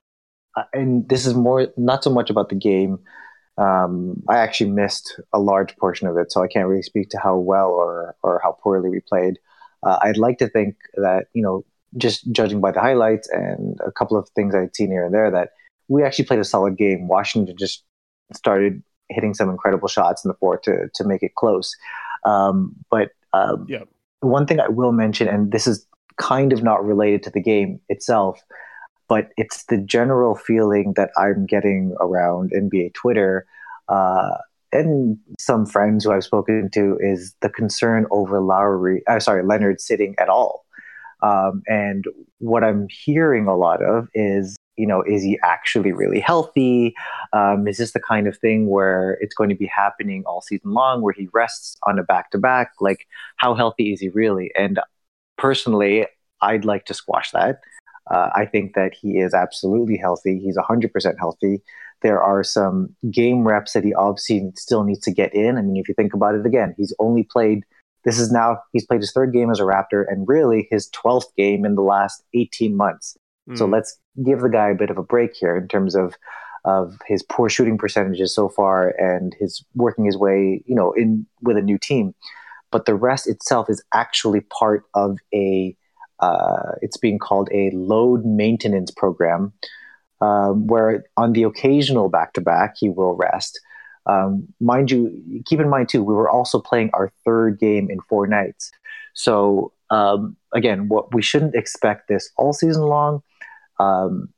and 0.72 1.08
this 1.08 1.24
is 1.24 1.34
more 1.34 1.68
not 1.76 2.04
so 2.04 2.10
much 2.10 2.30
about 2.30 2.48
the 2.48 2.54
game 2.54 2.98
um, 3.56 4.22
I 4.28 4.38
actually 4.38 4.70
missed 4.70 5.20
a 5.32 5.38
large 5.38 5.76
portion 5.76 6.08
of 6.08 6.16
it, 6.16 6.32
so 6.32 6.42
I 6.42 6.48
can't 6.48 6.68
really 6.68 6.82
speak 6.82 7.10
to 7.10 7.18
how 7.18 7.36
well 7.36 7.70
or 7.70 8.16
or 8.22 8.40
how 8.42 8.58
poorly 8.62 8.90
we 8.90 9.00
played. 9.00 9.38
Uh, 9.82 9.98
I'd 10.02 10.16
like 10.16 10.38
to 10.38 10.48
think 10.48 10.76
that 10.94 11.26
you 11.34 11.42
know, 11.42 11.64
just 11.96 12.30
judging 12.32 12.60
by 12.60 12.72
the 12.72 12.80
highlights 12.80 13.28
and 13.28 13.78
a 13.86 13.92
couple 13.92 14.16
of 14.16 14.28
things 14.30 14.54
I'd 14.54 14.74
seen 14.74 14.90
here 14.90 15.04
and 15.04 15.14
there, 15.14 15.30
that 15.30 15.50
we 15.88 16.02
actually 16.02 16.24
played 16.24 16.40
a 16.40 16.44
solid 16.44 16.76
game. 16.76 17.06
Washington 17.06 17.56
just 17.56 17.84
started 18.32 18.82
hitting 19.08 19.34
some 19.34 19.50
incredible 19.50 19.88
shots 19.88 20.24
in 20.24 20.28
the 20.28 20.34
fourth 20.34 20.62
to 20.62 20.88
to 20.94 21.04
make 21.04 21.22
it 21.22 21.34
close. 21.36 21.76
Um, 22.24 22.74
but 22.90 23.10
um, 23.32 23.66
yeah. 23.68 23.84
one 24.20 24.46
thing 24.46 24.58
I 24.58 24.68
will 24.68 24.92
mention, 24.92 25.28
and 25.28 25.52
this 25.52 25.66
is 25.66 25.86
kind 26.16 26.52
of 26.52 26.62
not 26.62 26.84
related 26.84 27.22
to 27.24 27.30
the 27.30 27.40
game 27.40 27.80
itself, 27.88 28.40
but 29.14 29.30
it's 29.36 29.66
the 29.66 29.78
general 29.78 30.34
feeling 30.34 30.92
that 30.96 31.10
I'm 31.16 31.46
getting 31.46 31.94
around 32.00 32.50
NBA 32.50 32.94
Twitter 32.94 33.46
uh, 33.88 34.38
and 34.72 35.16
some 35.38 35.66
friends 35.66 36.02
who 36.02 36.10
I've 36.10 36.24
spoken 36.24 36.68
to 36.70 36.98
is 36.98 37.32
the 37.40 37.48
concern 37.48 38.06
over 38.10 38.40
Lowry, 38.40 39.04
uh, 39.06 39.20
sorry, 39.20 39.44
Leonard 39.44 39.80
sitting 39.80 40.16
at 40.18 40.28
all. 40.28 40.66
Um, 41.22 41.62
and 41.68 42.06
what 42.38 42.64
I'm 42.64 42.88
hearing 42.90 43.46
a 43.46 43.56
lot 43.56 43.84
of 43.84 44.08
is, 44.14 44.56
you 44.76 44.84
know, 44.88 45.04
is 45.06 45.22
he 45.22 45.38
actually 45.44 45.92
really 45.92 46.18
healthy? 46.18 46.92
Um, 47.32 47.68
is 47.68 47.78
this 47.78 47.92
the 47.92 48.00
kind 48.00 48.26
of 48.26 48.36
thing 48.36 48.68
where 48.68 49.16
it's 49.20 49.36
going 49.36 49.50
to 49.50 49.54
be 49.54 49.70
happening 49.72 50.24
all 50.26 50.40
season 50.40 50.72
long, 50.72 51.02
where 51.02 51.14
he 51.16 51.28
rests 51.32 51.76
on 51.84 52.00
a 52.00 52.02
back 52.02 52.32
to 52.32 52.38
back? 52.38 52.72
Like, 52.80 53.06
how 53.36 53.54
healthy 53.54 53.92
is 53.92 54.00
he 54.00 54.08
really? 54.08 54.50
And 54.58 54.80
personally, 55.38 56.08
I'd 56.42 56.64
like 56.64 56.86
to 56.86 56.94
squash 56.94 57.30
that. 57.30 57.60
Uh, 58.10 58.30
I 58.34 58.46
think 58.46 58.74
that 58.74 58.92
he 58.94 59.18
is 59.18 59.34
absolutely 59.34 59.96
healthy. 59.96 60.38
He's 60.38 60.58
100% 60.58 61.18
healthy. 61.18 61.62
There 62.02 62.22
are 62.22 62.44
some 62.44 62.94
game 63.10 63.46
reps 63.46 63.72
that 63.72 63.84
he 63.84 63.94
obviously 63.94 64.50
still 64.56 64.84
needs 64.84 65.00
to 65.00 65.10
get 65.10 65.34
in. 65.34 65.56
I 65.56 65.62
mean, 65.62 65.76
if 65.76 65.88
you 65.88 65.94
think 65.94 66.12
about 66.12 66.34
it 66.34 66.44
again, 66.44 66.74
he's 66.76 66.94
only 66.98 67.22
played 67.22 67.64
this 68.04 68.18
is 68.18 68.30
now 68.30 68.58
he's 68.72 68.86
played 68.86 69.00
his 69.00 69.12
third 69.12 69.32
game 69.32 69.50
as 69.50 69.60
a 69.60 69.64
Raptor 69.64 70.04
and 70.08 70.28
really 70.28 70.68
his 70.70 70.90
12th 70.90 71.34
game 71.36 71.64
in 71.64 71.74
the 71.74 71.82
last 71.82 72.22
18 72.34 72.76
months. 72.76 73.16
Mm. 73.48 73.58
So 73.58 73.66
let's 73.66 73.98
give 74.24 74.40
the 74.40 74.48
guy 74.48 74.70
a 74.70 74.74
bit 74.74 74.90
of 74.90 74.98
a 74.98 75.02
break 75.02 75.34
here 75.34 75.56
in 75.56 75.68
terms 75.68 75.94
of 75.94 76.14
of 76.64 76.96
his 77.06 77.22
poor 77.22 77.50
shooting 77.50 77.76
percentages 77.76 78.34
so 78.34 78.48
far 78.48 78.88
and 78.98 79.36
his 79.38 79.62
working 79.74 80.06
his 80.06 80.16
way, 80.16 80.62
you 80.64 80.74
know, 80.74 80.92
in 80.92 81.26
with 81.42 81.56
a 81.56 81.62
new 81.62 81.78
team. 81.78 82.14
But 82.70 82.86
the 82.86 82.94
rest 82.94 83.28
itself 83.28 83.68
is 83.68 83.82
actually 83.92 84.40
part 84.40 84.84
of 84.94 85.18
a 85.34 85.76
uh, 86.20 86.72
it's 86.82 86.96
being 86.96 87.18
called 87.18 87.48
a 87.52 87.70
load 87.72 88.24
maintenance 88.24 88.90
program, 88.90 89.52
um, 90.20 90.66
where 90.66 91.04
on 91.16 91.32
the 91.32 91.42
occasional 91.42 92.08
back 92.08 92.32
to 92.34 92.40
back 92.40 92.74
he 92.78 92.88
will 92.88 93.14
rest. 93.14 93.60
Um, 94.06 94.48
mind 94.60 94.90
you, 94.90 95.42
keep 95.46 95.60
in 95.60 95.68
mind 95.68 95.88
too, 95.88 96.02
we 96.02 96.14
were 96.14 96.30
also 96.30 96.60
playing 96.60 96.90
our 96.92 97.10
third 97.24 97.58
game 97.58 97.90
in 97.90 98.00
four 98.00 98.26
nights. 98.26 98.70
So 99.14 99.72
um, 99.90 100.36
again, 100.52 100.88
what 100.88 101.14
we 101.14 101.22
shouldn't 101.22 101.54
expect 101.54 102.08
this 102.08 102.30
all 102.36 102.52
season 102.52 102.82
long. 102.82 103.22
Um, 103.78 104.28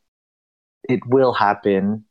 it 0.89 1.01
will 1.07 1.33
happen 1.33 2.05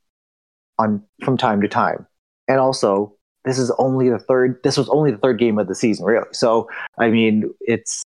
on 0.77 1.01
from 1.23 1.37
time 1.37 1.61
to 1.61 1.67
time, 1.67 2.05
and 2.47 2.59
also 2.59 3.15
this 3.45 3.57
is 3.57 3.71
only 3.77 4.09
the 4.09 4.19
third. 4.19 4.59
This 4.63 4.77
was 4.77 4.89
only 4.89 5.11
the 5.11 5.17
third 5.17 5.39
game 5.39 5.57
of 5.59 5.67
the 5.67 5.75
season, 5.75 6.05
really. 6.05 6.27
So 6.33 6.69
I 6.97 7.09
mean, 7.09 7.53
it's 7.61 8.03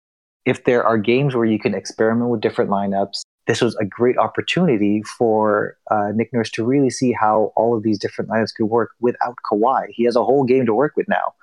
if 0.45 0.65
there 0.65 0.83
are 0.83 0.97
games 0.97 1.35
where 1.35 1.45
you 1.45 1.59
can 1.59 1.73
experiment 1.73 2.29
with 2.29 2.41
different 2.41 2.69
lineups, 2.69 3.21
this 3.47 3.61
was 3.61 3.75
a 3.75 3.85
great 3.85 4.17
opportunity 4.17 5.01
for 5.17 5.77
uh, 5.91 6.11
Nick 6.13 6.31
Nurse 6.33 6.49
to 6.51 6.63
really 6.63 6.89
see 6.89 7.11
how 7.11 7.51
all 7.55 7.75
of 7.75 7.83
these 7.83 7.99
different 7.99 8.29
lineups 8.29 8.55
could 8.55 8.65
work 8.65 8.91
without 8.99 9.35
Kawhi. 9.49 9.87
He 9.89 10.05
has 10.05 10.15
a 10.15 10.23
whole 10.23 10.43
game 10.43 10.65
to 10.65 10.73
work 10.73 10.93
with 10.95 11.07
now. 11.07 11.33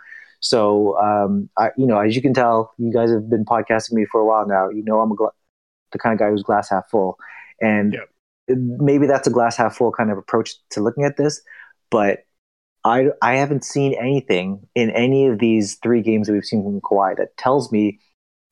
So, 0.40 0.98
um, 0.98 1.50
I, 1.58 1.70
you 1.76 1.86
know, 1.86 1.98
as 1.98 2.16
you 2.16 2.22
can 2.22 2.32
tell, 2.32 2.72
you 2.78 2.92
guys 2.92 3.10
have 3.10 3.28
been 3.28 3.44
podcasting 3.44 3.92
me 3.92 4.06
for 4.10 4.20
a 4.20 4.26
while 4.26 4.46
now. 4.46 4.70
You 4.70 4.82
know, 4.82 5.00
I'm 5.00 5.14
gla- 5.14 5.32
the 5.92 5.98
kind 5.98 6.14
of 6.14 6.18
guy 6.18 6.30
who's 6.30 6.42
glass 6.42 6.70
half 6.70 6.88
full, 6.88 7.18
and 7.60 7.92
yep. 7.92 8.08
maybe 8.58 9.06
that's 9.06 9.26
a 9.26 9.30
glass 9.30 9.56
half 9.56 9.76
full 9.76 9.92
kind 9.92 10.10
of 10.10 10.16
approach 10.16 10.54
to 10.70 10.80
looking 10.80 11.04
at 11.04 11.18
this. 11.18 11.42
But 11.90 12.20
I, 12.84 13.08
I 13.20 13.36
haven't 13.36 13.64
seen 13.64 13.94
anything 14.00 14.66
in 14.74 14.88
any 14.90 15.26
of 15.26 15.38
these 15.38 15.74
three 15.82 16.00
games 16.00 16.26
that 16.26 16.32
we've 16.32 16.44
seen 16.44 16.62
from 16.62 16.80
Kawhi 16.80 17.16
that 17.18 17.36
tells 17.36 17.70
me 17.70 17.98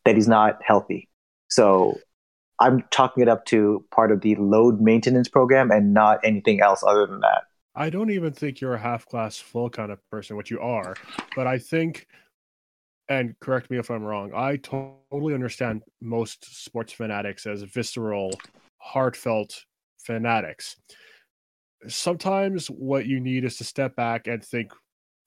that 0.04 0.14
he's 0.14 0.28
not 0.28 0.58
healthy. 0.62 1.08
So 1.48 1.98
I'm 2.60 2.84
chalking 2.90 3.22
it 3.22 3.28
up 3.28 3.44
to 3.46 3.84
part 3.90 4.10
of 4.10 4.20
the 4.20 4.34
load 4.36 4.80
maintenance 4.80 5.28
program 5.28 5.70
and 5.70 5.94
not 5.94 6.20
anything 6.24 6.60
else 6.60 6.82
other 6.86 7.06
than 7.06 7.20
that. 7.20 7.44
I 7.74 7.90
don't 7.90 8.10
even 8.10 8.32
think 8.32 8.60
you're 8.60 8.74
a 8.74 8.78
half 8.78 9.06
glass 9.06 9.38
full 9.38 9.70
kind 9.70 9.92
of 9.92 9.98
person, 10.10 10.36
which 10.36 10.50
you 10.50 10.60
are, 10.60 10.94
but 11.36 11.46
I 11.46 11.58
think, 11.58 12.06
and 13.08 13.38
correct 13.40 13.70
me 13.70 13.78
if 13.78 13.90
I'm 13.90 14.02
wrong, 14.02 14.32
I 14.34 14.56
totally 14.56 15.34
understand 15.34 15.82
most 16.00 16.64
sports 16.64 16.92
fanatics 16.92 17.46
as 17.46 17.62
visceral, 17.62 18.32
heartfelt 18.78 19.64
fanatics. 19.98 20.76
Sometimes 21.86 22.66
what 22.66 23.06
you 23.06 23.20
need 23.20 23.44
is 23.44 23.56
to 23.58 23.64
step 23.64 23.94
back 23.94 24.26
and 24.26 24.42
think 24.42 24.72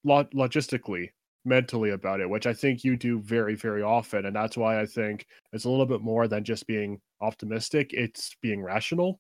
log- 0.04 0.32
logistically 0.32 1.12
mentally 1.46 1.92
about 1.92 2.22
it, 2.22 2.30
which 2.30 2.46
I 2.46 2.54
think 2.54 2.84
you 2.84 2.96
do 2.96 3.20
very, 3.22 3.56
very 3.56 3.82
often. 3.82 4.26
And 4.26 4.36
that's 4.36 4.58
why 4.58 4.80
I 4.80 4.86
think 4.86 5.26
it's 5.54 5.66
a 5.66 5.70
little 5.70 5.86
bit 5.86 6.02
more 6.02 6.28
than 6.28 6.44
just 6.44 6.68
being 6.68 7.00
optimistic, 7.22 7.94
it's 7.94 8.36
being 8.42 8.62
rational. 8.62 9.20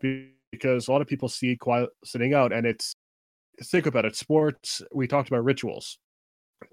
Because 0.00 0.88
a 0.88 0.92
lot 0.92 1.00
of 1.02 1.06
people 1.06 1.28
see 1.28 1.56
Kawhi 1.56 1.86
sitting 2.04 2.34
out, 2.34 2.52
and 2.52 2.66
it's 2.66 2.94
think 3.64 3.86
about 3.86 4.04
it 4.04 4.16
sports, 4.16 4.82
we 4.92 5.06
talked 5.06 5.28
about 5.28 5.44
rituals 5.44 5.98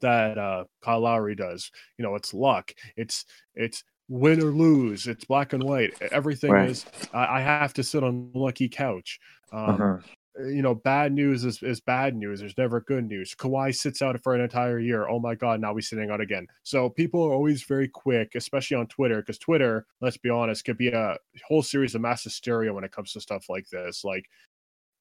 that 0.02 0.38
uh 0.38 0.64
Kyle 0.84 1.02
Lowry 1.02 1.36
does. 1.36 1.72
You 1.98 2.04
know, 2.04 2.16
it's 2.16 2.34
luck, 2.34 2.74
it's 2.96 3.26
it's 3.56 3.84
win 4.08 4.42
or 4.42 4.52
lose, 4.52 5.08
it's 5.08 5.26
black 5.26 5.54
and 5.54 5.64
white. 5.64 5.94
Everything 6.12 6.52
right. 6.52 6.70
is 6.70 6.86
I, 7.14 7.40
I 7.40 7.42
have 7.42 7.74
to 7.76 7.84
sit 7.84 8.04
on 8.04 8.32
lucky 8.34 8.68
couch. 8.70 9.20
Um, 9.52 9.70
uh-huh. 9.70 9.98
Uh, 10.38 10.48
you 10.48 10.62
know, 10.62 10.76
bad 10.76 11.14
news 11.14 11.46
is, 11.46 11.62
is 11.64 11.80
bad 11.80 12.16
news. 12.16 12.40
There's 12.40 12.58
never 12.58 12.82
good 12.82 13.06
news. 13.06 13.34
Kawhi 13.36 13.74
sits 13.74 14.02
out 14.02 14.20
for 14.22 14.36
an 14.36 14.42
entire 14.42 14.80
year. 14.80 15.08
Oh 15.08 15.20
my 15.20 15.36
God, 15.36 15.60
now 15.60 15.76
he's 15.76 15.90
sitting 15.90 16.10
out 16.10 16.22
again. 16.22 16.48
So 16.64 16.90
people 16.90 17.24
are 17.24 17.34
always 17.34 17.64
very 17.64 17.88
quick, 17.88 18.36
especially 18.36 18.78
on 18.78 18.88
Twitter, 18.88 19.22
because 19.22 19.38
Twitter, 19.38 19.86
let's 20.02 20.18
be 20.18 20.30
honest, 20.30 20.66
could 20.66 20.78
be 20.78 20.90
a 20.90 21.18
whole 21.48 21.64
series 21.64 21.96
of 21.96 22.02
mass 22.02 22.24
hysteria 22.24 22.74
when 22.74 22.84
it 22.84 22.92
comes 22.92 23.14
to 23.14 23.22
stuff 23.22 23.46
like 23.50 23.68
this. 23.70 24.04
Like 24.04 24.26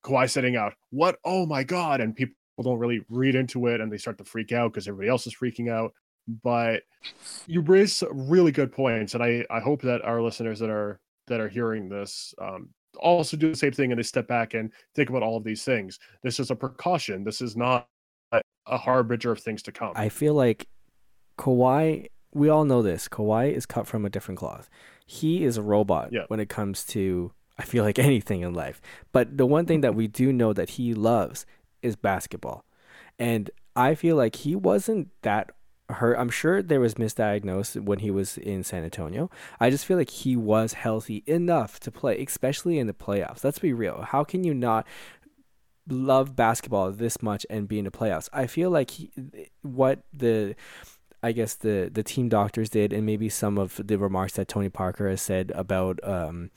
Kawhi 0.05 0.31
sitting 0.31 0.57
out. 0.57 0.75
What? 0.91 1.19
Oh 1.25 1.47
my 1.47 1.65
God. 1.65 2.01
And 2.01 2.15
people 2.15 2.35
don't 2.63 2.79
really 2.79 3.03
read 3.09 3.35
into 3.35 3.67
it 3.67 3.81
and 3.81 3.93
they 3.93 3.99
start 3.99 4.19
to 4.19 4.25
freak 4.25 4.53
out 4.53 4.73
because 4.73 4.89
everybody 4.89 5.09
else 5.09 5.27
is 5.27 5.35
freaking 5.35 5.71
out. 5.71 5.93
But 6.43 6.83
you 7.47 7.63
raise 7.63 8.03
really 8.11 8.53
good 8.53 8.73
points. 8.73 9.15
And 9.15 9.23
I, 9.23 9.45
I 9.51 9.61
hope 9.61 9.83
that 9.83 10.03
our 10.03 10.21
listeners 10.21 10.59
that 10.59 10.71
are 10.71 11.01
that 11.29 11.41
are 11.41 11.49
hearing 11.49 11.89
this 11.89 12.35
um, 12.41 12.71
also 12.99 13.37
do 13.37 13.51
the 13.51 13.57
same 13.57 13.73
thing 13.73 13.93
and 13.93 13.99
they 13.99 14.03
step 14.03 14.29
back 14.29 14.55
and 14.55 14.73
think 14.95 15.11
about 15.11 15.23
all 15.23 15.37
of 15.37 15.45
these 15.45 15.65
things. 15.65 15.99
This 16.23 16.41
is 16.41 16.51
a 16.51 16.57
precaution. 16.57 17.25
This 17.25 17.41
is 17.41 17.57
not 17.57 17.89
a 18.69 18.79
harbinger 18.79 19.33
of 19.33 19.41
things 19.41 19.63
to 19.63 19.73
come. 19.73 19.93
I 19.97 20.09
feel 20.09 20.35
like 20.35 20.69
Kawhi, 21.39 22.09
we 22.33 22.49
all 22.49 22.65
know 22.65 22.83
this. 22.83 23.09
Kawhi 23.09 23.53
is 23.53 23.67
cut 23.67 23.87
from 23.87 24.05
a 24.05 24.11
different 24.11 24.39
cloth. 24.39 24.69
He 25.07 25.45
is 25.45 25.57
a 25.57 25.63
robot 25.63 26.11
yeah. 26.13 26.25
when 26.29 26.41
it 26.41 26.49
comes 26.49 26.85
to, 26.87 27.33
I 27.59 27.65
feel 27.65 27.85
like 27.85 27.99
anything 27.99 28.43
in 28.43 28.55
life. 28.55 28.81
But 29.13 29.39
the 29.39 29.47
one 29.47 29.67
thing 29.67 29.81
that 29.81 29.95
we 29.95 30.07
do 30.07 30.33
know 30.33 30.53
that 30.53 30.71
he 30.71 30.95
loves 30.95 31.47
is 31.83 31.97
basketball. 31.97 32.65
And 33.19 33.51
I 33.75 33.95
feel 33.95 34.17
like 34.17 34.37
he 34.37 34.55
wasn't 34.55 35.09
that 35.23 35.51
hurt. 35.91 36.19
I'm 36.19 36.31
sure 36.31 36.63
there 36.63 36.81
was 36.81 36.95
misdiagnosed 36.95 37.83
when 37.83 38.01
he 38.01 38.11
was 38.11 38.39
in 38.39 38.63
San 38.63 38.85
Antonio. 38.85 39.31
I 39.59 39.71
just 39.71 39.87
feel 39.87 39.97
like 39.97 40.11
he 40.11 40.37
was 40.37 40.75
healthy 40.75 41.23
enough 41.27 41.81
to 41.81 41.91
play, 41.91 42.23
especially 42.23 42.79
in 42.79 42.87
the 42.87 42.93
playoffs. 42.93 43.45
Let's 43.45 43.59
be 43.59 43.73
real. 43.73 44.03
How 44.03 44.25
can 44.25 44.45
you 44.45 44.55
not 44.55 44.87
love 45.89 46.37
basketball 46.37 46.91
this 46.93 47.23
much 47.23 47.47
and 47.49 47.69
be 47.69 47.79
in 47.79 47.85
the 47.85 47.91
playoffs? 47.91 48.29
I 48.33 48.47
feel 48.47 48.71
like 48.71 48.91
he, 48.91 49.11
what 49.63 50.01
the 50.13 50.55
I 51.23 51.33
guess 51.33 51.55
the 51.55 51.91
the 51.93 52.03
team 52.03 52.29
doctors 52.29 52.71
did, 52.71 52.93
and 52.93 53.05
maybe 53.05 53.29
some 53.29 53.59
of 53.59 53.81
the 53.85 53.99
remarks 53.99 54.35
that 54.35 54.49
Tony 54.49 54.69
Parker 54.69 55.09
has 55.09 55.21
said 55.21 55.51
about 55.55 55.99
um, 56.05 56.51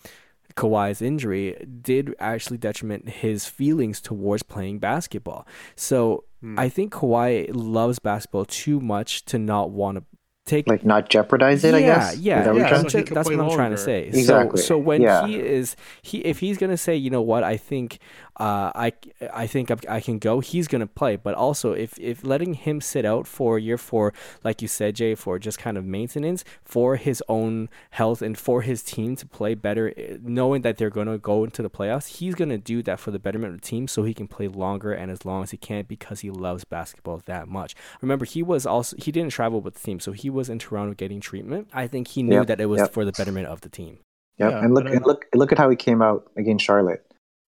Kawhi's 0.55 1.01
injury 1.01 1.55
did 1.81 2.13
actually 2.19 2.57
detriment 2.57 3.09
his 3.09 3.47
feelings 3.47 4.01
towards 4.01 4.43
playing 4.43 4.79
basketball. 4.79 5.47
So 5.75 6.25
mm. 6.43 6.59
I 6.59 6.69
think 6.69 6.93
Kawhi 6.93 7.49
loves 7.53 7.99
basketball 7.99 8.45
too 8.45 8.79
much 8.79 9.25
to 9.25 9.39
not 9.39 9.71
want 9.71 9.97
to 9.97 10.03
take 10.45 10.67
like 10.67 10.83
not 10.83 11.09
jeopardize 11.09 11.63
it. 11.63 11.71
Yeah, 11.71 11.77
I 11.77 11.81
guess. 11.81 12.17
Yeah, 12.17 12.53
yeah. 12.53 12.69
That's, 12.69 12.91
so 12.91 13.01
that's 13.01 13.29
what 13.29 13.39
I'm 13.39 13.51
trying 13.51 13.71
to 13.71 13.77
say. 13.77 14.07
Exactly. 14.07 14.59
So, 14.59 14.67
so 14.67 14.77
when 14.77 15.01
yeah. 15.01 15.27
he 15.27 15.39
is 15.39 15.75
he 16.01 16.19
if 16.19 16.39
he's 16.39 16.57
gonna 16.57 16.77
say, 16.77 16.95
you 16.95 17.09
know 17.09 17.21
what, 17.21 17.43
I 17.43 17.57
think 17.57 17.99
uh, 18.37 18.71
I 18.73 18.93
I 19.33 19.45
think 19.45 19.71
I 19.89 19.99
can 19.99 20.17
go. 20.17 20.39
He's 20.39 20.67
gonna 20.67 20.87
play, 20.87 21.15
but 21.15 21.35
also 21.35 21.73
if 21.73 21.99
if 21.99 22.23
letting 22.23 22.53
him 22.53 22.79
sit 22.79 23.05
out 23.05 23.27
for 23.27 23.57
a 23.57 23.61
year 23.61 23.77
for 23.77 24.13
like 24.43 24.61
you 24.61 24.67
said, 24.67 24.95
Jay, 24.95 25.15
for 25.15 25.37
just 25.37 25.59
kind 25.59 25.77
of 25.77 25.85
maintenance 25.85 26.43
for 26.63 26.95
his 26.95 27.21
own 27.27 27.69
health 27.91 28.21
and 28.21 28.37
for 28.37 28.61
his 28.61 28.83
team 28.83 29.15
to 29.17 29.27
play 29.27 29.53
better, 29.53 29.93
eh, 29.97 30.17
knowing 30.21 30.61
that 30.61 30.77
they're 30.77 30.89
gonna 30.89 31.17
go 31.17 31.43
into 31.43 31.61
the 31.61 31.69
playoffs, 31.69 32.17
he's 32.19 32.35
gonna 32.35 32.57
do 32.57 32.81
that 32.83 32.99
for 32.99 33.11
the 33.11 33.19
betterment 33.19 33.53
of 33.53 33.61
the 33.61 33.67
team, 33.67 33.87
so 33.87 34.03
he 34.03 34.13
can 34.13 34.27
play 34.27 34.47
longer 34.47 34.93
and 34.93 35.11
as 35.11 35.25
long 35.25 35.43
as 35.43 35.51
he 35.51 35.57
can 35.57 35.83
because 35.85 36.21
he 36.21 36.31
loves 36.31 36.63
basketball 36.63 37.21
that 37.25 37.47
much. 37.47 37.75
Remember, 38.01 38.25
he 38.25 38.41
was 38.41 38.65
also 38.65 38.95
he 38.97 39.11
didn't 39.11 39.31
travel 39.31 39.59
with 39.61 39.73
the 39.73 39.81
team, 39.81 39.99
so 39.99 40.13
he 40.13 40.29
was 40.29 40.49
in 40.49 40.57
Toronto 40.57 40.93
getting 40.93 41.19
treatment. 41.19 41.67
I 41.73 41.87
think 41.87 42.07
he 42.07 42.23
knew 42.23 42.37
yep, 42.37 42.47
that 42.47 42.61
it 42.61 42.67
was 42.67 42.79
yep. 42.79 42.93
for 42.93 43.03
the 43.03 43.11
betterment 43.11 43.47
of 43.47 43.61
the 43.61 43.69
team. 43.69 43.99
Yep. 44.37 44.51
Yeah, 44.51 44.63
and 44.63 44.73
look 44.73 44.85
and 44.85 45.05
look 45.05 45.25
look 45.35 45.51
at 45.51 45.57
how 45.57 45.69
he 45.69 45.75
came 45.75 46.01
out 46.01 46.31
against 46.37 46.65
Charlotte. 46.65 47.05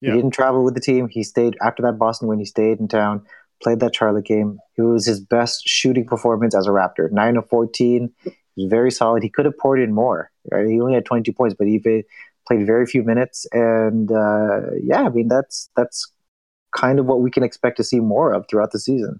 Yeah. 0.01 0.11
He 0.11 0.17
didn't 0.17 0.33
travel 0.33 0.63
with 0.63 0.75
the 0.75 0.81
team. 0.81 1.07
He 1.09 1.23
stayed 1.23 1.57
after 1.61 1.81
that 1.83 1.97
Boston 1.97 2.27
win. 2.27 2.39
He 2.39 2.45
stayed 2.45 2.79
in 2.79 2.87
town, 2.87 3.25
played 3.63 3.79
that 3.79 3.95
Charlotte 3.95 4.25
game. 4.25 4.59
It 4.77 4.83
was 4.83 5.05
his 5.05 5.19
best 5.19 5.67
shooting 5.67 6.05
performance 6.05 6.55
as 6.55 6.67
a 6.67 6.71
Raptor. 6.71 7.11
Nine 7.11 7.37
of 7.37 7.47
fourteen. 7.49 8.13
He 8.55 8.63
was 8.63 8.69
very 8.69 8.91
solid. 8.91 9.23
He 9.23 9.29
could 9.29 9.45
have 9.45 9.57
poured 9.57 9.79
in 9.79 9.93
more. 9.93 10.31
Right? 10.51 10.67
He 10.67 10.79
only 10.79 10.93
had 10.93 11.05
twenty 11.05 11.23
two 11.23 11.33
points, 11.33 11.55
but 11.57 11.67
he 11.67 11.79
played 11.79 12.65
very 12.65 12.85
few 12.85 13.03
minutes. 13.03 13.47
And 13.51 14.11
uh, 14.11 14.71
yeah, 14.81 15.03
I 15.03 15.09
mean 15.09 15.27
that's 15.27 15.69
that's 15.75 16.11
kind 16.75 16.99
of 16.99 17.05
what 17.05 17.21
we 17.21 17.31
can 17.31 17.43
expect 17.43 17.77
to 17.77 17.83
see 17.83 17.99
more 17.99 18.33
of 18.33 18.45
throughout 18.49 18.71
the 18.71 18.79
season. 18.79 19.19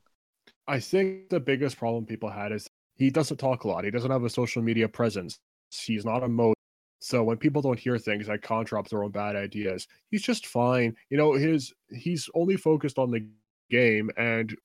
I 0.68 0.80
think 0.80 1.30
the 1.30 1.40
biggest 1.40 1.78
problem 1.78 2.06
people 2.06 2.30
had 2.30 2.52
is 2.52 2.68
he 2.98 3.10
doesn't 3.10 3.38
talk 3.38 3.64
a 3.64 3.68
lot. 3.68 3.86
He 3.86 3.92
doesn't 3.92 4.12
have 4.12 4.24
a 4.24 4.30
social 4.30 4.62
media 4.62 4.88
presence. 4.88 5.40
He's 5.72 6.06
not 6.06 6.24
a 6.24 6.28
mode 6.28 6.57
so 7.00 7.24
when 7.24 7.38
people 7.38 7.62
don't 7.62 7.80
hear 7.80 7.98
things 7.98 8.28
like 8.28 8.42
conjure 8.42 8.78
up 8.78 8.90
their 8.90 9.04
own 9.04 9.12
bad 9.12 9.36
ideas, 9.36 9.88
he's 10.10 10.24
just 10.24 10.48
fine. 10.48 10.96
You 11.10 11.18
know, 11.18 11.34
his 11.34 11.74
he's 11.90 12.30
only 12.34 12.58
focused 12.58 12.98
on 12.98 13.12
the 13.12 13.28
game, 13.70 14.10
and 14.18 14.56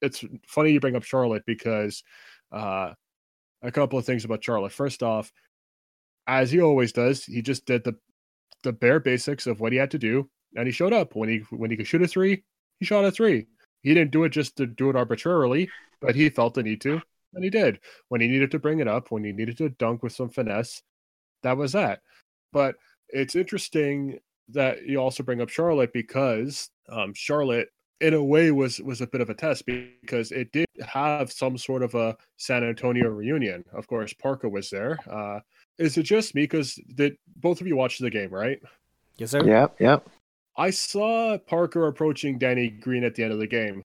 it's 0.00 0.24
funny 0.46 0.72
you 0.72 0.80
bring 0.80 0.96
up 0.96 1.04
Charlotte 1.04 1.44
because 1.46 2.02
uh, 2.52 2.92
a 3.62 3.72
couple 3.72 3.98
of 3.98 4.06
things 4.06 4.24
about 4.24 4.42
Charlotte. 4.44 4.72
First 4.72 5.02
off, 5.02 5.32
as 6.26 6.50
he 6.50 6.60
always 6.60 6.92
does, 6.92 7.24
he 7.24 7.42
just 7.42 7.66
did 7.66 7.84
the 7.84 7.94
the 8.62 8.72
bare 8.72 9.00
basics 9.00 9.46
of 9.46 9.60
what 9.60 9.72
he 9.72 9.78
had 9.78 9.90
to 9.90 9.98
do, 9.98 10.28
and 10.56 10.66
he 10.66 10.72
showed 10.72 10.94
up 10.94 11.14
when 11.14 11.28
he 11.28 11.38
when 11.50 11.70
he 11.70 11.76
could 11.76 11.86
shoot 11.86 12.02
a 12.02 12.08
three. 12.08 12.44
He 12.80 12.86
shot 12.86 13.04
a 13.04 13.10
three. 13.10 13.46
He 13.82 13.92
didn't 13.92 14.12
do 14.12 14.24
it 14.24 14.30
just 14.30 14.56
to 14.56 14.66
do 14.66 14.88
it 14.88 14.96
arbitrarily, 14.96 15.68
but 16.00 16.14
he 16.14 16.30
felt 16.30 16.54
the 16.54 16.62
need 16.62 16.80
to. 16.82 17.02
And 17.34 17.44
he 17.44 17.50
did. 17.50 17.80
When 18.08 18.20
he 18.20 18.28
needed 18.28 18.50
to 18.52 18.58
bring 18.58 18.78
it 18.78 18.88
up, 18.88 19.10
when 19.10 19.24
he 19.24 19.32
needed 19.32 19.58
to 19.58 19.68
dunk 19.68 20.02
with 20.02 20.12
some 20.12 20.30
finesse, 20.30 20.82
that 21.44 21.56
was 21.56 21.72
that. 21.72 22.00
But 22.52 22.74
it's 23.08 23.36
interesting 23.36 24.18
that 24.48 24.86
you 24.86 24.98
also 24.98 25.22
bring 25.22 25.40
up 25.40 25.48
Charlotte 25.48 25.92
because 25.92 26.68
um, 26.88 27.14
Charlotte, 27.14 27.68
in 28.00 28.14
a 28.14 28.22
way, 28.22 28.50
was 28.50 28.80
was 28.80 29.00
a 29.00 29.06
bit 29.06 29.20
of 29.20 29.30
a 29.30 29.34
test 29.34 29.64
because 29.66 30.32
it 30.32 30.50
did 30.52 30.66
have 30.86 31.32
some 31.32 31.56
sort 31.56 31.82
of 31.82 31.94
a 31.94 32.16
San 32.36 32.64
Antonio 32.64 33.08
reunion. 33.08 33.64
Of 33.72 33.86
course, 33.86 34.12
Parker 34.12 34.48
was 34.48 34.68
there. 34.68 34.98
Uh, 35.08 35.40
is 35.78 35.96
it 35.96 36.02
just 36.02 36.34
me? 36.34 36.42
Because 36.42 36.74
did 36.94 37.16
both 37.36 37.60
of 37.60 37.66
you 37.66 37.76
watch 37.76 37.98
the 37.98 38.10
game, 38.10 38.30
right? 38.30 38.60
Yes, 39.16 39.30
sir. 39.30 39.44
Yep, 39.44 39.76
yep. 39.80 40.08
I 40.56 40.70
saw 40.70 41.38
Parker 41.38 41.86
approaching 41.86 42.38
Danny 42.38 42.68
Green 42.68 43.04
at 43.04 43.14
the 43.14 43.24
end 43.24 43.32
of 43.32 43.38
the 43.38 43.46
game. 43.46 43.82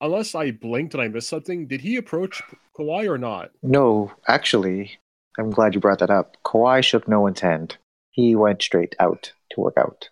Unless 0.00 0.34
I 0.34 0.52
blinked 0.52 0.94
and 0.94 1.02
I 1.02 1.08
missed 1.08 1.28
something, 1.28 1.66
did 1.66 1.80
he 1.80 1.96
approach 1.96 2.40
Kawhi 2.76 3.08
or 3.08 3.18
not? 3.18 3.50
No, 3.62 4.12
actually, 4.28 4.98
I'm 5.38 5.50
glad 5.50 5.74
you 5.74 5.80
brought 5.80 6.00
that 6.00 6.10
up. 6.10 6.36
Kawhi 6.44 6.82
shook 6.82 7.06
no 7.08 7.20
one's 7.20 7.40
hand. 7.40 7.76
He 8.10 8.34
went 8.34 8.62
straight 8.62 8.96
out 8.98 9.32
to 9.50 9.60
work 9.60 9.74
out. 9.78 10.10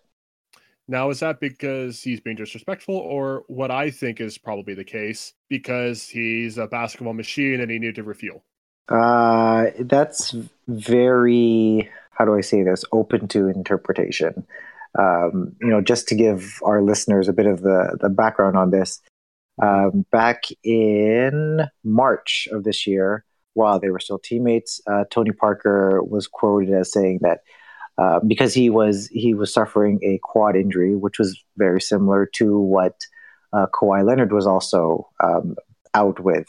Now, 0.87 1.09
is 1.09 1.19
that 1.19 1.41
because 1.41 2.01
he's 2.01 2.21
being 2.21 2.37
disrespectful, 2.37 2.95
or 2.95 3.43
what 3.47 3.71
I 3.71 3.91
think 3.91 4.21
is 4.21 4.37
probably 4.37 4.73
the 4.73 4.85
case 4.85 5.33
because 5.49 6.07
he's 6.07 6.57
a 6.57 6.67
basketball 6.67 7.13
machine 7.13 7.59
and 7.59 7.69
he 7.69 7.77
needed 7.77 7.95
to 7.95 8.03
refuel? 8.03 8.43
Uh, 8.87 9.65
that's 9.81 10.33
very, 10.69 11.89
how 12.11 12.23
do 12.23 12.35
I 12.35 12.41
say 12.41 12.63
this, 12.63 12.85
open 12.93 13.27
to 13.29 13.47
interpretation. 13.49 14.47
Um, 14.97 15.57
you 15.59 15.67
know, 15.67 15.81
just 15.81 16.07
to 16.07 16.15
give 16.15 16.59
our 16.63 16.81
listeners 16.81 17.27
a 17.27 17.33
bit 17.33 17.47
of 17.47 17.61
the, 17.61 17.97
the 17.99 18.09
background 18.09 18.55
on 18.55 18.71
this, 18.71 19.01
um, 19.61 20.05
back 20.09 20.43
in 20.63 21.67
March 21.83 22.47
of 22.53 22.63
this 22.63 22.87
year, 22.87 23.25
while 23.57 23.79
they 23.79 23.89
were 23.89 23.99
still 23.99 24.19
teammates, 24.19 24.79
uh, 24.87 25.03
Tony 25.09 25.31
Parker 25.31 26.01
was 26.03 26.27
quoted 26.27 26.73
as 26.73 26.91
saying 26.91 27.19
that 27.21 27.39
uh, 27.97 28.19
because 28.25 28.53
he 28.53 28.69
was 28.69 29.07
he 29.07 29.33
was 29.33 29.51
suffering 29.51 29.99
a 30.03 30.19
quad 30.21 30.55
injury, 30.55 30.95
which 30.95 31.17
was 31.17 31.43
very 31.57 31.81
similar 31.81 32.27
to 32.35 32.59
what 32.59 32.95
uh, 33.53 33.65
Kawhi 33.73 34.05
Leonard 34.05 34.31
was 34.31 34.45
also 34.45 35.09
um, 35.23 35.55
out 35.95 36.19
with. 36.19 36.45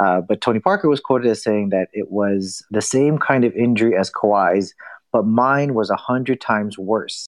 Uh, 0.00 0.22
but 0.22 0.40
Tony 0.40 0.58
Parker 0.58 0.88
was 0.88 1.00
quoted 1.00 1.30
as 1.30 1.42
saying 1.42 1.68
that 1.70 1.88
it 1.92 2.10
was 2.10 2.64
the 2.70 2.82
same 2.82 3.18
kind 3.18 3.44
of 3.44 3.52
injury 3.54 3.94
as 3.94 4.10
Kawhi's, 4.10 4.74
but 5.12 5.26
mine 5.26 5.74
was 5.74 5.90
a 5.90 5.96
hundred 5.96 6.40
times 6.40 6.78
worse. 6.78 7.26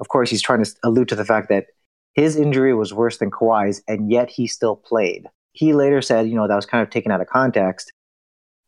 Of 0.00 0.08
course, 0.08 0.30
he's 0.30 0.42
trying 0.42 0.64
to 0.64 0.70
allude 0.82 1.08
to 1.08 1.16
the 1.16 1.24
fact 1.24 1.48
that 1.50 1.66
his 2.14 2.36
injury 2.36 2.74
was 2.74 2.92
worse 2.92 3.18
than 3.18 3.30
Kawhi's, 3.30 3.82
and 3.86 4.10
yet 4.10 4.30
he 4.30 4.46
still 4.46 4.76
played. 4.76 5.26
He 5.52 5.74
later 5.74 6.00
said, 6.00 6.28
you 6.28 6.34
know, 6.34 6.48
that 6.48 6.56
was 6.56 6.66
kind 6.66 6.82
of 6.82 6.90
taken 6.90 7.12
out 7.12 7.20
of 7.20 7.26
context. 7.26 7.92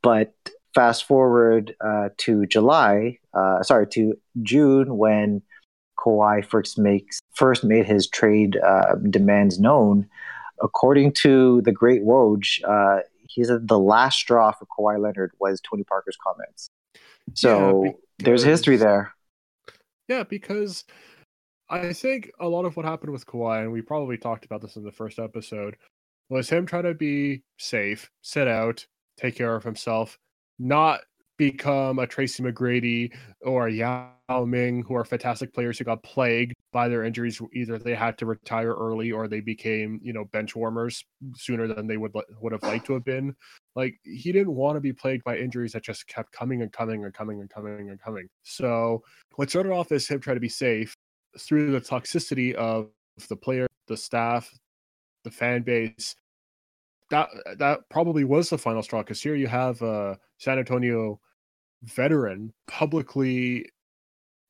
But 0.05 0.35
fast 0.75 1.05
forward 1.05 1.75
uh, 1.81 2.11
to 2.19 2.45
July, 2.47 3.19
uh, 3.33 3.63
sorry, 3.63 3.87
to 3.89 4.15
June 4.43 4.99
when 4.99 5.41
Kawhi 5.99 6.45
first 6.45 6.79
makes 6.79 7.21
first 7.35 7.65
made 7.65 7.87
his 7.87 8.07
trade 8.07 8.59
uh, 8.59 8.97
demands 9.09 9.59
known. 9.59 10.07
According 10.63 11.13
to 11.15 11.63
the 11.63 11.73
Great 11.73 12.03
Woj, 12.03 12.61
uh, 12.69 13.01
he 13.27 13.43
said 13.45 13.67
the 13.67 13.79
last 13.79 14.19
straw 14.19 14.53
for 14.53 14.67
Kawhi 14.67 15.01
Leonard 15.01 15.33
was 15.41 15.61
Tony 15.61 15.85
Parker's 15.85 16.19
comments. 16.23 16.69
So 17.33 17.85
yeah, 17.85 17.91
there's 18.19 18.45
history 18.45 18.77
there. 18.77 19.15
Yeah, 20.07 20.25
because 20.25 20.85
I 21.71 21.95
think 21.95 22.31
a 22.39 22.49
lot 22.49 22.67
of 22.67 22.77
what 22.77 22.85
happened 22.85 23.13
with 23.13 23.27
Kawhi, 23.27 23.63
and 23.63 23.73
we 23.73 23.81
probably 23.81 24.19
talked 24.19 24.45
about 24.45 24.61
this 24.61 24.77
in 24.77 24.85
the 24.85 24.93
first 24.93 25.19
episode, 25.19 25.77
was 26.29 26.51
him 26.51 26.67
trying 26.67 26.85
to 26.85 26.95
be 26.95 27.43
safe, 27.59 28.11
sit 28.21 28.47
out, 28.47 28.87
take 29.17 29.37
care 29.37 29.55
of 29.55 29.65
himself, 29.65 30.19
not 30.59 31.01
become 31.37 31.99
a 31.99 32.07
Tracy 32.07 32.43
McGrady 32.43 33.12
or 33.43 33.67
a 33.67 33.73
Yao 33.73 34.45
Ming, 34.47 34.83
who 34.83 34.95
are 34.95 35.05
fantastic 35.05 35.53
players 35.53 35.79
who 35.79 35.85
got 35.85 36.03
plagued 36.03 36.55
by 36.73 36.89
their 36.89 37.05
injuries. 37.05 37.41
Either 37.53 37.79
they 37.79 37.95
had 37.95 38.17
to 38.19 38.27
retire 38.27 38.73
early 38.73 39.12
or 39.12 39.27
they 39.27 39.41
became, 39.41 40.01
you 40.03 40.12
know, 40.12 40.25
bench 40.27 40.55
warmers 40.55 41.05
sooner 41.35 41.67
than 41.67 41.87
they 41.87 41.97
would 41.97 42.12
would 42.41 42.53
have 42.53 42.62
liked 42.62 42.87
to 42.87 42.95
have 42.95 43.05
been. 43.05 43.35
Like 43.75 43.99
he 44.05 44.33
didn't 44.33 44.55
want 44.55 44.77
to 44.77 44.81
be 44.81 44.93
plagued 44.93 45.25
by 45.25 45.37
injuries 45.37 45.73
that 45.73 45.83
just 45.83 46.07
kept 46.07 46.33
coming 46.33 46.62
and 46.62 46.73
coming 46.73 47.05
and 47.05 47.12
coming 47.12 47.41
and 47.41 47.51
coming 47.51 47.91
and 47.91 48.01
coming. 48.01 48.29
So 48.43 49.03
what 49.37 49.51
started 49.51 49.73
off 49.73 49.93
as 49.93 50.07
him 50.07 50.21
trying 50.21 50.37
to 50.37 50.41
be 50.41 50.49
safe 50.49 50.95
through 51.39 51.73
the 51.73 51.81
toxicity 51.81 52.55
of 52.55 52.91
the 53.29 53.37
player, 53.37 53.67
the 53.89 53.97
staff, 53.97 54.51
the 55.25 55.31
fan 55.31 55.62
base, 55.62 56.15
that 57.15 57.59
that 57.59 57.89
probably 57.91 58.25
was 58.25 58.51
the 58.51 58.59
final 58.59 58.83
straw 58.83 59.03
because 59.03 59.23
here 59.23 59.37
you 59.37 59.47
have 59.47 59.81
a 59.83 60.19
San 60.39 60.59
Antonio 60.59 61.21
veteran 61.83 62.53
publicly 62.67 63.67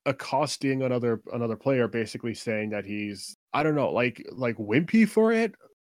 accosting 0.06 0.82
another 0.82 1.20
another 1.32 1.56
player, 1.56 1.88
basically 1.88 2.34
saying 2.34 2.70
that 2.70 2.86
he's 2.86 3.36
I 3.52 3.62
don't 3.62 3.74
know, 3.74 3.90
like 3.90 4.24
like 4.32 4.56
wimpy 4.56 5.06
for 5.08 5.32
it. 5.32 5.54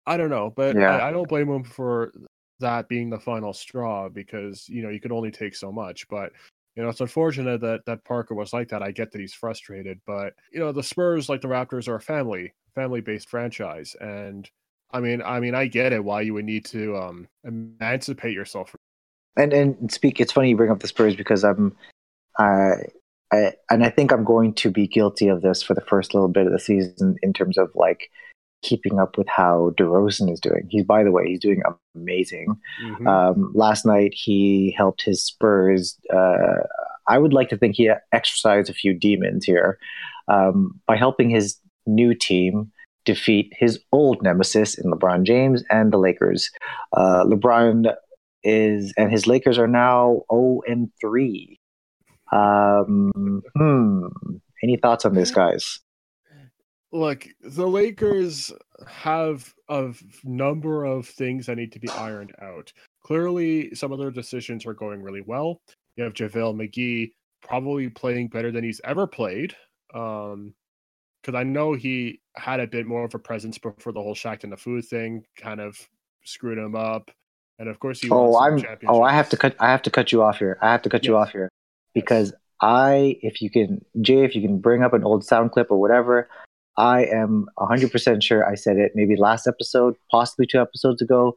I 0.06 0.16
don't 0.16 0.30
know, 0.30 0.52
but 0.56 0.76
yeah. 0.76 0.96
I, 0.96 1.08
I 1.08 1.12
don't 1.12 1.28
blame 1.28 1.48
him 1.48 1.64
for 1.64 2.12
that 2.60 2.88
being 2.88 3.10
the 3.10 3.20
final 3.20 3.52
straw 3.52 4.08
because 4.08 4.68
you 4.68 4.82
know 4.82 4.88
you 4.88 5.00
could 5.00 5.12
only 5.12 5.30
take 5.30 5.54
so 5.54 5.70
much. 5.70 6.08
But 6.08 6.32
you 6.74 6.82
know, 6.82 6.88
it's 6.88 7.00
unfortunate 7.00 7.60
that 7.60 7.84
that 7.86 8.04
Parker 8.04 8.34
was 8.34 8.52
like 8.52 8.68
that. 8.68 8.82
I 8.82 8.90
get 8.90 9.12
that 9.12 9.20
he's 9.20 9.34
frustrated, 9.34 10.00
but 10.06 10.34
you 10.52 10.60
know, 10.60 10.72
the 10.72 10.82
Spurs, 10.82 11.28
like 11.28 11.40
the 11.40 11.48
Raptors, 11.48 11.88
are 11.88 11.96
a 11.96 12.00
family, 12.00 12.52
family-based 12.74 13.28
franchise, 13.28 13.94
and 14.00 14.50
I 14.96 15.00
mean, 15.00 15.20
I 15.22 15.40
mean, 15.40 15.54
I 15.54 15.66
get 15.66 15.92
it 15.92 16.02
why 16.02 16.22
you 16.22 16.32
would 16.34 16.46
need 16.46 16.64
to 16.66 16.96
um 16.96 17.28
emancipate 17.44 18.32
yourself. 18.32 18.74
And 19.36 19.52
and 19.52 19.92
speak. 19.92 20.20
It's 20.20 20.32
funny 20.32 20.48
you 20.48 20.56
bring 20.56 20.70
up 20.70 20.80
the 20.80 20.88
Spurs 20.88 21.14
because 21.14 21.44
I'm, 21.44 21.76
I, 22.38 22.76
I 23.30 23.52
and 23.70 23.84
I 23.84 23.90
think 23.90 24.10
I'm 24.10 24.24
going 24.24 24.54
to 24.54 24.70
be 24.70 24.86
guilty 24.86 25.28
of 25.28 25.42
this 25.42 25.62
for 25.62 25.74
the 25.74 25.82
first 25.82 26.14
little 26.14 26.28
bit 26.28 26.46
of 26.46 26.52
the 26.52 26.58
season 26.58 27.16
in 27.22 27.34
terms 27.34 27.58
of 27.58 27.70
like 27.74 28.10
keeping 28.62 28.98
up 28.98 29.18
with 29.18 29.28
how 29.28 29.74
DeRozan 29.78 30.32
is 30.32 30.40
doing. 30.40 30.66
He's, 30.70 30.84
by 30.84 31.04
the 31.04 31.12
way, 31.12 31.28
he's 31.28 31.40
doing 31.40 31.60
amazing. 31.94 32.56
Mm-hmm. 32.82 33.06
Um, 33.06 33.52
last 33.54 33.84
night, 33.84 34.14
he 34.14 34.74
helped 34.76 35.02
his 35.02 35.22
Spurs. 35.22 35.98
Uh, 36.10 36.64
I 37.06 37.18
would 37.18 37.34
like 37.34 37.50
to 37.50 37.58
think 37.58 37.76
he 37.76 37.90
exercised 38.12 38.70
a 38.70 38.74
few 38.74 38.94
demons 38.94 39.44
here 39.44 39.78
um, 40.28 40.80
by 40.86 40.96
helping 40.96 41.28
his 41.28 41.58
new 41.86 42.14
team 42.14 42.72
defeat 43.06 43.52
his 43.56 43.80
old 43.92 44.22
nemesis 44.22 44.76
in 44.78 44.90
LeBron 44.90 45.22
James 45.22 45.64
and 45.70 45.92
the 45.92 45.98
Lakers. 45.98 46.50
Uh, 46.92 47.24
LeBron 47.24 47.94
is 48.44 48.92
and 48.98 49.10
his 49.10 49.26
Lakers 49.26 49.58
are 49.58 49.66
now 49.66 50.22
0 50.30 50.60
and 50.68 50.90
3. 51.00 51.58
Um, 52.32 53.42
hmm. 53.56 54.06
Any 54.62 54.76
thoughts 54.76 55.04
on 55.04 55.14
this, 55.14 55.30
guys? 55.30 55.80
look, 56.92 57.26
the 57.42 57.66
Lakers 57.66 58.52
have 58.86 59.52
a 59.68 59.92
number 60.24 60.84
of 60.84 61.06
things 61.06 61.46
that 61.46 61.56
need 61.56 61.72
to 61.72 61.80
be 61.80 61.90
ironed 61.90 62.34
out. 62.40 62.72
Clearly, 63.02 63.74
some 63.74 63.92
of 63.92 63.98
their 63.98 64.10
decisions 64.10 64.66
are 64.66 64.74
going 64.74 65.02
really 65.02 65.22
well. 65.24 65.60
You 65.96 66.04
have 66.04 66.14
JaVale 66.14 66.54
McGee 66.54 67.12
probably 67.42 67.88
playing 67.88 68.28
better 68.28 68.50
than 68.50 68.64
he's 68.64 68.80
ever 68.84 69.06
played. 69.06 69.54
Um, 69.94 70.54
because 71.22 71.38
I 71.38 71.42
know 71.42 71.74
he 71.74 72.20
had 72.36 72.60
a 72.60 72.66
bit 72.66 72.86
more 72.86 73.04
of 73.04 73.14
a 73.14 73.18
presence 73.18 73.58
before 73.58 73.92
the 73.92 74.02
whole 74.02 74.14
Shaqtin' 74.14 74.52
a 74.52 74.56
Fool 74.56 74.82
thing 74.82 75.24
kind 75.36 75.60
of 75.60 75.78
screwed 76.24 76.58
him 76.58 76.74
up. 76.74 77.10
And 77.58 77.68
of 77.68 77.78
course, 77.78 78.00
he. 78.00 78.10
Oh, 78.10 78.38
I'm. 78.38 78.62
Oh, 78.86 79.02
I 79.02 79.12
have 79.12 79.30
to 79.30 79.36
cut. 79.36 79.56
I 79.58 79.70
have 79.70 79.82
to 79.82 79.90
cut 79.90 80.12
you 80.12 80.22
off 80.22 80.38
here. 80.38 80.58
I 80.60 80.70
have 80.72 80.82
to 80.82 80.90
cut 80.90 81.04
yes. 81.04 81.08
you 81.08 81.16
off 81.16 81.30
here 81.30 81.48
because 81.94 82.30
yes. 82.30 82.40
I, 82.60 83.18
if 83.22 83.40
you 83.40 83.50
can, 83.50 83.84
Jay, 84.00 84.24
if 84.24 84.34
you 84.34 84.42
can 84.42 84.58
bring 84.58 84.82
up 84.82 84.92
an 84.92 85.04
old 85.04 85.24
sound 85.24 85.52
clip 85.52 85.70
or 85.70 85.80
whatever, 85.80 86.28
I 86.76 87.04
am 87.04 87.46
100% 87.58 88.22
sure 88.22 88.46
I 88.46 88.54
said 88.54 88.76
it 88.76 88.92
maybe 88.94 89.16
last 89.16 89.46
episode, 89.46 89.94
possibly 90.10 90.46
two 90.46 90.60
episodes 90.60 91.00
ago. 91.00 91.34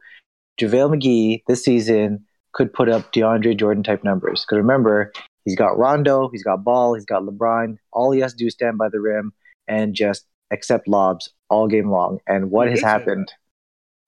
JaVale 0.60 0.96
McGee 0.96 1.42
this 1.46 1.64
season 1.64 2.24
could 2.52 2.72
put 2.72 2.88
up 2.88 3.12
DeAndre 3.12 3.56
Jordan 3.56 3.82
type 3.82 4.04
numbers. 4.04 4.44
Because 4.44 4.58
remember, 4.58 5.12
he's 5.44 5.56
got 5.56 5.78
Rondo, 5.78 6.28
he's 6.30 6.42
got 6.42 6.64
Ball, 6.64 6.94
he's 6.94 7.06
got 7.06 7.22
LeBron. 7.22 7.76
All 7.92 8.10
he 8.10 8.20
has 8.20 8.32
to 8.32 8.38
do 8.38 8.46
is 8.46 8.54
stand 8.54 8.76
by 8.76 8.88
the 8.88 9.00
rim 9.00 9.32
and 9.68 9.94
just 9.94 10.26
accept 10.50 10.88
lobs 10.88 11.32
all 11.48 11.68
game 11.68 11.90
long. 11.90 12.20
And 12.26 12.50
what 12.50 12.68
has 12.68 12.80
happened? 12.80 13.32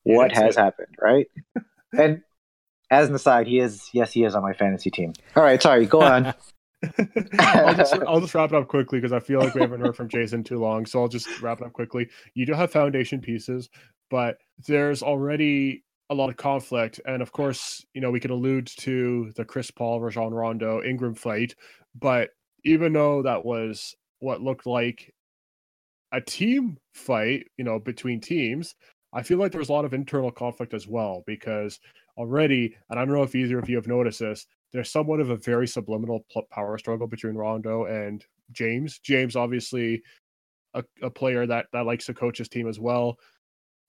What 0.05 0.33
has 0.33 0.57
it. 0.57 0.61
happened, 0.61 0.95
right? 1.01 1.27
and 1.99 2.23
as 2.91 3.09
an 3.09 3.15
aside, 3.15 3.47
he 3.47 3.59
is, 3.59 3.89
yes, 3.93 4.13
he 4.13 4.25
is 4.25 4.35
on 4.35 4.43
my 4.43 4.53
fantasy 4.53 4.91
team. 4.91 5.13
All 5.37 5.43
right, 5.43 5.63
sorry, 5.63 5.87
go 5.87 6.03
on. 6.03 6.35
I'll, 7.39 7.75
just, 7.75 7.95
I'll 8.09 8.21
just 8.21 8.35
wrap 8.35 8.53
it 8.53 8.57
up 8.57 8.67
quickly 8.67 8.99
because 8.99 9.13
I 9.13 9.21
feel 9.21 9.39
like 9.39 9.55
we 9.55 9.61
haven't 9.61 9.81
heard 9.81 9.97
from 9.97 10.09
Jason 10.09 10.43
too 10.43 10.59
long. 10.59 10.85
So 10.85 11.01
I'll 11.01 11.09
just 11.09 11.41
wrap 11.41 11.61
it 11.61 11.67
up 11.67 11.73
quickly. 11.73 12.09
You 12.35 12.45
do 12.45 12.55
have 12.55 12.73
foundation 12.73 13.21
pieces, 13.21 13.71
but 14.11 14.39
there's 14.67 15.03
already 15.03 15.85
a 16.11 16.15
lot 16.15 16.29
of 16.29 16.37
conflict. 16.37 17.01
And 17.07 17.23
of 17.23 17.31
course, 17.31 17.85
you 17.95 18.01
know, 18.01 18.11
we 18.11 18.21
can 18.21 18.33
allude 18.33 18.67
to 18.79 19.33
the 19.37 19.45
Chris 19.45 19.71
Paul, 19.71 20.01
Rajon 20.01 20.35
Rondo, 20.35 20.83
Ingram 20.83 21.15
fight. 21.15 21.55
But 21.95 22.31
even 22.65 22.93
though 22.93 23.23
that 23.23 23.45
was 23.45 23.95
what 24.19 24.43
looked 24.43 24.67
like 24.67 25.15
a 26.13 26.21
team 26.21 26.79
fight, 26.93 27.47
you 27.57 27.65
know, 27.65 27.79
between 27.79 28.21
teams, 28.21 28.75
I 29.13 29.23
feel 29.23 29.39
like 29.39 29.53
there's 29.53 29.69
a 29.69 29.73
lot 29.73 29.85
of 29.85 29.95
internal 29.95 30.31
conflict 30.31 30.75
as 30.75 30.87
well 30.87 31.23
because 31.27 31.81
already, 32.17 32.77
and 32.91 32.99
I 32.99 33.05
don't 33.05 33.15
know 33.15 33.23
if 33.23 33.35
either 33.35 33.59
of 33.59 33.69
you 33.69 33.77
have 33.77 33.87
noticed 33.87 34.21
this, 34.21 34.47
there's 34.73 34.91
somewhat 34.91 35.21
of 35.21 35.31
a 35.31 35.37
very 35.37 35.67
subliminal 35.67 36.25
power 36.51 36.79
struggle 36.79 37.07
between 37.07 37.35
Rondo 37.35 37.85
and 37.85 38.25
James. 38.53 38.99
James, 38.99 39.37
obviously, 39.37 40.03
a, 40.75 40.83
a 41.03 41.11
player 41.11 41.47
that 41.47 41.67
that 41.73 41.85
likes 41.85 42.07
to 42.07 42.15
coach 42.15 42.39
his 42.39 42.49
team 42.49 42.67
as 42.69 42.81
well. 42.81 43.19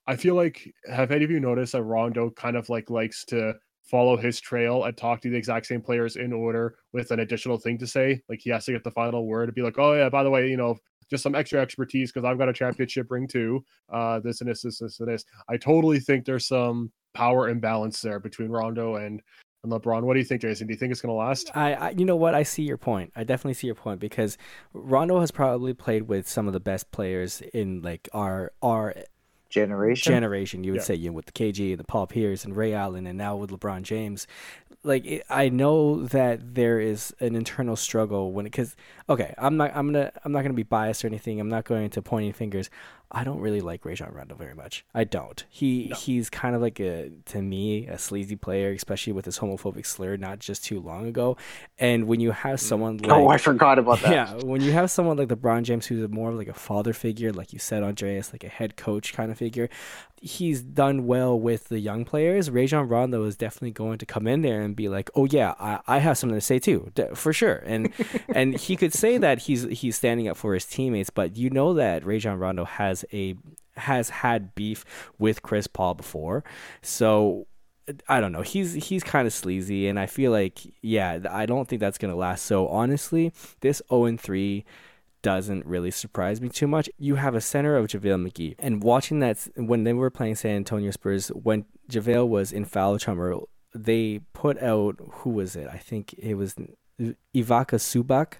I 0.07 0.17
feel 0.17 0.35
like 0.35 0.73
have 0.91 1.11
any 1.11 1.23
of 1.23 1.31
you 1.31 1.39
noticed 1.39 1.71
that 1.71 1.83
Rondo 1.83 2.29
kind 2.31 2.57
of 2.57 2.67
like 2.67 2.89
likes 2.89 3.23
to 3.25 3.53
follow 3.83 4.17
his 4.17 4.41
trail 4.41 4.83
and 4.83 4.95
talk 4.97 5.21
to 5.21 5.29
the 5.29 5.37
exact 5.37 5.65
same 5.65 5.81
players 5.81 6.17
in 6.17 6.33
order 6.33 6.75
with 6.91 7.11
an 7.11 7.21
additional 7.21 7.57
thing 7.57 7.77
to 7.77 7.87
say? 7.87 8.21
Like 8.27 8.41
he 8.41 8.49
has 8.49 8.65
to 8.65 8.73
get 8.73 8.83
the 8.83 8.91
final 8.91 9.25
word 9.25 9.45
to 9.45 9.53
be 9.53 9.61
like, 9.61 9.79
oh 9.79 9.93
yeah, 9.93 10.09
by 10.09 10.23
the 10.23 10.29
way, 10.29 10.49
you 10.49 10.57
know, 10.57 10.77
just 11.13 11.23
some 11.23 11.35
extra 11.35 11.61
expertise 11.61 12.11
because 12.11 12.25
I've 12.25 12.37
got 12.37 12.49
a 12.49 12.53
championship 12.53 13.09
ring 13.09 13.27
too. 13.27 13.63
Uh, 13.91 14.19
this 14.19 14.41
and 14.41 14.49
this, 14.49 14.63
this, 14.63 14.79
this, 14.79 14.99
and 14.99 15.07
this. 15.07 15.23
I 15.47 15.57
totally 15.57 15.99
think 15.99 16.25
there's 16.25 16.47
some 16.47 16.91
power 17.13 17.49
imbalance 17.49 18.01
there 18.01 18.19
between 18.19 18.49
Rondo 18.49 18.95
and 18.95 19.21
and 19.63 19.71
LeBron. 19.71 20.03
What 20.03 20.13
do 20.13 20.19
you 20.19 20.25
think, 20.25 20.41
Jason? 20.41 20.67
Do 20.67 20.73
you 20.73 20.77
think 20.77 20.91
it's 20.91 20.99
going 20.99 21.11
to 21.11 21.13
last? 21.13 21.55
I, 21.55 21.73
I, 21.73 21.89
you 21.91 22.03
know 22.03 22.17
what, 22.17 22.35
I 22.35 22.43
see 22.43 22.63
your 22.63 22.77
point. 22.77 23.13
I 23.15 23.23
definitely 23.23 23.53
see 23.53 23.67
your 23.67 23.75
point 23.75 24.01
because 24.01 24.37
Rondo 24.73 25.21
has 25.21 25.31
probably 25.31 25.73
played 25.73 26.03
with 26.03 26.27
some 26.27 26.47
of 26.47 26.53
the 26.53 26.59
best 26.59 26.91
players 26.91 27.41
in 27.53 27.81
like 27.81 28.09
our 28.13 28.51
our 28.61 28.93
generation. 29.53 30.11
Generation, 30.11 30.63
you 30.63 30.71
would 30.71 30.81
yeah. 30.81 30.85
say, 30.85 30.95
you 30.95 31.09
know, 31.09 31.13
with 31.13 31.27
the 31.27 31.31
KG 31.31 31.71
and 31.71 31.79
the 31.79 31.83
Paul 31.83 32.07
Pierce 32.07 32.43
and 32.43 32.55
Ray 32.55 32.73
Allen, 32.73 33.05
and 33.07 33.17
now 33.17 33.35
with 33.35 33.51
LeBron 33.51 33.83
James. 33.83 34.27
Like, 34.83 35.05
it, 35.05 35.23
I 35.29 35.49
know 35.49 36.03
that 36.07 36.55
there 36.55 36.79
is 36.79 37.15
an 37.19 37.35
internal 37.35 37.75
struggle 37.75 38.33
when, 38.33 38.45
because, 38.45 38.75
okay, 39.09 39.33
I'm 39.37 39.55
not, 39.55 39.71
I'm 39.75 39.87
gonna, 39.93 40.11
I'm 40.25 40.31
not 40.33 40.41
gonna 40.41 40.53
be 40.53 40.63
biased 40.63 41.03
or 41.05 41.07
anything. 41.07 41.39
I'm 41.39 41.49
not 41.49 41.63
going 41.63 41.89
to 41.91 42.01
pointing 42.01 42.33
fingers. 42.33 42.69
I 43.15 43.23
don't 43.23 43.39
really 43.39 43.61
like 43.61 43.85
Rajon 43.85 44.11
Rondo 44.11 44.33
very 44.33 44.55
much. 44.55 44.83
I 44.93 45.03
don't. 45.03 45.45
He 45.47 45.89
no. 45.89 45.95
he's 45.95 46.31
kind 46.31 46.55
of 46.55 46.61
like 46.61 46.79
a 46.79 47.11
to 47.25 47.41
me 47.41 47.85
a 47.85 47.99
sleazy 47.99 48.35
player, 48.35 48.71
especially 48.71 49.13
with 49.13 49.25
his 49.25 49.37
homophobic 49.37 49.85
slur 49.85 50.17
not 50.17 50.39
just 50.39 50.65
too 50.65 50.79
long 50.79 51.05
ago. 51.05 51.37
And 51.77 52.07
when 52.07 52.19
you 52.19 52.31
have 52.31 52.59
mm. 52.59 52.63
someone 52.63 52.97
like 52.97 53.11
oh, 53.11 53.27
I 53.27 53.37
forgot 53.37 53.77
about 53.77 54.01
that. 54.01 54.11
Yeah, 54.11 54.33
when 54.43 54.61
you 54.61 54.71
have 54.71 54.89
someone 54.89 55.17
like 55.17 55.27
LeBron 55.27 55.61
James, 55.61 55.85
who's 55.85 56.09
more 56.09 56.31
of 56.31 56.35
like 56.35 56.47
a 56.47 56.53
father 56.55 56.91
figure, 56.91 57.31
like 57.31 57.53
you 57.53 57.59
said, 57.59 57.83
Andreas, 57.83 58.33
like 58.33 58.43
a 58.43 58.49
head 58.49 58.77
coach 58.77 59.13
kind 59.13 59.31
of 59.31 59.37
figure, 59.37 59.69
he's 60.23 60.61
done 60.61 61.05
well 61.05 61.37
with 61.37 61.67
the 61.67 61.79
young 61.79 62.05
players. 62.05 62.49
Rajon 62.49 62.87
Rondo 62.87 63.25
is 63.25 63.35
definitely 63.35 63.71
going 63.71 63.97
to 63.97 64.05
come 64.05 64.25
in 64.25 64.41
there 64.41 64.61
and 64.61 64.75
be 64.75 64.89
like, 64.89 65.11
"Oh 65.15 65.25
yeah, 65.25 65.53
I, 65.59 65.79
I 65.85 65.97
have 65.99 66.17
something 66.17 66.37
to 66.37 66.41
say 66.41 66.59
too, 66.59 66.91
for 67.13 67.33
sure." 67.33 67.61
And 67.65 67.91
and 68.29 68.55
he 68.55 68.75
could 68.75 68.93
say 68.93 69.17
that 69.17 69.39
he's 69.39 69.63
he's 69.63 69.97
standing 69.97 70.27
up 70.27 70.37
for 70.37 70.53
his 70.53 70.65
teammates, 70.65 71.09
but 71.09 71.37
you 71.37 71.49
know 71.49 71.73
that 71.75 72.05
Rajon 72.05 72.39
Rondo 72.39 72.65
has 72.65 73.02
a 73.11 73.35
has 73.75 74.09
had 74.09 74.53
beef 74.55 74.85
with 75.17 75.41
Chris 75.41 75.67
Paul 75.67 75.93
before, 75.95 76.43
so. 76.81 77.47
I 78.07 78.21
don't 78.21 78.31
know. 78.31 78.43
He's 78.43 78.75
he's 78.75 79.03
kind 79.03 79.27
of 79.27 79.33
sleazy, 79.33 79.89
and 79.89 79.99
I 79.99 80.05
feel 80.05 80.31
like 80.31 80.61
yeah, 80.81 81.19
I 81.29 81.45
don't 81.45 81.67
think 81.67 81.81
that's 81.81 81.97
gonna 81.97 82.15
last. 82.15 82.45
So 82.45 82.69
honestly, 82.69 83.33
this 83.59 83.81
zero 83.89 84.05
and 84.05 84.17
three 84.17 84.63
doesn't 85.23 85.65
really 85.65 85.89
surprise 85.89 86.39
me 86.39 86.49
too 86.49 86.67
much. 86.67 86.87
You 86.99 87.15
have 87.15 87.33
a 87.33 87.41
center 87.41 87.75
of 87.75 87.87
JaVale 87.87 88.29
McGee. 88.29 88.55
And 88.59 88.83
watching 88.83 89.19
that 89.19 89.47
when 89.55 89.85
they 89.85 89.93
were 89.93 90.11
playing 90.11 90.35
San 90.35 90.57
Antonio 90.57 90.91
Spurs, 90.91 91.29
when 91.29 91.65
JaVale 91.89 92.27
was 92.27 92.51
in 92.51 92.65
foul 92.65 92.99
trouble, 92.99 93.49
they 93.73 94.19
put 94.33 94.61
out 94.61 94.99
who 95.09 95.31
was 95.31 95.55
it? 95.55 95.67
I 95.67 95.77
think 95.77 96.13
it 96.13 96.35
was 96.35 96.55
Ivica 97.33 97.77
Zubac 97.77 98.33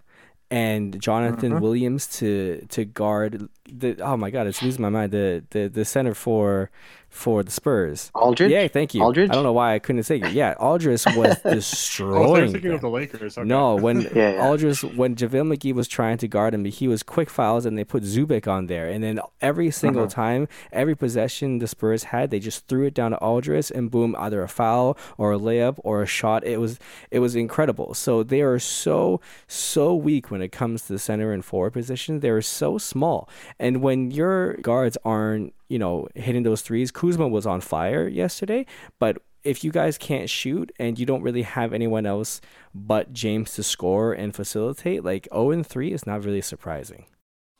and 0.53 1.01
Jonathan 1.01 1.53
mm-hmm. 1.53 1.63
Williams 1.63 2.05
to 2.05 2.63
to 2.69 2.85
guard 2.85 3.49
the 3.65 3.99
oh 4.01 4.15
my 4.15 4.29
god, 4.29 4.45
it's 4.45 4.61
losing 4.61 4.83
my 4.83 4.89
mind. 4.89 5.11
The 5.11 5.43
the 5.49 5.67
the 5.67 5.83
center 5.83 6.13
for 6.13 6.69
for 7.13 7.43
the 7.43 7.51
Spurs. 7.51 8.11
Aldridge? 8.15 8.51
Yeah, 8.51 8.67
thank 8.67 8.93
you. 8.93 9.03
Aldridge? 9.03 9.29
I 9.29 9.35
don't 9.35 9.43
know 9.43 9.53
why 9.53 9.75
I 9.75 9.79
couldn't 9.79 10.03
say 10.03 10.17
it. 10.17 10.31
Yeah, 10.31 10.55
Aldridge 10.59 11.05
was 11.15 11.37
destroying. 11.41 12.25
I 12.25 12.41
was 12.41 12.51
thinking 12.51 12.69
them. 12.69 12.75
of 12.75 12.81
the 12.81 12.89
Lakers. 12.89 13.37
Okay. 13.37 13.47
No, 13.47 13.75
when 13.75 14.01
yeah, 14.15 14.33
yeah. 14.33 14.47
Aldridge, 14.47 14.81
when 14.83 15.15
JaVale 15.15 15.55
McGee 15.55 15.73
was 15.73 15.87
trying 15.87 16.17
to 16.17 16.27
guard 16.27 16.53
him, 16.53 16.65
he 16.65 16.87
was 16.87 17.03
quick 17.03 17.29
fouls 17.29 17.65
and 17.65 17.77
they 17.77 17.83
put 17.83 18.03
Zubac 18.03 18.47
on 18.47 18.65
there. 18.65 18.89
And 18.89 19.03
then 19.03 19.19
every 19.41 19.69
single 19.69 20.03
uh-huh. 20.03 20.15
time, 20.15 20.47
every 20.71 20.95
possession 20.95 21.59
the 21.59 21.67
Spurs 21.67 22.05
had, 22.05 22.31
they 22.31 22.39
just 22.39 22.67
threw 22.67 22.87
it 22.87 22.95
down 22.95 23.11
to 23.11 23.17
Aldridge 23.17 23.71
and 23.71 23.91
boom, 23.91 24.15
either 24.17 24.41
a 24.41 24.49
foul 24.49 24.97
or 25.17 25.31
a 25.33 25.37
layup 25.37 25.79
or 25.83 26.01
a 26.01 26.07
shot. 26.07 26.43
It 26.43 26.59
was 26.59 26.79
it 27.11 27.19
was 27.19 27.35
incredible. 27.35 27.93
So 27.93 28.23
they 28.23 28.41
are 28.41 28.57
so, 28.59 29.21
so 29.47 29.93
weak 29.93 30.31
when 30.31 30.41
it 30.41 30.51
comes 30.51 30.83
to 30.83 30.93
the 30.93 30.99
center 30.99 31.31
and 31.31 31.45
forward 31.45 31.73
position. 31.73 32.21
They're 32.21 32.41
so 32.41 32.77
small. 32.77 33.29
And 33.59 33.81
when 33.81 34.11
your 34.11 34.55
guards 34.55 34.97
aren't 35.05 35.53
you 35.73 35.79
know, 35.79 36.07
hitting 36.13 36.43
those 36.43 36.61
threes. 36.61 36.91
Kuzma 36.91 37.27
was 37.27 37.47
on 37.47 37.59
fire 37.59 38.07
yesterday, 38.07 38.63
but 38.99 39.17
if 39.43 39.63
you 39.63 39.71
guys 39.71 39.97
can't 39.97 40.29
shoot 40.29 40.71
and 40.77 40.99
you 40.99 41.05
don't 41.07 41.23
really 41.23 41.41
have 41.41 41.73
anyone 41.73 42.05
else 42.05 42.41
but 42.75 43.11
James 43.11 43.55
to 43.55 43.63
score 43.63 44.13
and 44.13 44.35
facilitate, 44.35 45.03
like 45.03 45.27
0 45.33 45.49
and 45.49 45.65
3 45.65 45.91
is 45.91 46.05
not 46.05 46.23
really 46.23 46.41
surprising. 46.41 47.07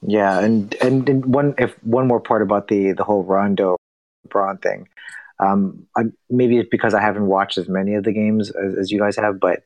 Yeah, 0.05 0.39
and, 0.39 0.75
and 0.75 1.09
and 1.09 1.25
one 1.25 1.55
if 1.57 1.81
one 1.83 2.07
more 2.07 2.19
part 2.19 2.41
about 2.41 2.67
the 2.67 2.91
the 2.91 3.03
whole 3.03 3.23
Rondo 3.23 3.77
Bron 4.27 4.57
thing. 4.57 4.87
Um, 5.39 5.87
I, 5.97 6.03
maybe 6.29 6.59
it's 6.59 6.69
because 6.69 6.93
I 6.93 7.01
haven't 7.01 7.27
watched 7.27 7.57
as 7.57 7.67
many 7.67 7.95
of 7.95 8.03
the 8.03 8.11
games 8.11 8.51
as, 8.51 8.75
as 8.75 8.91
you 8.91 8.99
guys 8.99 9.15
have, 9.15 9.39
but 9.39 9.63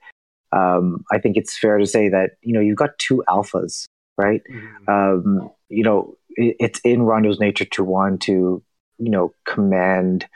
um, 0.51 1.03
I 1.11 1.17
think 1.17 1.37
it's 1.37 1.57
fair 1.57 1.79
to 1.79 1.87
say 1.87 2.07
that 2.09 2.37
you 2.41 2.53
know 2.53 2.61
you've 2.61 2.77
got 2.77 2.97
two 2.99 3.23
alphas, 3.27 3.85
right? 4.15 4.41
Mm-hmm. 4.49 4.89
Um, 4.89 5.51
you 5.69 5.83
know, 5.83 6.15
it's 6.38 6.79
in 6.81 7.01
Rondo's 7.01 7.39
nature 7.39 7.65
to 7.65 7.83
want 7.83 8.21
to, 8.23 8.63
you 8.99 9.09
know, 9.09 9.33
command 9.45 10.27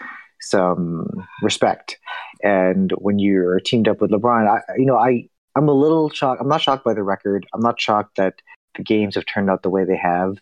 some 0.42 1.08
respect. 1.42 1.98
And 2.44 2.92
when 2.98 3.20
you're 3.20 3.60
teamed 3.60 3.88
up 3.88 4.02
with 4.02 4.12
LeBron, 4.12 4.48
I, 4.48 4.62
you 4.78 4.86
know, 4.86 4.98
I, 4.98 5.30
I'm 5.56 5.70
a 5.70 5.74
little 5.74 6.10
shocked. 6.10 6.42
I'm 6.42 6.48
not 6.48 6.62
shocked 6.62 6.84
by 6.84 6.94
the 6.94 7.04
record. 7.04 7.46
I'm 7.54 7.62
not 7.62 7.80
shocked 7.80 8.18
that 8.18 8.42
the 8.76 8.84
games 8.84 9.16
have 9.16 9.26
turned 9.26 9.50
out 9.50 9.64
the 9.64 9.70
way 9.70 9.86
they 9.86 9.98
have. 9.98 10.38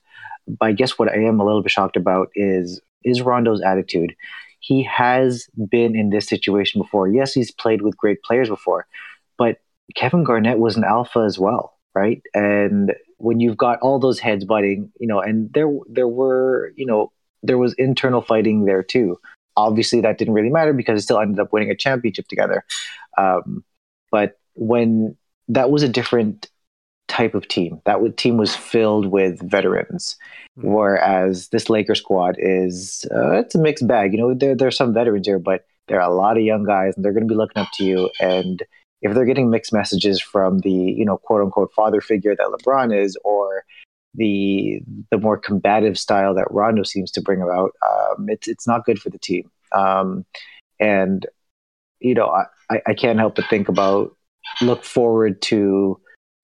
But 0.47 0.65
I 0.67 0.71
guess 0.71 0.97
what 0.97 1.09
I 1.09 1.17
am 1.23 1.39
a 1.39 1.45
little 1.45 1.61
bit 1.61 1.71
shocked 1.71 1.97
about 1.97 2.29
is 2.35 2.81
is 3.03 3.21
Rondo's 3.21 3.61
attitude. 3.61 4.15
He 4.59 4.83
has 4.83 5.47
been 5.69 5.95
in 5.95 6.09
this 6.09 6.27
situation 6.27 6.81
before. 6.81 7.07
Yes, 7.07 7.33
he's 7.33 7.51
played 7.51 7.81
with 7.81 7.97
great 7.97 8.21
players 8.23 8.49
before, 8.49 8.87
but 9.37 9.57
Kevin 9.95 10.23
Garnett 10.23 10.59
was 10.59 10.75
an 10.75 10.83
alpha 10.83 11.19
as 11.19 11.39
well, 11.39 11.77
right? 11.95 12.21
And 12.33 12.93
when 13.19 13.39
you've 13.39 13.57
got 13.57 13.79
all 13.81 13.99
those 13.99 14.19
heads 14.19 14.45
butting, 14.45 14.91
you 14.99 15.07
know, 15.07 15.19
and 15.19 15.51
there 15.53 15.69
there 15.87 16.07
were, 16.07 16.73
you 16.75 16.85
know, 16.85 17.11
there 17.43 17.57
was 17.57 17.73
internal 17.73 18.21
fighting 18.21 18.65
there 18.65 18.81
too. 18.81 19.19
Obviously, 19.55 20.01
that 20.01 20.17
didn't 20.17 20.33
really 20.33 20.49
matter 20.49 20.73
because 20.73 20.99
it 20.99 21.03
still 21.03 21.19
ended 21.19 21.39
up 21.39 21.53
winning 21.53 21.69
a 21.69 21.75
championship 21.75 22.27
together. 22.27 22.63
Um, 23.17 23.63
but 24.09 24.39
when 24.55 25.17
that 25.49 25.69
was 25.69 25.83
a 25.83 25.89
different 25.89 26.49
type 27.09 27.35
of 27.35 27.47
team, 27.47 27.81
that 27.85 28.17
team 28.17 28.37
was 28.37 28.55
filled 28.55 29.07
with 29.07 29.41
veterans, 29.41 30.15
mm-hmm. 30.57 30.71
whereas 30.71 31.49
this 31.49 31.69
Laker 31.69 31.95
squad 31.95 32.35
is 32.39 33.05
uh, 33.13 33.31
it's 33.33 33.55
a 33.55 33.59
mixed 33.59 33.87
bag. 33.87 34.13
You 34.13 34.19
know, 34.19 34.33
there 34.33 34.55
there's 34.55 34.77
some 34.77 34.93
veterans 34.93 35.27
here, 35.27 35.39
but 35.39 35.65
there 35.89 35.99
are 35.99 36.09
a 36.09 36.15
lot 36.15 36.37
of 36.37 36.43
young 36.43 36.63
guys, 36.63 36.95
and 36.95 37.03
they're 37.03 37.13
going 37.13 37.27
to 37.27 37.31
be 37.33 37.37
looking 37.37 37.61
up 37.61 37.69
to 37.73 37.83
you 37.83 38.09
and 38.21 38.63
if 39.01 39.13
they're 39.13 39.25
getting 39.25 39.49
mixed 39.49 39.73
messages 39.73 40.21
from 40.21 40.59
the 40.59 40.71
you 40.71 41.05
know 41.05 41.17
quote 41.17 41.41
unquote 41.41 41.71
father 41.73 42.01
figure 42.01 42.35
that 42.35 42.47
LeBron 42.47 42.97
is, 42.97 43.17
or 43.23 43.63
the 44.13 44.81
the 45.11 45.17
more 45.17 45.37
combative 45.37 45.97
style 45.97 46.33
that 46.35 46.51
Rondo 46.51 46.83
seems 46.83 47.11
to 47.11 47.21
bring 47.21 47.41
about, 47.41 47.71
um, 47.87 48.27
it's 48.29 48.47
it's 48.47 48.67
not 48.67 48.85
good 48.85 48.99
for 48.99 49.09
the 49.09 49.19
team. 49.19 49.49
Um, 49.71 50.25
and 50.79 51.25
you 51.99 52.13
know, 52.13 52.27
I, 52.69 52.81
I 52.87 52.93
can't 52.93 53.19
help 53.19 53.35
but 53.35 53.49
think 53.49 53.69
about 53.69 54.15
look 54.61 54.83
forward 54.83 55.41
to 55.43 55.99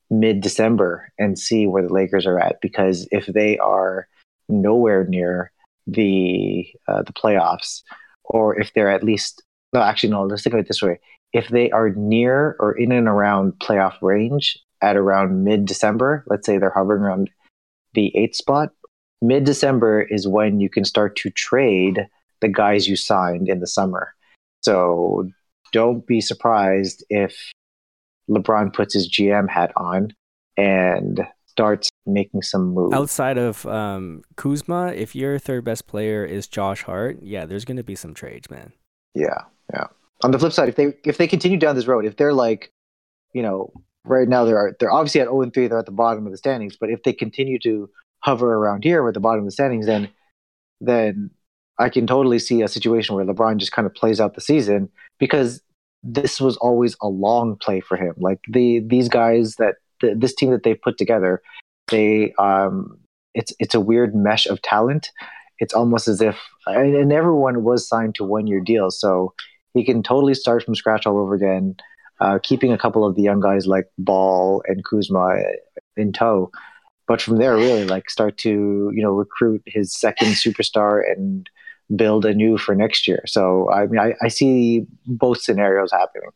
mid 0.10 0.42
December 0.42 1.12
and 1.18 1.40
see 1.40 1.66
where 1.66 1.84
the 1.84 1.94
Lakers 1.94 2.26
are 2.26 2.40
at 2.40 2.62
because 2.62 3.08
if 3.12 3.26
they 3.26 3.58
are 3.58 4.08
nowhere 4.50 5.06
near 5.06 5.52
the 5.88 6.68
uh, 6.88 7.04
the 7.04 7.14
playoffs, 7.14 7.82
or 8.24 8.60
if 8.60 8.74
they're 8.74 8.92
at 8.92 9.04
least 9.04 9.44
no, 9.76 9.82
actually 9.82 10.10
no, 10.10 10.24
let's 10.24 10.44
think 10.44 10.54
of 10.54 10.60
it 10.60 10.68
this 10.68 10.82
way: 10.82 11.00
if 11.34 11.50
they 11.50 11.70
are 11.72 11.90
near 11.92 12.56
or 12.60 12.78
in 12.78 12.92
and 12.92 13.08
around 13.08 13.54
playoff 13.60 13.96
range 14.02 14.58
at 14.82 14.96
around 14.96 15.44
mid 15.44 15.66
December, 15.66 16.24
let's 16.28 16.46
say 16.46 16.58
they're 16.58 16.74
hovering 16.76 17.02
around 17.02 17.30
the 17.94 18.16
eighth 18.16 18.36
spot, 18.36 18.70
mid 19.22 19.44
December 19.44 20.02
is 20.02 20.28
when 20.28 20.60
you 20.60 20.70
can 20.70 20.86
start 20.86 21.16
to 21.18 21.30
trade 21.30 22.08
the 22.42 22.48
guys 22.48 22.88
you 22.88 22.96
signed 22.96 23.50
in 23.50 23.60
the 23.60 23.68
summer. 23.68 24.14
So 24.62 25.30
don't 25.72 26.06
be 26.08 26.22
surprised 26.22 27.04
if 27.10 27.52
LeBron 28.30 28.74
puts 28.74 28.94
his 28.94 29.10
GM 29.10 29.50
hat 29.50 29.72
on 29.76 30.14
and 30.58 31.20
starts 31.48 31.90
making 32.06 32.42
some 32.42 32.74
moves. 32.74 32.94
Outside 32.94 33.38
of 33.38 33.66
um, 33.66 34.24
Kuzma, 34.36 34.94
if 34.94 35.16
your 35.16 35.40
third 35.40 35.64
best 35.64 35.88
player 35.88 36.26
is 36.26 36.48
Josh 36.48 36.84
Hart, 36.84 37.20
yeah, 37.22 37.46
there's 37.46 37.66
going 37.66 37.78
to 37.78 37.84
be 37.84 37.96
some 37.96 38.14
trades, 38.14 38.50
man. 38.50 38.74
Yeah, 39.14 39.44
yeah 39.74 39.88
on 40.24 40.32
the 40.32 40.40
flip 40.40 40.54
side, 40.54 40.70
if 40.70 40.76
they 40.76 40.94
if 41.04 41.18
they 41.18 41.28
continue 41.28 41.58
down 41.58 41.76
this 41.76 41.88
road, 41.88 42.06
if 42.06 42.18
they're 42.18 42.34
like, 42.34 42.72
you 43.34 43.42
know, 43.42 43.72
right 44.06 44.28
now 44.28 44.46
they're 44.46 44.76
they're 44.80 44.92
obviously 44.92 45.22
at 45.22 45.28
0 45.28 45.42
and 45.42 45.54
3, 45.54 45.68
they're 45.68 45.80
at 45.80 45.86
the 45.86 45.92
bottom 45.92 46.26
of 46.26 46.32
the 46.32 46.38
standings, 46.38 46.78
but 46.78 46.90
if 46.90 47.04
they 47.04 47.14
continue 47.14 47.60
to 47.60 47.90
hover 48.20 48.56
around 48.56 48.84
here 48.84 49.08
at 49.08 49.14
the 49.14 49.20
bottom 49.20 49.42
of 49.42 49.46
the 49.46 49.52
standings, 49.52 49.86
then 49.86 50.10
then 50.82 51.30
I 51.78 51.90
can 51.90 52.08
totally 52.08 52.40
see 52.40 52.62
a 52.62 52.68
situation 52.68 53.16
where 53.16 53.26
LeBron 53.26 53.58
just 53.58 53.72
kind 53.72 53.86
of 53.86 53.94
plays 53.94 54.20
out 54.20 54.36
the 54.36 54.42
season 54.42 54.90
because 55.20 55.62
this 56.04 56.40
was 56.40 56.56
always 56.58 56.96
a 57.02 57.08
long 57.08 57.58
play 57.58 57.82
for 57.82 57.98
him. 57.98 58.16
Like 58.18 58.40
the 58.50 58.80
these 58.80 59.10
guys 59.10 59.56
that 59.56 59.76
the, 60.02 60.16
this 60.16 60.34
team 60.34 60.52
that 60.52 60.64
they 60.64 60.76
put 60.76 60.98
together, 60.98 61.42
they 61.90 62.34
um, 62.40 62.98
it's 63.34 63.54
it's 63.60 63.76
a 63.76 63.80
weird 63.82 64.16
mesh 64.16 64.46
of 64.46 64.62
talent. 64.62 65.12
It's 65.60 65.74
almost 65.74 66.08
as 66.08 66.22
if 66.22 66.38
and, 66.68 66.96
and 66.96 67.14
everyone 67.14 67.64
was 67.64 67.88
signed 67.88 68.16
to 68.16 68.24
one 68.24 68.48
year 68.48 68.62
deals, 68.62 69.00
so 69.00 69.34
he 69.76 69.84
can 69.84 70.02
totally 70.02 70.34
start 70.34 70.64
from 70.64 70.74
scratch 70.74 71.06
all 71.06 71.20
over 71.20 71.36
again. 71.36 71.76
Uh, 72.22 72.40
keeping 72.42 72.72
a 72.72 72.78
couple 72.78 73.06
of 73.06 73.16
the 73.16 73.22
young 73.22 73.42
guys 73.42 73.68
like 73.68 73.86
Ball 73.98 74.64
and 74.68 74.84
Kuzma 74.86 75.36
in 75.98 76.14
tow, 76.14 76.50
but 77.08 77.22
from 77.22 77.38
there, 77.38 77.56
really 77.56 77.84
like 77.84 78.10
start 78.10 78.38
to 78.40 78.90
you 78.94 79.04
know 79.04 79.12
recruit 79.12 79.62
his 79.66 79.94
second 79.94 80.30
superstar 80.30 81.02
and 81.06 81.50
build 81.94 82.26
anew 82.26 82.58
for 82.58 82.74
next 82.74 83.06
year. 83.06 83.22
So 83.28 83.70
I 83.70 83.86
mean, 83.88 84.00
I, 84.00 84.14
I 84.22 84.30
see 84.30 84.86
both 85.06 85.42
scenarios 85.42 85.92
happening. 85.92 86.30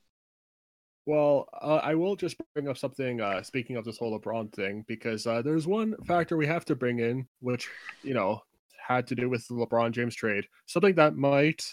Well, 1.05 1.47
uh, 1.59 1.79
I 1.81 1.95
will 1.95 2.17
just 2.17 2.35
bring 2.53 2.67
up 2.67 2.77
something. 2.77 3.21
Uh, 3.21 3.41
speaking 3.41 3.77
of 3.77 3.85
this 3.85 3.97
whole 3.97 4.19
LeBron 4.19 4.53
thing, 4.53 4.83
because 4.85 5.25
uh, 5.25 5.41
there's 5.41 5.65
one 5.65 5.95
factor 6.05 6.35
we 6.35 6.45
have 6.45 6.65
to 6.65 6.75
bring 6.75 6.99
in, 6.99 7.25
which 7.39 7.69
you 8.03 8.13
know 8.13 8.41
had 8.85 9.07
to 9.07 9.15
do 9.15 9.29
with 9.29 9.47
the 9.47 9.53
LeBron 9.53 9.91
James 9.91 10.13
trade. 10.13 10.45
Something 10.65 10.95
that 10.95 11.15
might 11.15 11.63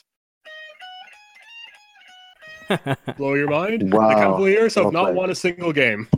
blow 3.17 3.35
your 3.35 3.49
mind. 3.49 3.93
Wow. 3.93 4.09
The 4.09 4.15
Cavaliers 4.15 4.75
have 4.75 4.85
Well 4.85 4.93
not 4.93 5.15
won 5.15 5.31
a 5.31 5.35
single 5.35 5.73
game. 5.73 6.09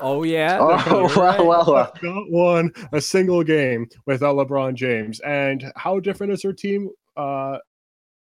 Oh 0.00 0.22
yeah. 0.22 0.58
Oh, 0.60 1.02
Right. 1.14 1.16
well, 1.38 1.46
well, 1.46 1.64
well. 1.66 1.92
Have 1.92 2.02
not 2.02 2.30
won 2.30 2.72
a 2.92 3.00
single 3.00 3.42
game 3.42 3.88
without 4.06 4.36
LeBron 4.36 4.74
James. 4.74 5.20
And 5.20 5.72
how 5.76 6.00
different 6.00 6.32
is 6.32 6.42
their 6.42 6.52
team? 6.52 6.90
Uh, 7.16 7.58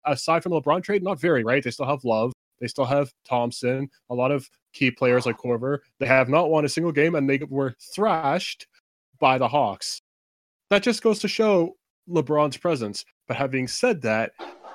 aside 0.04 0.42
from 0.42 0.52
LeBron 0.52 0.82
trade, 0.82 1.02
not 1.02 1.20
very, 1.20 1.44
right? 1.44 1.62
They 1.62 1.70
still 1.70 1.86
have 1.86 2.04
Love. 2.04 2.32
They 2.60 2.68
still 2.68 2.84
have 2.84 3.12
Thompson. 3.24 3.88
A 4.10 4.14
lot 4.14 4.30
of 4.30 4.48
key 4.72 4.90
players 4.90 5.26
like 5.26 5.36
Korver. 5.38 5.78
They 5.98 6.06
have 6.06 6.28
not 6.28 6.50
won 6.50 6.64
a 6.64 6.68
single 6.68 6.92
game, 6.92 7.14
and 7.14 7.28
they 7.28 7.40
were 7.48 7.74
thrashed 7.94 8.66
by 9.18 9.38
the 9.38 9.48
Hawks. 9.48 10.00
That 10.70 10.82
just 10.82 11.02
goes 11.02 11.18
to 11.20 11.28
show 11.28 11.76
LeBron's 12.08 12.56
presence. 12.56 13.04
But 13.28 13.36
having 13.36 13.66
said 13.66 14.02
that, 14.02 14.32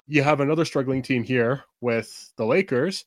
you 0.07 0.23
have 0.23 0.39
another 0.39 0.65
struggling 0.65 1.01
team 1.01 1.23
here 1.23 1.63
with 1.81 2.31
the 2.37 2.45
Lakers. 2.45 3.05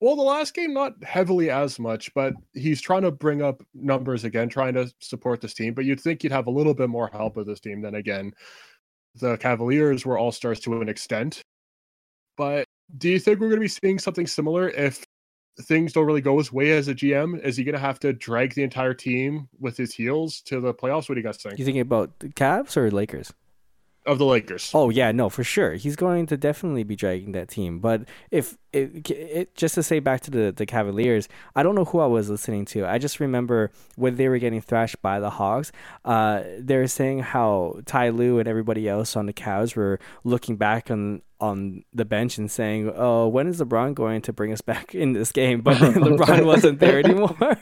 Well, 0.00 0.16
the 0.16 0.22
last 0.22 0.54
game, 0.54 0.74
not 0.74 0.94
heavily 1.04 1.48
as 1.48 1.78
much, 1.78 2.12
but 2.14 2.34
he's 2.54 2.80
trying 2.80 3.02
to 3.02 3.12
bring 3.12 3.40
up 3.40 3.62
numbers 3.72 4.24
again, 4.24 4.48
trying 4.48 4.74
to 4.74 4.92
support 5.00 5.40
this 5.40 5.54
team. 5.54 5.74
But 5.74 5.84
you'd 5.84 6.00
think 6.00 6.24
you'd 6.24 6.32
have 6.32 6.48
a 6.48 6.50
little 6.50 6.74
bit 6.74 6.88
more 6.88 7.06
help 7.06 7.36
with 7.36 7.46
this 7.46 7.60
team. 7.60 7.82
Then 7.82 7.94
again, 7.94 8.32
the 9.14 9.36
Cavaliers 9.36 10.04
were 10.04 10.18
all 10.18 10.32
stars 10.32 10.58
to 10.60 10.80
an 10.80 10.88
extent. 10.88 11.42
But 12.36 12.64
do 12.98 13.10
you 13.10 13.20
think 13.20 13.38
we're 13.38 13.48
going 13.48 13.60
to 13.60 13.64
be 13.64 13.68
seeing 13.68 13.98
something 13.98 14.26
similar 14.26 14.70
if 14.70 15.04
things 15.60 15.92
don't 15.92 16.06
really 16.06 16.20
go 16.20 16.38
his 16.38 16.52
way 16.52 16.72
as 16.72 16.88
a 16.88 16.94
GM? 16.94 17.40
Is 17.44 17.56
he 17.56 17.62
going 17.64 17.74
to 17.74 17.78
have 17.78 18.00
to 18.00 18.12
drag 18.12 18.54
the 18.54 18.62
entire 18.62 18.94
team 18.94 19.48
with 19.60 19.76
his 19.76 19.94
heels 19.94 20.40
to 20.46 20.60
the 20.60 20.74
playoffs? 20.74 21.08
What 21.08 21.14
do 21.14 21.20
you 21.20 21.22
guys 21.22 21.36
think 21.36 21.58
You 21.58 21.64
thinking 21.64 21.80
about 21.80 22.18
the 22.18 22.28
Cavs 22.28 22.76
or 22.76 22.90
Lakers? 22.90 23.32
Of 24.06 24.18
the 24.18 24.24
Lakers? 24.24 24.70
Oh 24.74 24.90
yeah, 24.90 25.12
no, 25.12 25.28
for 25.28 25.44
sure. 25.44 25.74
He's 25.74 25.96
going 25.96 26.26
to 26.26 26.36
definitely 26.36 26.82
be 26.82 26.96
dragging 26.96 27.32
that 27.32 27.48
team. 27.48 27.78
But 27.78 28.02
if 28.30 28.56
it, 28.72 29.08
it 29.10 29.54
just 29.54 29.74
to 29.76 29.82
say 29.82 30.00
back 30.00 30.22
to 30.22 30.30
the 30.30 30.52
the 30.52 30.66
Cavaliers, 30.66 31.28
I 31.54 31.62
don't 31.62 31.74
know 31.74 31.84
who 31.84 32.00
I 32.00 32.06
was 32.06 32.28
listening 32.28 32.64
to. 32.66 32.86
I 32.86 32.98
just 32.98 33.20
remember 33.20 33.70
when 33.96 34.16
they 34.16 34.28
were 34.28 34.38
getting 34.38 34.60
thrashed 34.60 35.00
by 35.02 35.20
the 35.20 35.30
Hawks. 35.30 35.72
Uh, 36.04 36.42
they 36.58 36.76
were 36.76 36.88
saying 36.88 37.20
how 37.20 37.80
Ty 37.86 38.10
Lue 38.10 38.38
and 38.38 38.48
everybody 38.48 38.88
else 38.88 39.16
on 39.16 39.26
the 39.26 39.32
Cavs 39.32 39.76
were 39.76 40.00
looking 40.24 40.56
back 40.56 40.90
on 40.90 41.22
on 41.42 41.84
the 41.92 42.04
bench 42.04 42.38
and 42.38 42.50
saying, 42.50 42.90
"Oh, 42.94 43.26
when 43.28 43.48
is 43.48 43.60
LeBron 43.60 43.94
going 43.94 44.22
to 44.22 44.32
bring 44.32 44.52
us 44.52 44.60
back 44.60 44.94
in 44.94 45.12
this 45.12 45.32
game?" 45.32 45.60
But 45.60 45.76
LeBron 45.78 46.46
wasn't 46.46 46.78
there 46.78 47.00
anymore. 47.00 47.36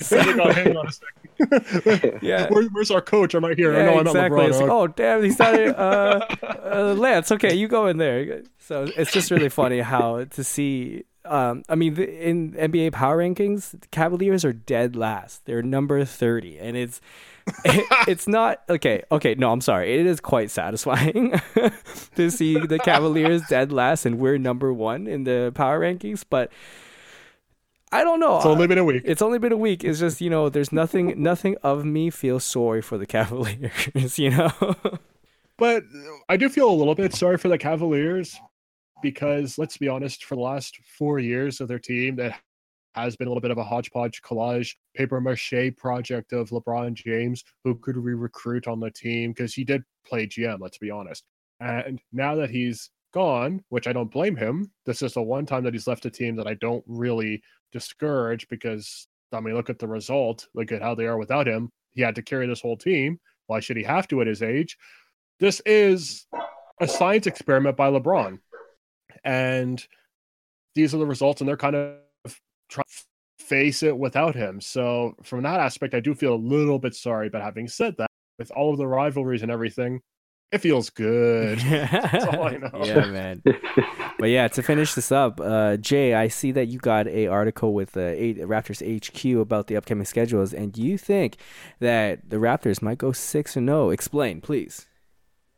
so, 0.00 0.18
Hang 0.20 0.40
on, 0.40 0.50
hang 0.50 0.76
on 0.76 0.86
a 0.88 0.92
second. 0.92 2.18
Yeah. 2.22 2.48
Where, 2.48 2.64
where's 2.72 2.90
our 2.90 3.00
coach? 3.00 3.34
I'm 3.34 3.44
right 3.44 3.56
here. 3.56 3.72
yeah, 3.72 3.80
I 3.80 3.82
know 3.86 3.98
I'm 3.98 4.04
not 4.04 4.14
LeBron. 4.14 4.60
like, 4.60 4.70
oh 4.70 4.86
damn, 4.88 5.22
he's 5.22 5.38
not. 5.38 5.54
uh, 5.54 6.26
uh, 6.42 6.94
Lance. 6.96 7.30
Okay, 7.32 7.54
you 7.54 7.68
go 7.68 7.86
in 7.86 7.96
there. 7.98 8.42
So 8.58 8.88
it's 8.96 9.12
just 9.12 9.30
really 9.30 9.48
funny 9.48 9.80
how 9.80 10.24
to 10.24 10.44
see. 10.44 11.04
Um, 11.24 11.62
I 11.68 11.74
mean, 11.74 11.94
the, 11.94 12.28
in 12.28 12.52
NBA 12.52 12.92
power 12.92 13.18
rankings, 13.18 13.70
the 13.80 13.86
Cavaliers 13.88 14.44
are 14.44 14.52
dead 14.52 14.94
last. 14.94 15.46
They're 15.46 15.62
number 15.62 16.04
thirty, 16.04 16.58
and 16.58 16.76
it's 16.76 17.00
it's 18.08 18.26
not 18.26 18.62
okay. 18.68 19.02
Okay, 19.12 19.34
no, 19.34 19.52
I'm 19.52 19.60
sorry. 19.60 19.94
It 19.98 20.06
is 20.06 20.20
quite 20.20 20.50
satisfying 20.50 21.40
to 22.16 22.30
see 22.30 22.58
the 22.58 22.78
Cavaliers 22.78 23.42
dead 23.48 23.72
last, 23.72 24.06
and 24.06 24.18
we're 24.18 24.38
number 24.38 24.72
one 24.72 25.06
in 25.06 25.24
the 25.24 25.52
power 25.54 25.80
rankings. 25.80 26.24
But 26.28 26.50
I 27.92 28.02
don't 28.02 28.20
know. 28.20 28.36
It's 28.38 28.46
only 28.46 28.66
been 28.66 28.78
a 28.78 28.84
week. 28.84 29.02
It's 29.04 29.22
only 29.22 29.38
been 29.38 29.52
a 29.52 29.56
week. 29.56 29.84
It's 29.84 30.00
just 30.00 30.20
you 30.20 30.30
know, 30.30 30.48
there's 30.48 30.72
nothing, 30.72 31.22
nothing 31.22 31.56
of 31.62 31.84
me 31.84 32.10
feels 32.10 32.44
sorry 32.44 32.82
for 32.82 32.98
the 32.98 33.06
Cavaliers. 33.06 34.18
You 34.18 34.30
know, 34.30 34.50
But 35.56 35.84
I 36.28 36.36
do 36.36 36.48
feel 36.48 36.68
a 36.68 36.72
little 36.74 36.94
bit 36.94 37.14
sorry 37.14 37.38
for 37.38 37.48
the 37.48 37.58
Cavaliers 37.58 38.38
because 39.02 39.58
let's 39.58 39.76
be 39.76 39.88
honest, 39.88 40.24
for 40.24 40.34
the 40.34 40.40
last 40.40 40.78
four 40.98 41.18
years 41.18 41.60
of 41.60 41.68
their 41.68 41.78
team, 41.78 42.16
that 42.16 42.40
has 42.94 43.16
been 43.16 43.26
a 43.26 43.30
little 43.30 43.40
bit 43.40 43.50
of 43.50 43.58
a 43.58 43.64
hodgepodge 43.64 44.22
collage 44.22 44.74
paper 44.94 45.20
mache 45.20 45.74
project 45.76 46.32
of 46.32 46.50
LeBron 46.50 46.94
James, 46.94 47.44
who 47.64 47.74
could 47.76 47.96
we 47.96 48.14
recruit 48.14 48.66
on 48.68 48.80
the 48.80 48.90
team 48.90 49.32
because 49.32 49.54
he 49.54 49.64
did 49.64 49.82
play 50.06 50.26
GM. 50.26 50.58
Let's 50.60 50.78
be 50.78 50.90
honest. 50.90 51.24
And 51.60 52.00
now 52.12 52.34
that 52.36 52.50
he's 52.50 52.90
gone, 53.12 53.62
which 53.68 53.86
I 53.86 53.92
don't 53.92 54.10
blame 54.10 54.36
him, 54.36 54.70
this 54.86 55.02
is 55.02 55.14
the 55.14 55.22
one 55.22 55.46
time 55.46 55.64
that 55.64 55.74
he's 55.74 55.86
left 55.86 56.06
a 56.06 56.10
team 56.10 56.36
that 56.36 56.46
I 56.46 56.54
don't 56.54 56.84
really 56.86 57.42
discourage 57.72 58.48
because 58.48 59.08
I 59.32 59.40
mean, 59.40 59.54
look 59.54 59.70
at 59.70 59.78
the 59.78 59.88
result. 59.88 60.46
Look 60.54 60.72
at 60.72 60.82
how 60.82 60.94
they 60.94 61.06
are 61.06 61.18
without 61.18 61.48
him. 61.48 61.70
He 61.92 62.02
had 62.02 62.14
to 62.14 62.22
carry 62.22 62.46
this 62.46 62.60
whole 62.60 62.76
team. 62.76 63.18
Why 63.46 63.60
should 63.60 63.76
he 63.76 63.82
have 63.82 64.08
to 64.08 64.20
at 64.20 64.26
his 64.26 64.42
age? 64.42 64.76
This 65.40 65.60
is 65.66 66.26
a 66.80 66.88
science 66.88 67.26
experiment 67.26 67.76
by 67.76 67.90
LeBron. 67.90 68.38
And 69.24 69.84
these 70.74 70.94
are 70.94 70.98
the 70.98 71.06
results, 71.06 71.40
and 71.40 71.48
they're 71.48 71.56
kind 71.56 71.76
of 71.76 71.96
trying 72.74 72.84
to 73.38 73.44
face 73.44 73.82
it 73.82 73.96
without 73.96 74.34
him. 74.34 74.60
So, 74.60 75.14
from 75.22 75.42
that 75.42 75.60
aspect, 75.60 75.94
I 75.94 76.00
do 76.00 76.14
feel 76.14 76.34
a 76.34 76.36
little 76.36 76.78
bit 76.78 76.94
sorry. 76.94 77.28
But 77.28 77.42
having 77.42 77.68
said 77.68 77.96
that, 77.98 78.10
with 78.38 78.50
all 78.52 78.72
of 78.72 78.78
the 78.78 78.86
rivalries 78.86 79.42
and 79.42 79.50
everything, 79.50 80.00
it 80.52 80.58
feels 80.58 80.90
good. 80.90 81.58
all 81.64 82.44
I 82.44 82.56
know. 82.62 82.84
Yeah, 82.84 83.06
man. 83.06 83.42
But 84.18 84.26
yeah, 84.26 84.48
to 84.48 84.62
finish 84.62 84.94
this 84.94 85.10
up, 85.10 85.40
uh, 85.40 85.76
Jay, 85.76 86.14
I 86.14 86.28
see 86.28 86.52
that 86.52 86.68
you 86.68 86.78
got 86.78 87.08
a 87.08 87.26
article 87.26 87.74
with 87.74 87.96
uh, 87.96 88.00
eight, 88.00 88.38
Raptors 88.38 88.80
HQ 88.80 89.40
about 89.40 89.66
the 89.66 89.76
upcoming 89.76 90.04
schedules, 90.04 90.54
and 90.54 90.76
you 90.76 90.96
think 90.96 91.36
that 91.80 92.30
the 92.30 92.36
Raptors 92.36 92.82
might 92.82 92.98
go 92.98 93.12
six 93.12 93.56
and 93.56 93.68
zero. 93.68 93.90
Explain, 93.90 94.40
please. 94.40 94.86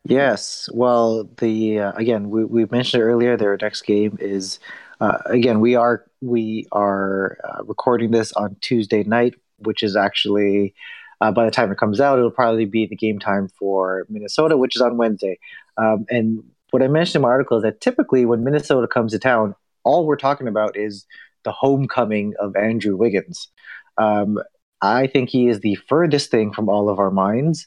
Yes. 0.05 0.69
Well, 0.73 1.29
the 1.39 1.81
uh, 1.81 1.93
again 1.93 2.31
we 2.31 2.45
we 2.45 2.65
mentioned 2.71 3.03
it 3.03 3.07
earlier. 3.07 3.37
Their 3.37 3.59
next 3.61 3.83
game 3.83 4.17
is 4.21 4.61
uh, 5.01 5.19
again 5.27 5.61
we 5.61 5.75
are 5.75 6.05
we 6.21 6.67
are 6.73 7.39
uh, 7.45 7.65
recording 7.65 8.11
this 8.11 8.33
on 8.33 8.57
Tuesday 8.61 9.05
night, 9.05 9.35
which 9.59 9.83
is 9.83 9.97
actually 9.97 10.75
uh, 11.21 11.33
by 11.33 11.45
the 11.45 11.51
time 11.51 11.73
it 11.73 11.79
comes 11.79 12.01
out, 12.01 12.19
it'll 12.19 12.31
probably 12.31 12.67
be 12.67 12.87
the 12.87 12.97
game 12.97 13.19
time 13.19 13.49
for 13.59 14.07
Minnesota, 14.09 14.57
which 14.57 14.77
is 14.77 14.83
on 14.83 14.97
Wednesday. 14.97 15.39
Um, 15.79 16.05
and 16.11 16.45
what 16.71 16.83
I 16.83 16.89
mentioned 16.89 17.17
in 17.17 17.23
my 17.23 17.29
article 17.29 17.57
is 17.57 17.63
that 17.63 17.81
typically 17.81 18.25
when 18.25 18.45
Minnesota 18.45 18.87
comes 18.87 19.13
to 19.13 19.19
town, 19.19 19.55
all 19.85 20.07
we're 20.07 20.17
talking 20.17 20.49
about 20.49 20.77
is 20.77 21.07
the 21.45 21.53
homecoming 21.53 22.35
of 22.39 22.57
Andrew 22.57 22.97
Wiggins. 22.97 23.49
Um, 23.97 24.39
I 24.83 25.07
think 25.07 25.31
he 25.31 25.49
is 25.49 25.61
the 25.61 25.77
furthest 25.89 26.31
thing 26.31 26.53
from 26.53 26.69
all 26.69 26.91
of 26.91 26.99
our 26.99 27.11
minds. 27.11 27.67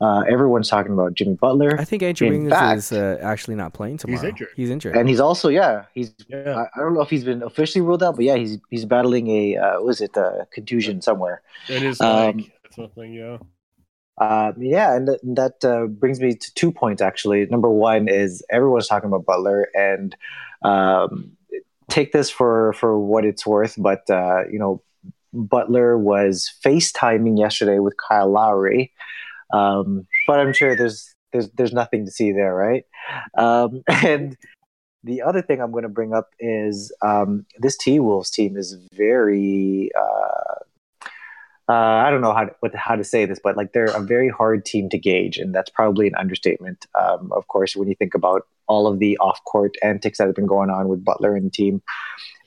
Uh, 0.00 0.20
everyone's 0.30 0.68
talking 0.68 0.92
about 0.92 1.12
Jimmy 1.14 1.34
Butler. 1.34 1.78
I 1.78 1.84
think 1.84 2.02
Andrew 2.02 2.26
In 2.28 2.32
Wiggins 2.32 2.52
fact- 2.52 2.78
is 2.78 2.92
uh, 2.92 3.18
actually 3.20 3.54
not 3.56 3.74
playing 3.74 3.98
tomorrow. 3.98 4.20
He's 4.22 4.28
injured. 4.30 4.48
He's 4.56 4.70
injured. 4.70 4.96
and 4.96 5.08
he's 5.08 5.20
also 5.20 5.48
yeah 5.50 5.84
he's 5.94 6.14
Yeah. 6.28 6.56
I, 6.56 6.62
I 6.74 6.82
don't 6.82 6.94
know 6.94 7.02
if 7.02 7.10
he's 7.10 7.24
been 7.24 7.42
officially 7.42 7.82
ruled 7.82 8.02
out 8.02 8.16
but 8.16 8.24
yeah 8.24 8.36
he's 8.36 8.58
he's 8.70 8.86
battling 8.86 9.28
a 9.28 9.56
uh, 9.58 9.80
what 9.82 9.90
is 9.90 10.00
it 10.00 10.16
a 10.16 10.46
contusion 10.52 11.02
somewhere 11.02 11.42
It 11.68 11.82
is 11.82 12.00
Um, 12.00 12.38
like 12.38 12.52
something, 12.74 13.12
yeah. 13.12 13.38
um, 14.20 14.54
yeah 14.58 14.94
and 14.96 15.06
th- 15.08 15.20
that 15.40 15.62
uh, 15.64 15.86
brings 15.86 16.18
me 16.18 16.34
to 16.34 16.54
two 16.54 16.72
points 16.72 17.02
actually 17.02 17.44
number 17.46 17.68
one 17.70 18.08
is 18.08 18.42
everyone's 18.50 18.88
talking 18.88 19.08
about 19.08 19.26
Butler 19.26 19.68
and 19.74 20.16
um, 20.62 21.32
take 21.90 22.12
this 22.12 22.30
for 22.30 22.72
for 22.74 22.98
what 22.98 23.24
it's 23.26 23.46
worth 23.46 23.74
but 23.76 24.08
uh, 24.08 24.44
you 24.50 24.58
know 24.58 24.82
Butler 25.32 25.96
was 25.96 26.50
FaceTiming 26.64 27.38
yesterday 27.38 27.78
with 27.80 27.94
Kyle 27.98 28.30
Lowry 28.30 28.92
um, 29.52 30.06
but 30.26 30.40
I'm 30.40 30.52
sure 30.52 30.76
there's 30.76 31.14
there's 31.32 31.50
there's 31.50 31.72
nothing 31.72 32.04
to 32.04 32.10
see 32.10 32.32
there 32.32 32.54
right 32.54 32.84
um, 33.36 33.82
and 33.88 34.36
the 35.02 35.22
other 35.22 35.40
thing 35.40 35.60
I'm 35.60 35.70
going 35.72 35.84
to 35.84 35.88
bring 35.88 36.12
up 36.12 36.28
is 36.38 36.92
um, 37.02 37.46
this 37.58 37.76
T 37.76 38.00
Wolves 38.00 38.30
team 38.30 38.56
is 38.56 38.76
very 38.92 39.90
uh, 39.98 40.64
uh, 41.70 42.02
I 42.04 42.10
don't 42.10 42.20
know 42.20 42.32
how 42.32 42.46
to, 42.46 42.54
what, 42.58 42.74
how 42.74 42.96
to 42.96 43.04
say 43.04 43.26
this, 43.26 43.38
but 43.38 43.56
like 43.56 43.72
they're 43.72 43.96
a 43.96 44.00
very 44.00 44.28
hard 44.28 44.64
team 44.64 44.88
to 44.88 44.98
gauge, 44.98 45.38
and 45.38 45.54
that's 45.54 45.70
probably 45.70 46.08
an 46.08 46.16
understatement. 46.16 46.86
Um, 46.98 47.30
of 47.32 47.46
course, 47.46 47.76
when 47.76 47.86
you 47.86 47.94
think 47.94 48.12
about 48.12 48.42
all 48.66 48.88
of 48.88 48.98
the 48.98 49.16
off-court 49.18 49.76
antics 49.80 50.18
that 50.18 50.26
have 50.26 50.34
been 50.34 50.46
going 50.46 50.68
on 50.68 50.88
with 50.88 51.04
Butler 51.04 51.36
and 51.36 51.46
the 51.46 51.50
team, 51.50 51.80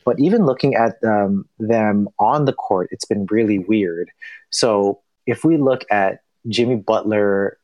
but 0.04 0.20
even 0.20 0.46
looking 0.46 0.76
at 0.76 1.02
um, 1.06 1.48
them 1.58 2.10
on 2.20 2.44
the 2.44 2.52
court, 2.52 2.90
it's 2.92 3.06
been 3.06 3.26
really 3.28 3.60
weird. 3.60 4.12
So 4.50 5.00
if 5.26 5.46
we 5.46 5.56
look 5.56 5.86
at 5.90 6.20
Jimmy 6.48 6.76
Butler 6.76 7.58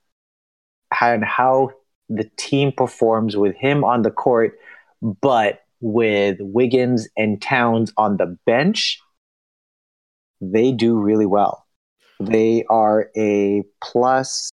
and 1.02 1.24
how 1.24 1.72
the 2.10 2.30
team 2.38 2.72
performs 2.72 3.38
with 3.38 3.56
him 3.56 3.84
on 3.84 4.02
the 4.02 4.12
court, 4.12 4.58
but 5.02 5.62
with 5.82 6.38
Wiggins 6.40 7.08
and 7.16 7.42
Towns 7.42 7.94
on 7.98 8.18
the 8.18 8.38
bench, 8.46 9.00
they 10.42 10.72
do 10.72 10.98
really 11.00 11.26
well. 11.26 11.66
They 12.20 12.66
are 12.70 13.10
a 13.16 13.64
plus 13.82 14.50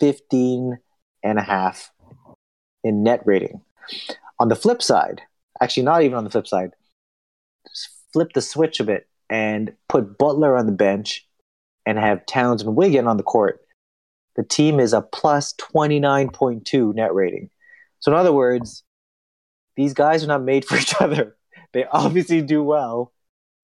15 0.00 0.78
and 1.22 1.38
a 1.38 1.42
half 1.42 1.90
in 2.82 3.02
net 3.02 3.22
rating. 3.24 3.60
On 4.38 4.48
the 4.48 4.56
flip 4.56 4.82
side, 4.82 5.22
actually, 5.60 5.84
not 5.84 6.02
even 6.02 6.16
on 6.16 6.24
the 6.24 6.30
flip 6.30 6.46
side, 6.46 6.72
flip 8.12 8.32
the 8.34 8.42
switch 8.42 8.80
a 8.80 8.84
bit 8.84 9.08
and 9.28 9.72
put 9.88 10.18
Butler 10.18 10.56
on 10.56 10.66
the 10.66 10.72
bench 10.72 11.25
and 11.86 11.98
have 11.98 12.26
Towns 12.26 12.62
and 12.62 12.76
Wiggin 12.76 13.06
on 13.06 13.16
the 13.16 13.22
court. 13.22 13.60
The 14.34 14.42
team 14.42 14.80
is 14.80 14.92
a 14.92 15.00
plus 15.00 15.54
29.2 15.54 16.94
net 16.94 17.14
rating. 17.14 17.48
So, 18.00 18.12
in 18.12 18.18
other 18.18 18.32
words, 18.32 18.84
these 19.76 19.94
guys 19.94 20.22
are 20.22 20.28
not 20.28 20.42
made 20.42 20.64
for 20.64 20.76
each 20.78 20.94
other. 21.00 21.36
They 21.72 21.84
obviously 21.84 22.42
do 22.42 22.62
well 22.62 23.12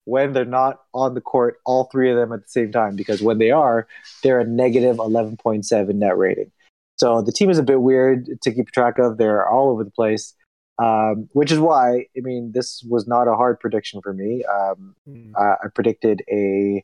when 0.05 0.33
they're 0.33 0.45
not 0.45 0.81
on 0.93 1.13
the 1.13 1.21
court, 1.21 1.59
all 1.65 1.85
three 1.85 2.11
of 2.11 2.17
them 2.17 2.33
at 2.33 2.41
the 2.41 2.49
same 2.49 2.71
time, 2.71 2.95
because 2.95 3.21
when 3.21 3.37
they 3.37 3.51
are, 3.51 3.87
they're 4.21 4.39
a 4.39 4.45
negative 4.45 4.97
11.7 4.97 5.95
net 5.95 6.17
rating. 6.17 6.51
So 6.97 7.21
the 7.21 7.31
team 7.31 7.49
is 7.49 7.57
a 7.57 7.63
bit 7.63 7.81
weird 7.81 8.41
to 8.41 8.53
keep 8.53 8.71
track 8.71 8.99
of. 8.99 9.17
They're 9.17 9.47
all 9.47 9.69
over 9.71 9.83
the 9.83 9.91
place, 9.91 10.33
um, 10.77 11.29
which 11.33 11.51
is 11.51 11.59
why, 11.59 12.05
I 12.17 12.21
mean, 12.21 12.51
this 12.53 12.83
was 12.89 13.07
not 13.07 13.27
a 13.27 13.35
hard 13.35 13.59
prediction 13.59 14.01
for 14.01 14.13
me. 14.13 14.43
Um, 14.45 14.95
mm. 15.09 15.31
uh, 15.35 15.55
I 15.63 15.67
predicted 15.73 16.21
a, 16.29 16.83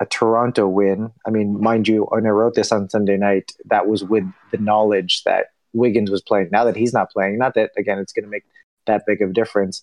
a 0.00 0.06
Toronto 0.06 0.68
win. 0.68 1.10
I 1.26 1.30
mean, 1.30 1.60
mind 1.60 1.88
you, 1.88 2.04
when 2.10 2.26
I 2.26 2.30
wrote 2.30 2.54
this 2.54 2.72
on 2.72 2.90
Sunday 2.90 3.16
night, 3.16 3.52
that 3.66 3.86
was 3.86 4.04
with 4.04 4.24
the 4.50 4.58
knowledge 4.58 5.22
that 5.24 5.46
Wiggins 5.72 6.10
was 6.10 6.22
playing. 6.22 6.48
Now 6.52 6.64
that 6.64 6.76
he's 6.76 6.92
not 6.92 7.10
playing, 7.10 7.38
not 7.38 7.54
that, 7.54 7.70
again, 7.76 7.98
it's 7.98 8.12
going 8.12 8.24
to 8.24 8.30
make 8.30 8.44
that 8.86 9.04
big 9.06 9.22
of 9.22 9.30
a 9.30 9.32
difference 9.32 9.82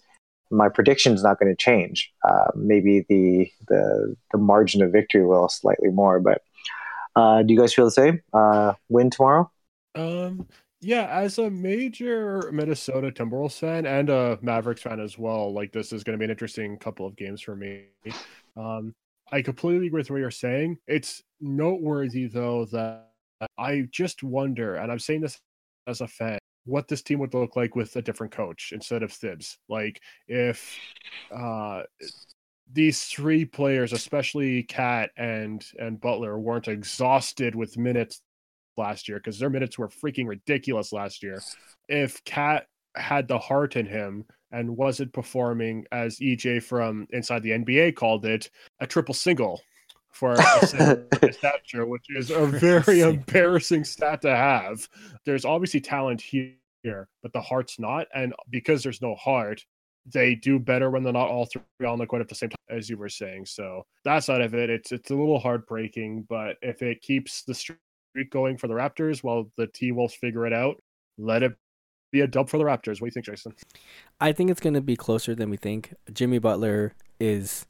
my 0.52 0.70
prediction 0.70 1.14
is 1.14 1.24
not 1.24 1.40
going 1.40 1.52
to 1.52 1.56
change. 1.56 2.12
Uh, 2.28 2.52
maybe 2.56 3.06
the, 3.10 3.50
the 3.68 4.16
the 4.32 4.38
margin 4.38 4.84
of 4.84 4.92
victory 4.92 5.26
will 5.26 5.50
slightly 5.50 5.90
more. 5.90 6.20
But 6.20 6.44
uh, 7.16 7.44
do 7.44 7.54
you 7.54 7.60
guys 7.60 7.74
feel 7.74 7.86
the 7.86 7.92
same? 7.92 8.22
Uh, 8.34 8.74
win 8.90 9.10
tomorrow? 9.10 9.50
Um, 9.96 10.48
yeah, 10.82 11.08
as 11.08 11.38
a 11.38 11.50
major 11.50 12.50
Minnesota 12.52 13.12
Timberwolves 13.12 13.58
fan 13.58 13.86
and 13.86 14.10
a 14.10 14.38
Mavericks 14.42 14.82
fan 14.82 15.00
as 15.00 15.18
well, 15.18 15.54
like 15.54 15.72
this 15.72 15.94
is 15.94 16.04
going 16.04 16.14
to 16.14 16.20
be 16.20 16.26
an 16.26 16.32
interesting 16.32 16.78
couple 16.78 17.06
of 17.06 17.16
games 17.16 17.42
for 17.42 17.56
me. 17.56 17.86
Um, 18.58 18.94
I 19.32 19.42
completely 19.42 19.88
agree 19.88 20.00
with 20.00 20.12
what 20.12 20.18
you're 20.18 20.32
saying. 20.32 20.78
It's 20.88 21.24
noteworthy 21.40 22.28
though 22.28 22.66
that 22.66 23.12
I 23.58 23.88
just 23.92 24.24
wonder, 24.24 24.76
and 24.76 24.92
I'm 24.92 25.00
saying 25.00 25.22
this 25.22 25.40
as 25.88 26.02
a 26.02 26.08
fan, 26.08 26.38
what 26.66 26.88
this 26.88 27.02
team 27.02 27.20
would 27.20 27.34
look 27.34 27.56
like 27.56 27.76
with 27.76 27.96
a 27.96 28.02
different 28.02 28.34
coach 28.34 28.72
instead 28.74 29.04
of 29.04 29.12
Thibs. 29.12 29.58
Like 29.68 30.02
if 30.28 30.78
uh, 31.34 31.84
these 32.72 33.04
three 33.06 33.46
players, 33.46 33.94
especially 33.94 34.64
KAT 34.64 35.12
and 35.18 35.66
and 35.80 36.00
Butler, 36.00 36.38
weren't 36.40 36.68
exhausted 36.68 37.56
with 37.56 37.78
minutes 37.78 38.22
last 38.78 39.08
year 39.08 39.18
because 39.18 39.40
their 39.40 39.50
minutes 39.50 39.78
were 39.78 39.90
freaking 39.90 40.28
ridiculous 40.28 40.92
last 40.94 41.24
year. 41.24 41.42
If 41.88 42.24
KAT 42.26 42.68
had 42.96 43.28
the 43.28 43.40
heart 43.40 43.76
in 43.76 43.86
him 43.86 44.26
and 44.52 44.76
was 44.78 45.00
it 45.00 45.14
performing 45.14 45.86
as 45.92 46.20
EJ 46.20 46.64
from 46.64 47.08
inside 47.12 47.44
the 47.44 47.52
NBA 47.52 47.96
called 47.96 48.26
it 48.26 48.50
a 48.80 48.88
triple 48.88 49.14
single 49.14 49.62
for 50.12 50.34
a 50.34 50.68
stature, 51.32 51.86
which 51.86 52.06
is 52.10 52.32
a 52.32 52.46
very 52.46 53.02
embarrassing 53.02 53.84
stat 53.84 54.22
to 54.22 54.36
have. 54.36 54.88
There's 55.26 55.46
obviously 55.46 55.82
talent 55.82 56.22
here, 56.22 57.08
but 57.24 57.34
the 57.34 57.42
heart's 57.42 57.80
not. 57.80 58.08
And 58.14 58.34
because 58.50 58.84
there's 58.84 59.02
no 59.02 59.16
heart, 59.16 59.66
they 60.06 60.36
do 60.36 60.60
better 60.60 60.90
when 60.90 61.04
they're 61.04 61.14
not 61.14 61.30
all 61.30 61.46
three 61.46 61.62
on 61.86 62.00
the 62.00 62.06
court 62.06 62.22
at 62.22 62.28
the 62.28 62.36
same 62.36 62.50
time, 62.50 62.78
as 62.78 62.90
you 62.90 62.98
were 62.98 63.10
saying. 63.10 63.46
So 63.46 63.84
that 64.04 64.24
side 64.24 64.42
of 64.42 64.54
it, 64.54 64.70
it's 64.70 64.92
it's 64.92 65.12
a 65.12 65.16
little 65.16 65.40
heartbreaking. 65.40 66.26
But 66.28 66.58
if 66.62 66.82
it 66.82 67.02
keeps 67.02 67.44
the 67.44 67.54
streak 67.54 67.80
going 68.30 68.58
for 68.58 68.68
the 68.68 68.74
Raptors 68.74 69.24
while 69.24 69.52
the 69.58 69.68
T 69.68 69.92
Wolves 69.92 70.16
figure 70.16 70.46
it 70.46 70.54
out, 70.54 70.82
let 71.18 71.44
it 71.44 71.56
be 72.12 72.22
a 72.22 72.28
dub 72.28 72.50
for 72.50 72.58
the 72.58 72.64
Raptors. 72.64 73.00
What 73.00 73.00
do 73.00 73.06
you 73.06 73.12
think, 73.12 73.26
Jason? 73.26 73.54
I 74.20 74.32
think 74.32 74.52
it's 74.52 74.60
going 74.60 74.74
to 74.74 74.82
be 74.82 74.96
closer 74.96 75.34
than 75.34 75.50
we 75.50 75.58
think. 75.58 75.94
Jimmy 76.14 76.40
Butler 76.40 76.94
is 77.20 77.66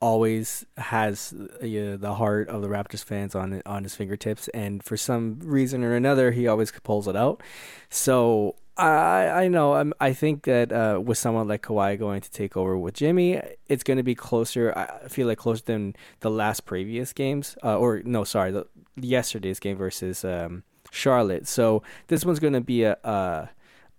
always 0.00 0.66
has 0.76 1.32
uh, 1.32 1.96
the 1.96 2.14
heart 2.18 2.48
of 2.48 2.60
the 2.60 2.68
Raptors 2.68 3.02
fans 3.02 3.34
on 3.34 3.62
on 3.64 3.82
his 3.84 3.94
fingertips, 3.94 4.48
and 4.48 4.82
for 4.82 4.96
some 4.96 5.38
reason 5.42 5.82
or 5.84 5.94
another, 5.94 6.32
he 6.32 6.46
always 6.46 6.70
pulls 6.70 7.08
it 7.08 7.16
out. 7.16 7.42
So 7.88 8.56
I 8.76 9.28
I 9.44 9.48
know 9.48 9.74
I'm, 9.74 9.94
I 10.00 10.12
think 10.12 10.44
that 10.44 10.72
uh, 10.72 11.00
with 11.02 11.18
someone 11.18 11.48
like 11.48 11.62
Kawhi 11.62 11.98
going 11.98 12.20
to 12.20 12.30
take 12.30 12.56
over 12.56 12.76
with 12.76 12.94
Jimmy, 12.94 13.40
it's 13.68 13.82
going 13.82 13.96
to 13.96 14.02
be 14.02 14.14
closer. 14.14 14.72
I 14.76 15.08
feel 15.08 15.26
like 15.26 15.38
closer 15.38 15.62
than 15.64 15.96
the 16.20 16.30
last 16.30 16.66
previous 16.66 17.12
games, 17.12 17.56
uh, 17.64 17.78
or 17.78 18.02
no, 18.04 18.24
sorry, 18.24 18.50
the 18.52 18.66
yesterday's 18.96 19.60
game 19.60 19.76
versus 19.76 20.24
um, 20.24 20.64
Charlotte. 20.90 21.46
So 21.46 21.82
this 22.08 22.24
one's 22.24 22.38
going 22.38 22.52
to 22.52 22.60
be 22.60 22.84
a, 22.84 22.96
a 23.04 23.50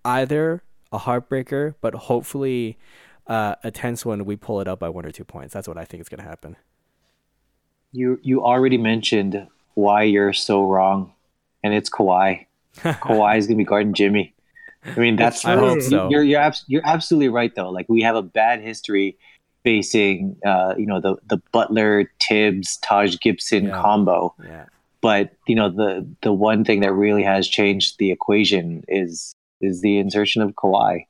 either 0.05 0.63
a 0.91 0.99
heartbreaker, 0.99 1.75
but 1.81 1.93
hopefully 1.93 2.77
uh, 3.27 3.55
a 3.63 3.71
tense 3.71 4.05
one, 4.05 4.25
we 4.25 4.35
pull 4.35 4.61
it 4.61 4.67
up 4.67 4.79
by 4.79 4.89
one 4.89 5.05
or 5.05 5.11
two 5.11 5.25
points. 5.25 5.53
That's 5.53 5.67
what 5.67 5.77
I 5.77 5.85
think 5.85 6.01
is 6.01 6.09
going 6.09 6.21
to 6.21 6.27
happen. 6.27 6.55
You 7.91 8.19
you 8.21 8.43
already 8.43 8.77
mentioned 8.77 9.47
why 9.73 10.03
you're 10.03 10.33
so 10.33 10.63
wrong, 10.63 11.13
and 11.63 11.73
it's 11.73 11.89
Kawhi. 11.89 12.45
Kawhi 12.77 13.38
is 13.38 13.47
going 13.47 13.57
to 13.57 13.61
be 13.61 13.65
guarding 13.65 13.93
Jimmy. 13.93 14.33
I 14.83 14.99
mean, 14.99 15.15
that's 15.15 15.43
I 15.45 15.55
hope 15.55 15.81
so. 15.81 16.09
You're 16.09 16.23
you're, 16.23 16.39
abs- 16.39 16.65
you're 16.67 16.85
absolutely 16.85 17.29
right 17.29 17.53
though. 17.55 17.69
Like 17.69 17.88
we 17.89 18.01
have 18.01 18.15
a 18.15 18.21
bad 18.21 18.61
history 18.61 19.17
facing, 19.63 20.38
uh, 20.45 20.75
you 20.77 20.85
know, 20.85 21.01
the 21.01 21.15
the 21.27 21.41
Butler 21.51 22.11
Thibs 22.21 22.77
Taj 22.77 23.17
Gibson 23.19 23.65
yeah. 23.65 23.81
combo. 23.81 24.35
Yeah. 24.43 24.65
But 25.02 25.32
you 25.48 25.56
know, 25.56 25.70
the 25.70 26.08
the 26.22 26.34
one 26.34 26.64
thing 26.64 26.82
that 26.82 26.93
really 26.93 27.24
has 27.24 27.48
changed 27.48 27.95
the 28.00 28.12
equation 28.12 28.84
is 28.88 29.34
is 29.62 29.82
the 29.82 30.00
insertion 30.00 30.41
of 30.41 30.54
Kawhi. 30.54 31.06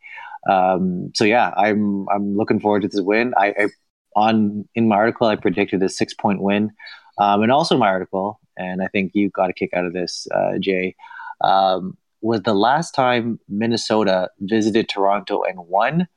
Um, 0.49 1.11
so 1.15 1.23
yeah, 1.23 1.53
I'm 1.57 2.07
I'm 2.09 2.35
looking 2.35 2.59
forward 2.59 2.83
to 2.83 2.87
this 2.87 3.01
win. 3.01 3.33
I, 3.37 3.47
I 3.47 3.67
on 4.15 4.67
in 4.75 4.87
my 4.87 4.95
article 4.95 5.27
I 5.27 5.35
predicted 5.35 5.81
a 5.83 5.89
six 5.89 6.13
point 6.13 6.41
win, 6.41 6.71
um, 7.17 7.43
and 7.43 7.51
also 7.51 7.77
my 7.77 7.87
article, 7.87 8.39
and 8.57 8.81
I 8.81 8.87
think 8.87 9.11
you 9.13 9.29
got 9.29 9.49
a 9.49 9.53
kick 9.53 9.71
out 9.73 9.85
of 9.85 9.93
this, 9.93 10.27
uh, 10.33 10.57
Jay. 10.59 10.95
Um, 11.41 11.97
was 12.21 12.41
the 12.41 12.55
last 12.55 12.95
time 12.95 13.39
Minnesota 13.47 14.29
visited 14.39 14.89
Toronto 14.89 15.43
and 15.43 15.59
won 15.59 16.07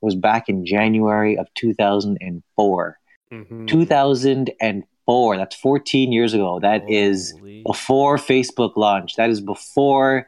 was 0.00 0.14
back 0.14 0.48
in 0.48 0.66
January 0.66 1.36
of 1.36 1.46
2004. 1.54 2.98
Mm-hmm. 3.32 3.66
2004. 3.66 4.88
That's 5.08 5.56
14 5.56 6.12
years 6.12 6.34
ago. 6.34 6.60
That 6.60 6.82
Holy. 6.82 6.96
is 6.96 7.34
before 7.64 8.16
Facebook 8.16 8.76
launched. 8.76 9.16
That 9.16 9.30
is 9.30 9.40
before 9.40 10.26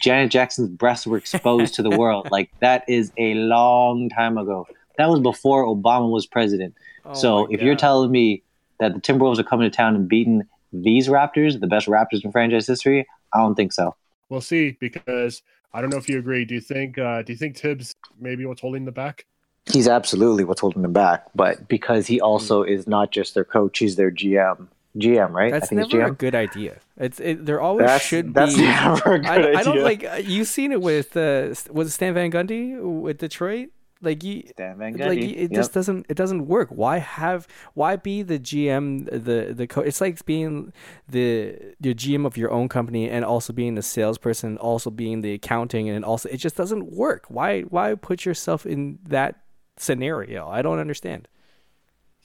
Janet 0.00 0.30
Jackson's 0.30 0.68
breasts 0.68 1.06
were 1.06 1.16
exposed 1.16 1.74
to 1.74 1.82
the 1.82 1.90
world. 1.98 2.28
Like 2.30 2.50
that 2.60 2.84
is 2.88 3.12
a 3.16 3.34
long 3.34 4.08
time 4.08 4.38
ago. 4.38 4.66
That 4.98 5.08
was 5.08 5.20
before 5.20 5.64
Obama 5.64 6.10
was 6.10 6.26
president. 6.26 6.74
Oh 7.04 7.14
so 7.14 7.44
if 7.46 7.60
God. 7.60 7.66
you're 7.66 7.76
telling 7.76 8.10
me 8.10 8.42
that 8.78 8.94
the 8.94 9.00
Timberwolves 9.00 9.38
are 9.38 9.44
coming 9.44 9.70
to 9.70 9.76
town 9.76 9.96
and 9.96 10.08
beating 10.08 10.42
these 10.72 11.08
Raptors, 11.08 11.58
the 11.58 11.66
best 11.66 11.86
Raptors 11.86 12.24
in 12.24 12.32
franchise 12.32 12.66
history, 12.66 13.06
I 13.32 13.38
don't 13.38 13.54
think 13.54 13.72
so. 13.72 13.94
We'll 14.28 14.40
see 14.40 14.76
because 14.80 15.42
I 15.74 15.80
don't 15.80 15.90
know 15.90 15.98
if 15.98 16.08
you 16.08 16.18
agree. 16.18 16.44
Do 16.44 16.54
you 16.54 16.60
think 16.60 16.98
uh, 16.98 17.22
do 17.22 17.32
you 17.32 17.38
think 17.38 17.56
Thibs 17.56 17.94
maybe 18.20 18.46
what's 18.46 18.60
holding 18.60 18.84
them 18.84 18.94
back? 18.94 19.26
He's 19.66 19.86
absolutely 19.86 20.44
what's 20.44 20.60
holding 20.60 20.82
them 20.82 20.92
back, 20.92 21.26
but 21.34 21.68
because 21.68 22.06
he 22.06 22.20
also 22.20 22.62
is 22.62 22.86
not 22.86 23.12
just 23.12 23.34
their 23.34 23.44
coach, 23.44 23.78
he's 23.78 23.96
their 23.96 24.10
GM. 24.10 24.68
GM, 24.96 25.30
right? 25.30 25.50
That's 25.50 25.72
never 25.72 26.02
a 26.02 26.10
good 26.10 26.34
idea. 26.34 26.78
It's 26.98 27.18
it, 27.18 27.46
there 27.46 27.60
always 27.60 27.86
that's, 27.86 28.04
should 28.04 28.34
that's 28.34 28.54
be. 28.54 28.62
Never 28.62 29.14
a 29.14 29.18
good 29.20 29.28
I, 29.28 29.36
idea. 29.36 29.58
I 29.58 29.62
don't 29.62 29.82
like 29.82 30.04
uh, 30.04 30.16
you've 30.16 30.48
seen 30.48 30.72
it 30.72 30.82
with 30.82 31.16
uh, 31.16 31.54
was 31.70 31.88
it 31.88 31.90
Stan 31.90 32.14
Van 32.14 32.30
Gundy 32.30 32.80
with 32.80 33.18
Detroit. 33.18 33.70
Like 34.02 34.24
you, 34.24 34.42
Stan 34.48 34.76
Van 34.78 34.94
Gundy. 34.94 35.08
like 35.08 35.18
it 35.18 35.38
yep. 35.38 35.52
just 35.52 35.72
doesn't 35.72 36.06
it 36.08 36.16
doesn't 36.16 36.46
work. 36.46 36.68
Why 36.70 36.98
have 36.98 37.46
why 37.74 37.96
be 37.96 38.22
the 38.22 38.38
GM 38.38 39.06
the 39.06 39.54
the 39.54 39.66
co- 39.66 39.80
It's 39.80 40.00
like 40.00 40.24
being 40.26 40.72
the 41.08 41.56
the 41.80 41.94
GM 41.94 42.26
of 42.26 42.36
your 42.36 42.50
own 42.50 42.68
company 42.68 43.08
and 43.08 43.24
also 43.24 43.52
being 43.52 43.76
the 43.76 43.82
salesperson, 43.82 44.58
also 44.58 44.90
being 44.90 45.22
the 45.22 45.32
accounting, 45.32 45.88
and 45.88 46.04
also 46.04 46.28
it 46.28 46.38
just 46.38 46.56
doesn't 46.56 46.92
work. 46.92 47.26
Why 47.28 47.62
why 47.62 47.94
put 47.94 48.26
yourself 48.26 48.66
in 48.66 48.98
that 49.06 49.41
scenario? 49.82 50.48
I 50.48 50.62
don't 50.62 50.78
understand. 50.78 51.28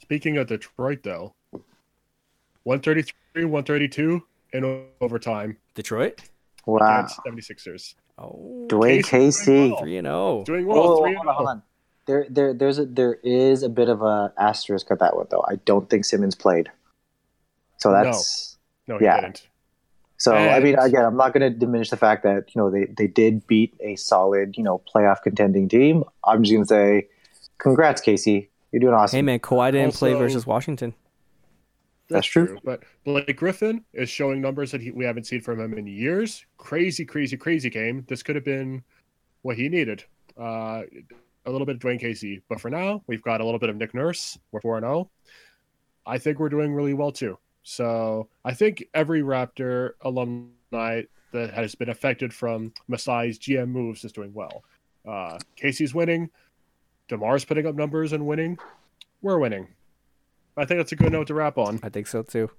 Speaking 0.02 0.38
of 0.38 0.48
Detroit, 0.48 1.00
though, 1.04 1.34
133, 2.64 3.46
132 3.46 4.24
in 4.54 4.86
overtime 5.02 5.58
Detroit. 5.76 6.22
Wow. 6.66 6.78
against 7.00 7.20
76ers. 7.26 7.96
Oh, 8.18 8.66
Dwane 8.70 9.04
Casey's 9.04 9.46
doing 9.46 9.70
Casey. 9.70 9.70
well. 9.72 9.80
three 9.80 9.98
and 9.98 10.06
zero. 10.08 10.44
Doing 10.46 10.66
well. 10.68 10.78
Oh, 10.80 11.04
three 11.04 11.14
hold 11.14 11.22
and 11.22 11.30
on, 11.30 11.36
hold 11.36 11.48
oh. 11.48 11.52
on. 11.52 11.64
There, 12.08 12.26
there, 12.30 12.54
there's 12.54 12.80
a 12.80 12.86
there 12.86 13.16
is 13.16 13.64
a 13.64 13.70
bit 13.70 13.90
of 13.90 14.02
a 14.02 14.34
asterisk 14.38 14.90
at 14.92 15.00
that 15.00 15.16
one 15.18 15.28
though. 15.30 15.44
I 15.48 15.56
don't 15.66 15.90
think 15.90 16.06
Simmons 16.06 16.36
played, 16.36 16.70
so 17.78 17.92
that's 17.92 18.58
No, 18.88 18.98
he 18.98 19.04
Yeah. 19.06 19.20
didn't. 19.22 19.48
so. 20.16 20.34
I 20.34 20.62
mean, 20.62 20.80
again, 20.80 21.04
I'm 21.04 21.18
not 21.18 21.34
going 21.34 21.42
to 21.52 21.58
diminish 21.58 21.90
the 21.90 21.98
fact 21.98 22.24
that 22.24 22.56
you 22.56 22.62
know 22.62 22.70
they 22.72 22.86
they 22.86 23.08
did 23.08 23.46
beat 23.46 23.76
a 23.82 23.98
solid 23.98 24.56
you 24.58 24.64
know 24.64 24.82
playoff 24.94 25.22
contending 25.22 25.68
team. 25.68 26.06
I'm 26.26 26.44
just 26.44 26.54
going 26.54 26.64
to 26.64 26.68
say, 26.70 27.08
congrats, 27.58 28.02
Casey. 28.02 28.50
You're 28.72 28.80
doing 28.80 28.94
awesome. 28.94 29.18
Hey 29.18 29.22
man, 29.22 29.40
Kawhi 29.40 29.72
didn't 29.72 29.96
play 29.96 30.14
versus 30.14 30.46
Washington. 30.46 30.94
That's 32.10 32.28
true. 32.28 32.58
But 32.64 32.84
Blake 33.04 33.36
Griffin 33.36 33.84
is 33.94 34.10
showing 34.10 34.42
numbers 34.42 34.72
that 34.72 34.82
he, 34.82 34.92
we 34.92 35.04
haven't 35.04 35.26
seen 35.26 35.42
from 35.42 35.60
him 35.60 35.74
in 35.78 35.88
years. 35.88 36.46
Crazy, 36.58 37.06
crazy, 37.06 37.36
crazy 37.36 37.70
game. 37.70 38.06
This 38.08 38.24
could 38.24 38.36
have 38.36 38.46
been 38.46 38.84
what 39.42 39.58
he 39.58 39.68
needed. 39.68 40.04
Uh, 40.38 40.84
a 41.46 41.52
little 41.52 41.66
bit 41.66 41.76
of 41.76 41.82
Dwane 41.82 42.00
Casey. 42.00 42.42
But 42.50 42.62
for 42.62 42.70
now, 42.70 43.02
we've 43.08 43.22
got 43.22 43.42
a 43.42 43.46
little 43.46 43.60
bit 43.60 43.70
of 43.70 43.76
Nick 43.76 43.94
Nurse. 43.94 44.38
We're 44.52 44.62
4 44.62 44.80
0. 44.80 45.10
I 46.06 46.18
think 46.18 46.40
we're 46.40 46.50
doing 46.50 46.74
really 46.74 46.94
well 46.94 47.12
too. 47.12 47.38
So 47.64 48.30
I 48.46 48.54
think 48.54 48.86
every 48.94 49.22
Raptor 49.22 49.92
alumni 50.02 51.04
that 51.34 51.54
has 51.54 51.76
been 51.76 51.90
affected 51.90 52.34
from 52.34 52.74
Masai's 52.90 53.38
GM 53.38 53.70
moves 53.70 54.06
is 54.06 54.14
doing 54.14 54.34
well. 54.34 54.64
Uh, 55.06 55.38
Casey's 55.56 55.94
winning. 55.94 56.30
DeMar's 57.10 57.46
putting 57.46 57.66
up 57.66 57.76
numbers 57.76 58.14
and 58.14 58.26
winning. 58.26 58.58
We're 59.22 59.40
winning. 59.40 59.68
I 60.56 60.66
think 60.66 60.80
that's 60.80 60.92
a 60.92 60.96
good 60.96 61.12
note 61.12 61.28
to 61.28 61.34
wrap 61.34 61.58
on. 61.58 61.80
I 61.84 61.90
think 61.90 62.08
so 62.08 62.24
too. 62.24 62.50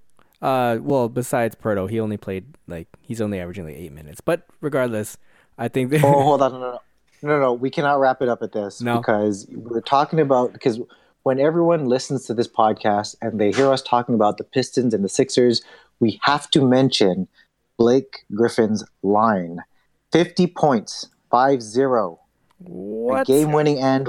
Uh, 0.41 0.77
well, 0.81 1.09
besides 1.09 1.55
Poeltl, 1.55 1.89
he 1.89 1.99
only 1.99 2.17
played 2.17 2.45
like 2.67 2.87
he's 3.01 3.19
only 3.21 3.39
averaging 3.39 3.65
like 3.65 3.75
eight 3.75 3.91
minutes. 3.91 4.21
But 4.21 4.45
regardless, 4.61 5.17
I 5.57 5.67
think 5.67 5.91
that 5.91 6.03
oh, 6.03 6.23
hold 6.23 6.41
on, 6.41 6.51
no, 6.53 6.59
no, 6.59 6.79
no, 7.21 7.29
no, 7.29 7.39
no. 7.39 7.53
We 7.53 7.69
cannot 7.69 7.99
wrap 7.99 8.21
it 8.21 8.29
up 8.29 8.41
at 8.41 8.53
this 8.53 8.81
No. 8.81 8.97
because 8.97 9.47
we're 9.51 9.81
talking 9.81 10.19
about 10.19 10.53
because 10.53 10.79
when 11.23 11.39
everyone 11.39 11.85
listens 11.85 12.25
to 12.27 12.33
this 12.33 12.47
podcast 12.47 13.15
and 13.21 13.39
they 13.39 13.51
hear 13.51 13.69
us 13.71 13.81
talking 13.81 14.15
about 14.15 14.37
the 14.37 14.45
Pistons 14.45 14.93
and 14.93 15.03
the 15.03 15.09
Sixers, 15.09 15.61
we 15.99 16.19
have 16.23 16.49
to 16.51 16.65
mention 16.65 17.27
Blake 17.77 18.19
Griffin's 18.33 18.85
line: 19.03 19.59
fifty 20.13 20.47
points, 20.47 21.09
five 21.29 21.61
zero, 21.61 22.21
what 22.59 23.27
game 23.27 23.51
winning 23.51 23.79
and 23.79 24.07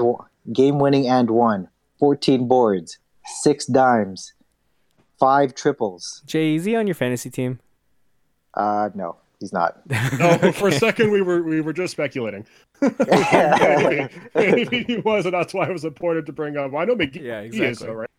game 0.53 0.79
winning 0.79 1.07
and 1.07 1.29
one, 1.29 1.69
14 1.99 2.47
boards, 2.47 2.97
six 3.41 3.65
dimes, 3.65 4.33
five 5.19 5.53
triples. 5.55 6.21
Jay, 6.25 6.55
is 6.55 6.65
he 6.65 6.75
on 6.75 6.87
your 6.87 6.95
fantasy 6.95 7.29
team? 7.29 7.59
Uh, 8.53 8.89
no, 8.95 9.15
he's 9.39 9.53
not. 9.53 9.81
No, 10.19 10.51
for 10.51 10.67
a 10.67 10.71
second 10.73 11.11
we 11.11 11.21
were 11.21 11.41
we 11.43 11.61
were 11.61 11.73
just 11.73 11.91
speculating. 11.91 12.45
maybe, 12.81 14.09
maybe 14.35 14.83
he 14.87 14.97
was, 14.97 15.25
and 15.25 15.33
that's 15.33 15.53
why 15.53 15.67
it 15.67 15.71
was 15.71 15.85
important 15.85 16.25
to 16.25 16.33
bring 16.33 16.57
up. 16.57 16.73
I 16.73 16.85
know 16.85 16.95
McGee 16.95 17.21
Yeah, 17.23 17.41
is 17.41 17.55
exactly. 17.55 17.87
though, 17.87 17.93
right? 17.93 18.09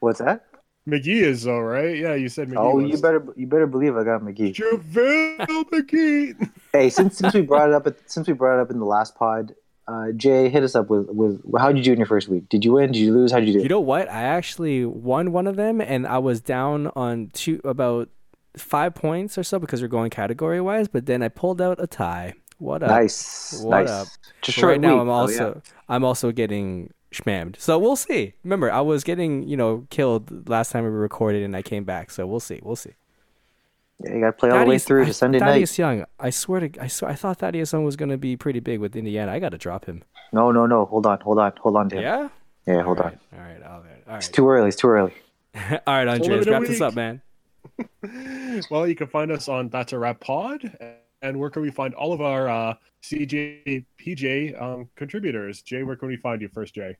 What's 0.00 0.18
that? 0.20 0.44
McGee 0.88 1.22
is 1.22 1.42
though, 1.44 1.58
right? 1.60 1.96
Yeah, 1.96 2.14
you 2.14 2.28
said 2.28 2.48
McGee. 2.48 2.56
Oh, 2.58 2.76
was. 2.76 2.90
you 2.90 2.98
better 2.98 3.26
you 3.36 3.46
better 3.46 3.66
believe 3.66 3.96
I 3.96 4.04
got 4.04 4.20
McGee. 4.22 4.54
JaVale 4.54 5.64
McGee. 5.70 6.50
Hey, 6.72 6.90
since 6.90 7.18
since 7.18 7.34
we 7.34 7.40
brought 7.42 7.68
it 7.68 7.74
up 7.74 7.86
since 8.06 8.26
we 8.28 8.34
brought 8.34 8.58
it 8.58 8.62
up 8.62 8.70
in 8.70 8.78
the 8.78 8.84
last 8.84 9.16
pod, 9.16 9.54
uh, 9.88 10.12
Jay, 10.16 10.48
hit 10.48 10.62
us 10.64 10.74
up 10.74 10.90
with 10.90 11.06
with 11.08 11.40
how 11.58 11.68
did 11.68 11.78
you 11.78 11.84
do 11.84 11.92
in 11.92 11.98
your 11.98 12.06
first 12.06 12.28
week? 12.28 12.48
Did 12.48 12.64
you 12.64 12.72
win? 12.72 12.92
Did 12.92 12.98
you 13.00 13.12
lose? 13.14 13.30
How 13.32 13.38
did 13.40 13.48
you 13.48 13.54
do? 13.54 13.60
You 13.60 13.68
know 13.68 13.80
what? 13.80 14.08
I 14.10 14.22
actually 14.22 14.84
won 14.84 15.32
one 15.32 15.46
of 15.46 15.56
them, 15.56 15.80
and 15.80 16.06
I 16.06 16.18
was 16.18 16.40
down 16.40 16.90
on 16.96 17.30
two 17.32 17.60
about 17.64 18.08
five 18.56 18.94
points 18.94 19.36
or 19.38 19.42
so 19.44 19.58
because 19.58 19.82
we're 19.82 19.88
going 19.88 20.10
category 20.10 20.60
wise. 20.60 20.88
But 20.88 21.06
then 21.06 21.22
I 21.22 21.28
pulled 21.28 21.60
out 21.60 21.80
a 21.80 21.86
tie. 21.86 22.34
What 22.58 22.82
up? 22.82 22.88
nice, 22.90 23.60
What 23.62 23.80
nice. 23.82 23.90
up? 23.90 24.08
Just 24.42 24.62
right 24.62 24.80
now, 24.80 24.94
week. 24.94 25.02
I'm 25.02 25.08
Oh, 25.08 25.12
also 25.12 25.62
yeah. 25.64 25.72
I'm 25.88 26.04
also 26.04 26.32
getting 26.32 26.90
schmammed. 27.12 27.58
So 27.60 27.78
we'll 27.78 27.96
see. 27.96 28.32
Remember, 28.44 28.72
I 28.72 28.80
was 28.80 29.04
getting 29.04 29.46
you 29.46 29.56
know 29.56 29.86
killed 29.90 30.48
last 30.48 30.72
time 30.72 30.84
we 30.84 30.90
recorded, 30.90 31.42
and 31.42 31.54
I 31.54 31.62
came 31.62 31.84
back. 31.84 32.10
So 32.10 32.26
we'll 32.26 32.40
see. 32.40 32.60
We'll 32.62 32.74
see. 32.76 32.94
Yeah, 34.04 34.14
you 34.14 34.20
got 34.20 34.26
to 34.26 34.32
play 34.32 34.50
all 34.50 34.58
the 34.58 34.64
way 34.66 34.76
Thaddeus- 34.78 34.84
through 34.84 35.04
to 35.06 35.12
Sunday 35.14 35.38
Thaddeus 35.38 35.78
night. 35.78 35.96
Young. 35.96 36.04
I 36.20 36.30
swear 36.30 36.68
to 36.68 36.82
I 36.82 36.86
swear 36.86 37.10
I 37.10 37.14
thought 37.14 37.38
Thaddeus 37.38 37.72
Young 37.72 37.84
was 37.84 37.96
gonna 37.96 38.18
be 38.18 38.36
pretty 38.36 38.60
big 38.60 38.78
with 38.80 38.94
Indiana. 38.94 39.32
I 39.32 39.38
got 39.38 39.50
to 39.50 39.58
drop 39.58 39.86
him. 39.86 40.02
No, 40.32 40.52
no, 40.52 40.66
no. 40.66 40.84
Hold 40.84 41.06
on, 41.06 41.20
hold 41.20 41.38
on, 41.38 41.52
hold 41.60 41.76
on 41.76 41.88
to 41.90 41.96
him. 41.96 42.02
Yeah. 42.02 42.28
Yeah, 42.66 42.82
hold 42.82 42.98
all 42.98 43.06
on. 43.06 43.10
right, 43.12 43.18
All 43.32 43.38
right. 43.38 43.62
right. 43.62 44.02
All 44.08 44.16
It's 44.16 44.28
too 44.28 44.48
early. 44.48 44.68
It's 44.68 44.76
too 44.76 44.88
early. 44.88 45.14
all 45.54 45.60
right, 45.86 46.08
Andreas, 46.08 46.46
limited 46.46 46.50
wrap 46.50 46.62
this 46.64 46.80
up, 46.80 46.94
man. 46.94 47.22
well, 48.70 48.86
you 48.86 48.94
can 48.94 49.06
find 49.06 49.30
us 49.30 49.48
on 49.48 49.68
That's 49.68 49.92
a 49.92 49.98
Rap 49.98 50.20
Pod, 50.20 50.76
and 51.22 51.38
where 51.38 51.50
can 51.50 51.62
we 51.62 51.70
find 51.70 51.94
all 51.94 52.12
of 52.12 52.20
our 52.20 52.48
uh, 52.48 52.74
CJ 53.02 53.84
PJ 54.00 54.60
um, 54.60 54.88
contributors? 54.96 55.62
Jay, 55.62 55.82
where 55.82 55.96
can 55.96 56.08
we 56.08 56.16
find 56.16 56.42
you 56.42 56.48
first, 56.48 56.74
Jay? 56.74 56.96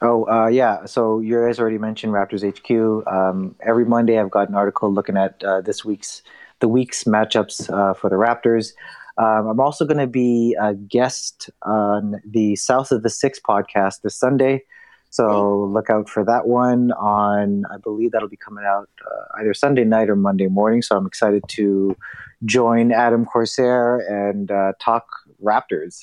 Oh, 0.00 0.24
uh, 0.28 0.46
yeah. 0.46 0.84
So 0.84 1.18
you 1.20 1.44
guys 1.44 1.58
already 1.58 1.78
mentioned 1.78 2.12
Raptors 2.12 2.46
HQ. 2.46 3.06
Um, 3.12 3.56
every 3.60 3.84
Monday, 3.84 4.18
I've 4.18 4.30
got 4.30 4.48
an 4.48 4.54
article 4.54 4.92
looking 4.92 5.16
at 5.16 5.42
uh, 5.42 5.60
this 5.60 5.84
week's 5.84 6.22
the 6.60 6.68
week's 6.68 7.04
matchups 7.04 7.70
uh, 7.72 7.94
for 7.94 8.10
the 8.10 8.16
Raptors. 8.16 8.72
Um, 9.18 9.48
I'm 9.48 9.60
also 9.60 9.84
going 9.84 9.98
to 9.98 10.06
be 10.06 10.56
a 10.60 10.74
guest 10.74 11.50
on 11.62 12.20
the 12.24 12.56
South 12.56 12.92
of 12.92 13.02
the 13.02 13.10
Six 13.10 13.40
podcast 13.40 14.02
this 14.02 14.14
Sunday. 14.14 14.62
So 15.10 15.64
look 15.64 15.88
out 15.88 16.08
for 16.08 16.24
that 16.24 16.46
one 16.46 16.92
on, 16.92 17.64
I 17.72 17.78
believe 17.78 18.12
that'll 18.12 18.28
be 18.28 18.36
coming 18.36 18.64
out 18.64 18.90
uh, 19.04 19.40
either 19.40 19.54
Sunday 19.54 19.84
night 19.84 20.10
or 20.10 20.16
Monday 20.16 20.48
morning. 20.48 20.82
So 20.82 20.96
I'm 20.96 21.06
excited 21.06 21.42
to 21.48 21.96
join 22.44 22.92
Adam 22.92 23.24
Corsair 23.24 23.98
and 23.98 24.50
uh, 24.50 24.72
talk 24.78 25.06
Raptors. 25.42 26.02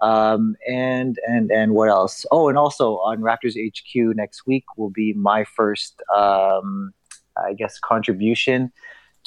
Um, 0.00 0.56
and 0.66 1.18
and 1.26 1.50
and 1.50 1.72
what 1.72 1.88
else? 1.88 2.24
Oh, 2.30 2.48
and 2.48 2.56
also 2.56 2.98
on 2.98 3.18
Raptors 3.18 3.56
HQ 3.56 4.16
next 4.16 4.46
week 4.46 4.64
will 4.76 4.90
be 4.90 5.12
my 5.12 5.44
first, 5.44 6.00
um, 6.14 6.92
I 7.36 7.52
guess, 7.52 7.80
contribution 7.80 8.72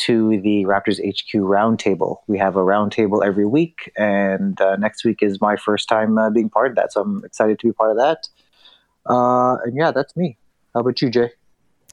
to 0.02 0.42
the 0.42 0.66
Raptors 0.66 1.00
HQ 1.00 1.34
roundtable. 1.34 2.18
We 2.28 2.38
have 2.38 2.56
a 2.56 2.60
roundtable 2.60 3.26
every 3.26 3.46
week, 3.46 3.92
and 3.96 4.60
uh, 4.60 4.76
next 4.76 5.04
week 5.04 5.20
is 5.22 5.40
my 5.42 5.56
first 5.56 5.88
time 5.88 6.18
uh, 6.18 6.30
being 6.30 6.50
part 6.50 6.70
of 6.70 6.76
that. 6.76 6.94
So 6.94 7.02
I'm 7.02 7.24
excited 7.24 7.60
to 7.60 7.68
be 7.68 7.74
part 7.74 7.92
of 7.92 7.98
that. 7.98 8.28
Uh, 9.06 9.58
and 9.64 9.76
yeah, 9.76 9.92
that's 9.92 10.16
me. 10.16 10.38
How 10.74 10.82
about 10.82 11.02
you, 11.02 11.10
Jay? 11.10 11.30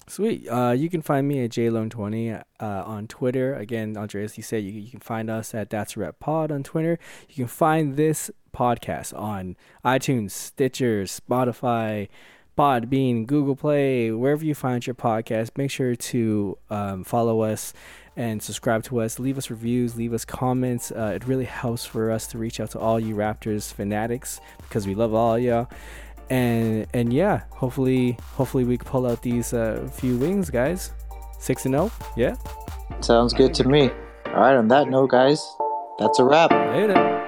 Sweet. 0.09 0.49
Uh, 0.49 0.75
you 0.77 0.89
can 0.89 1.03
find 1.03 1.29
me 1.29 1.45
at 1.45 1.51
JLone20 1.51 2.43
uh, 2.61 2.65
on 2.65 3.09
Twitter. 3.09 3.55
Again, 3.55 3.97
Andreas, 3.97 4.39
you 4.39 4.43
said 4.43 4.65
you, 4.65 4.73
you 4.73 4.91
can 4.91 5.01
find 5.01 5.29
us 5.29 5.55
at 5.55 5.69
That's 5.69 5.97
Rep 5.97 6.19
Pod 6.19 6.51
on 6.51 6.63
Twitter. 6.63 6.99
You 7.29 7.35
can 7.35 7.47
find 7.47 7.97
this 7.97 8.31
podcast 8.57 9.17
on 9.19 9.57
iTunes, 9.85 10.31
Stitcher, 10.31 11.05
Spotify, 11.05 12.09
Podbean, 12.59 13.27
Google 13.27 13.55
Play, 13.55 14.11
wherever 14.11 14.45
you 14.45 14.55
find 14.55 14.85
your 14.87 14.95
podcast. 14.95 15.57
Make 15.57 15.71
sure 15.71 15.95
to 15.95 16.59
um, 16.71 17.05
follow 17.05 17.43
us 17.43 17.73
and 18.17 18.43
subscribe 18.43 18.83
to 18.85 19.01
us. 19.01 19.21
Leave 19.21 19.39
us 19.39 19.49
reviews, 19.49 19.97
leave 19.97 20.13
us 20.13 20.25
comments. 20.25 20.91
Uh, 20.91 21.13
it 21.15 21.27
really 21.27 21.45
helps 21.45 21.85
for 21.85 22.11
us 22.11 22.27
to 22.29 22.39
reach 22.39 22.59
out 22.59 22.71
to 22.73 22.79
all 22.81 22.99
you 22.99 23.15
Raptors 23.15 23.73
fanatics 23.73 24.41
because 24.63 24.87
we 24.87 24.95
love 24.95 25.15
all 25.15 25.39
y'all 25.39 25.69
and 26.31 26.87
and 26.93 27.11
yeah 27.11 27.45
hopefully 27.53 28.15
hopefully 28.35 28.63
we 28.65 28.77
can 28.77 28.87
pull 28.87 29.07
out 29.07 29.23
these 29.23 29.55
uh, 29.55 29.89
few 29.95 30.15
wings 30.19 30.51
guys 30.51 30.93
six 31.39 31.65
and 31.65 31.73
zero 31.73 31.91
yeah 32.19 32.35
Sounds 33.01 33.33
good 33.33 33.55
to 33.55 33.65
me. 33.65 33.91
All 34.27 34.33
right, 34.41 34.57
on 34.57 34.69
that 34.69 34.89
note, 34.89 35.11
guys, 35.11 35.41
that's 35.99 36.19
a 36.19 36.25
wrap. 36.25 36.51
later 36.51 37.28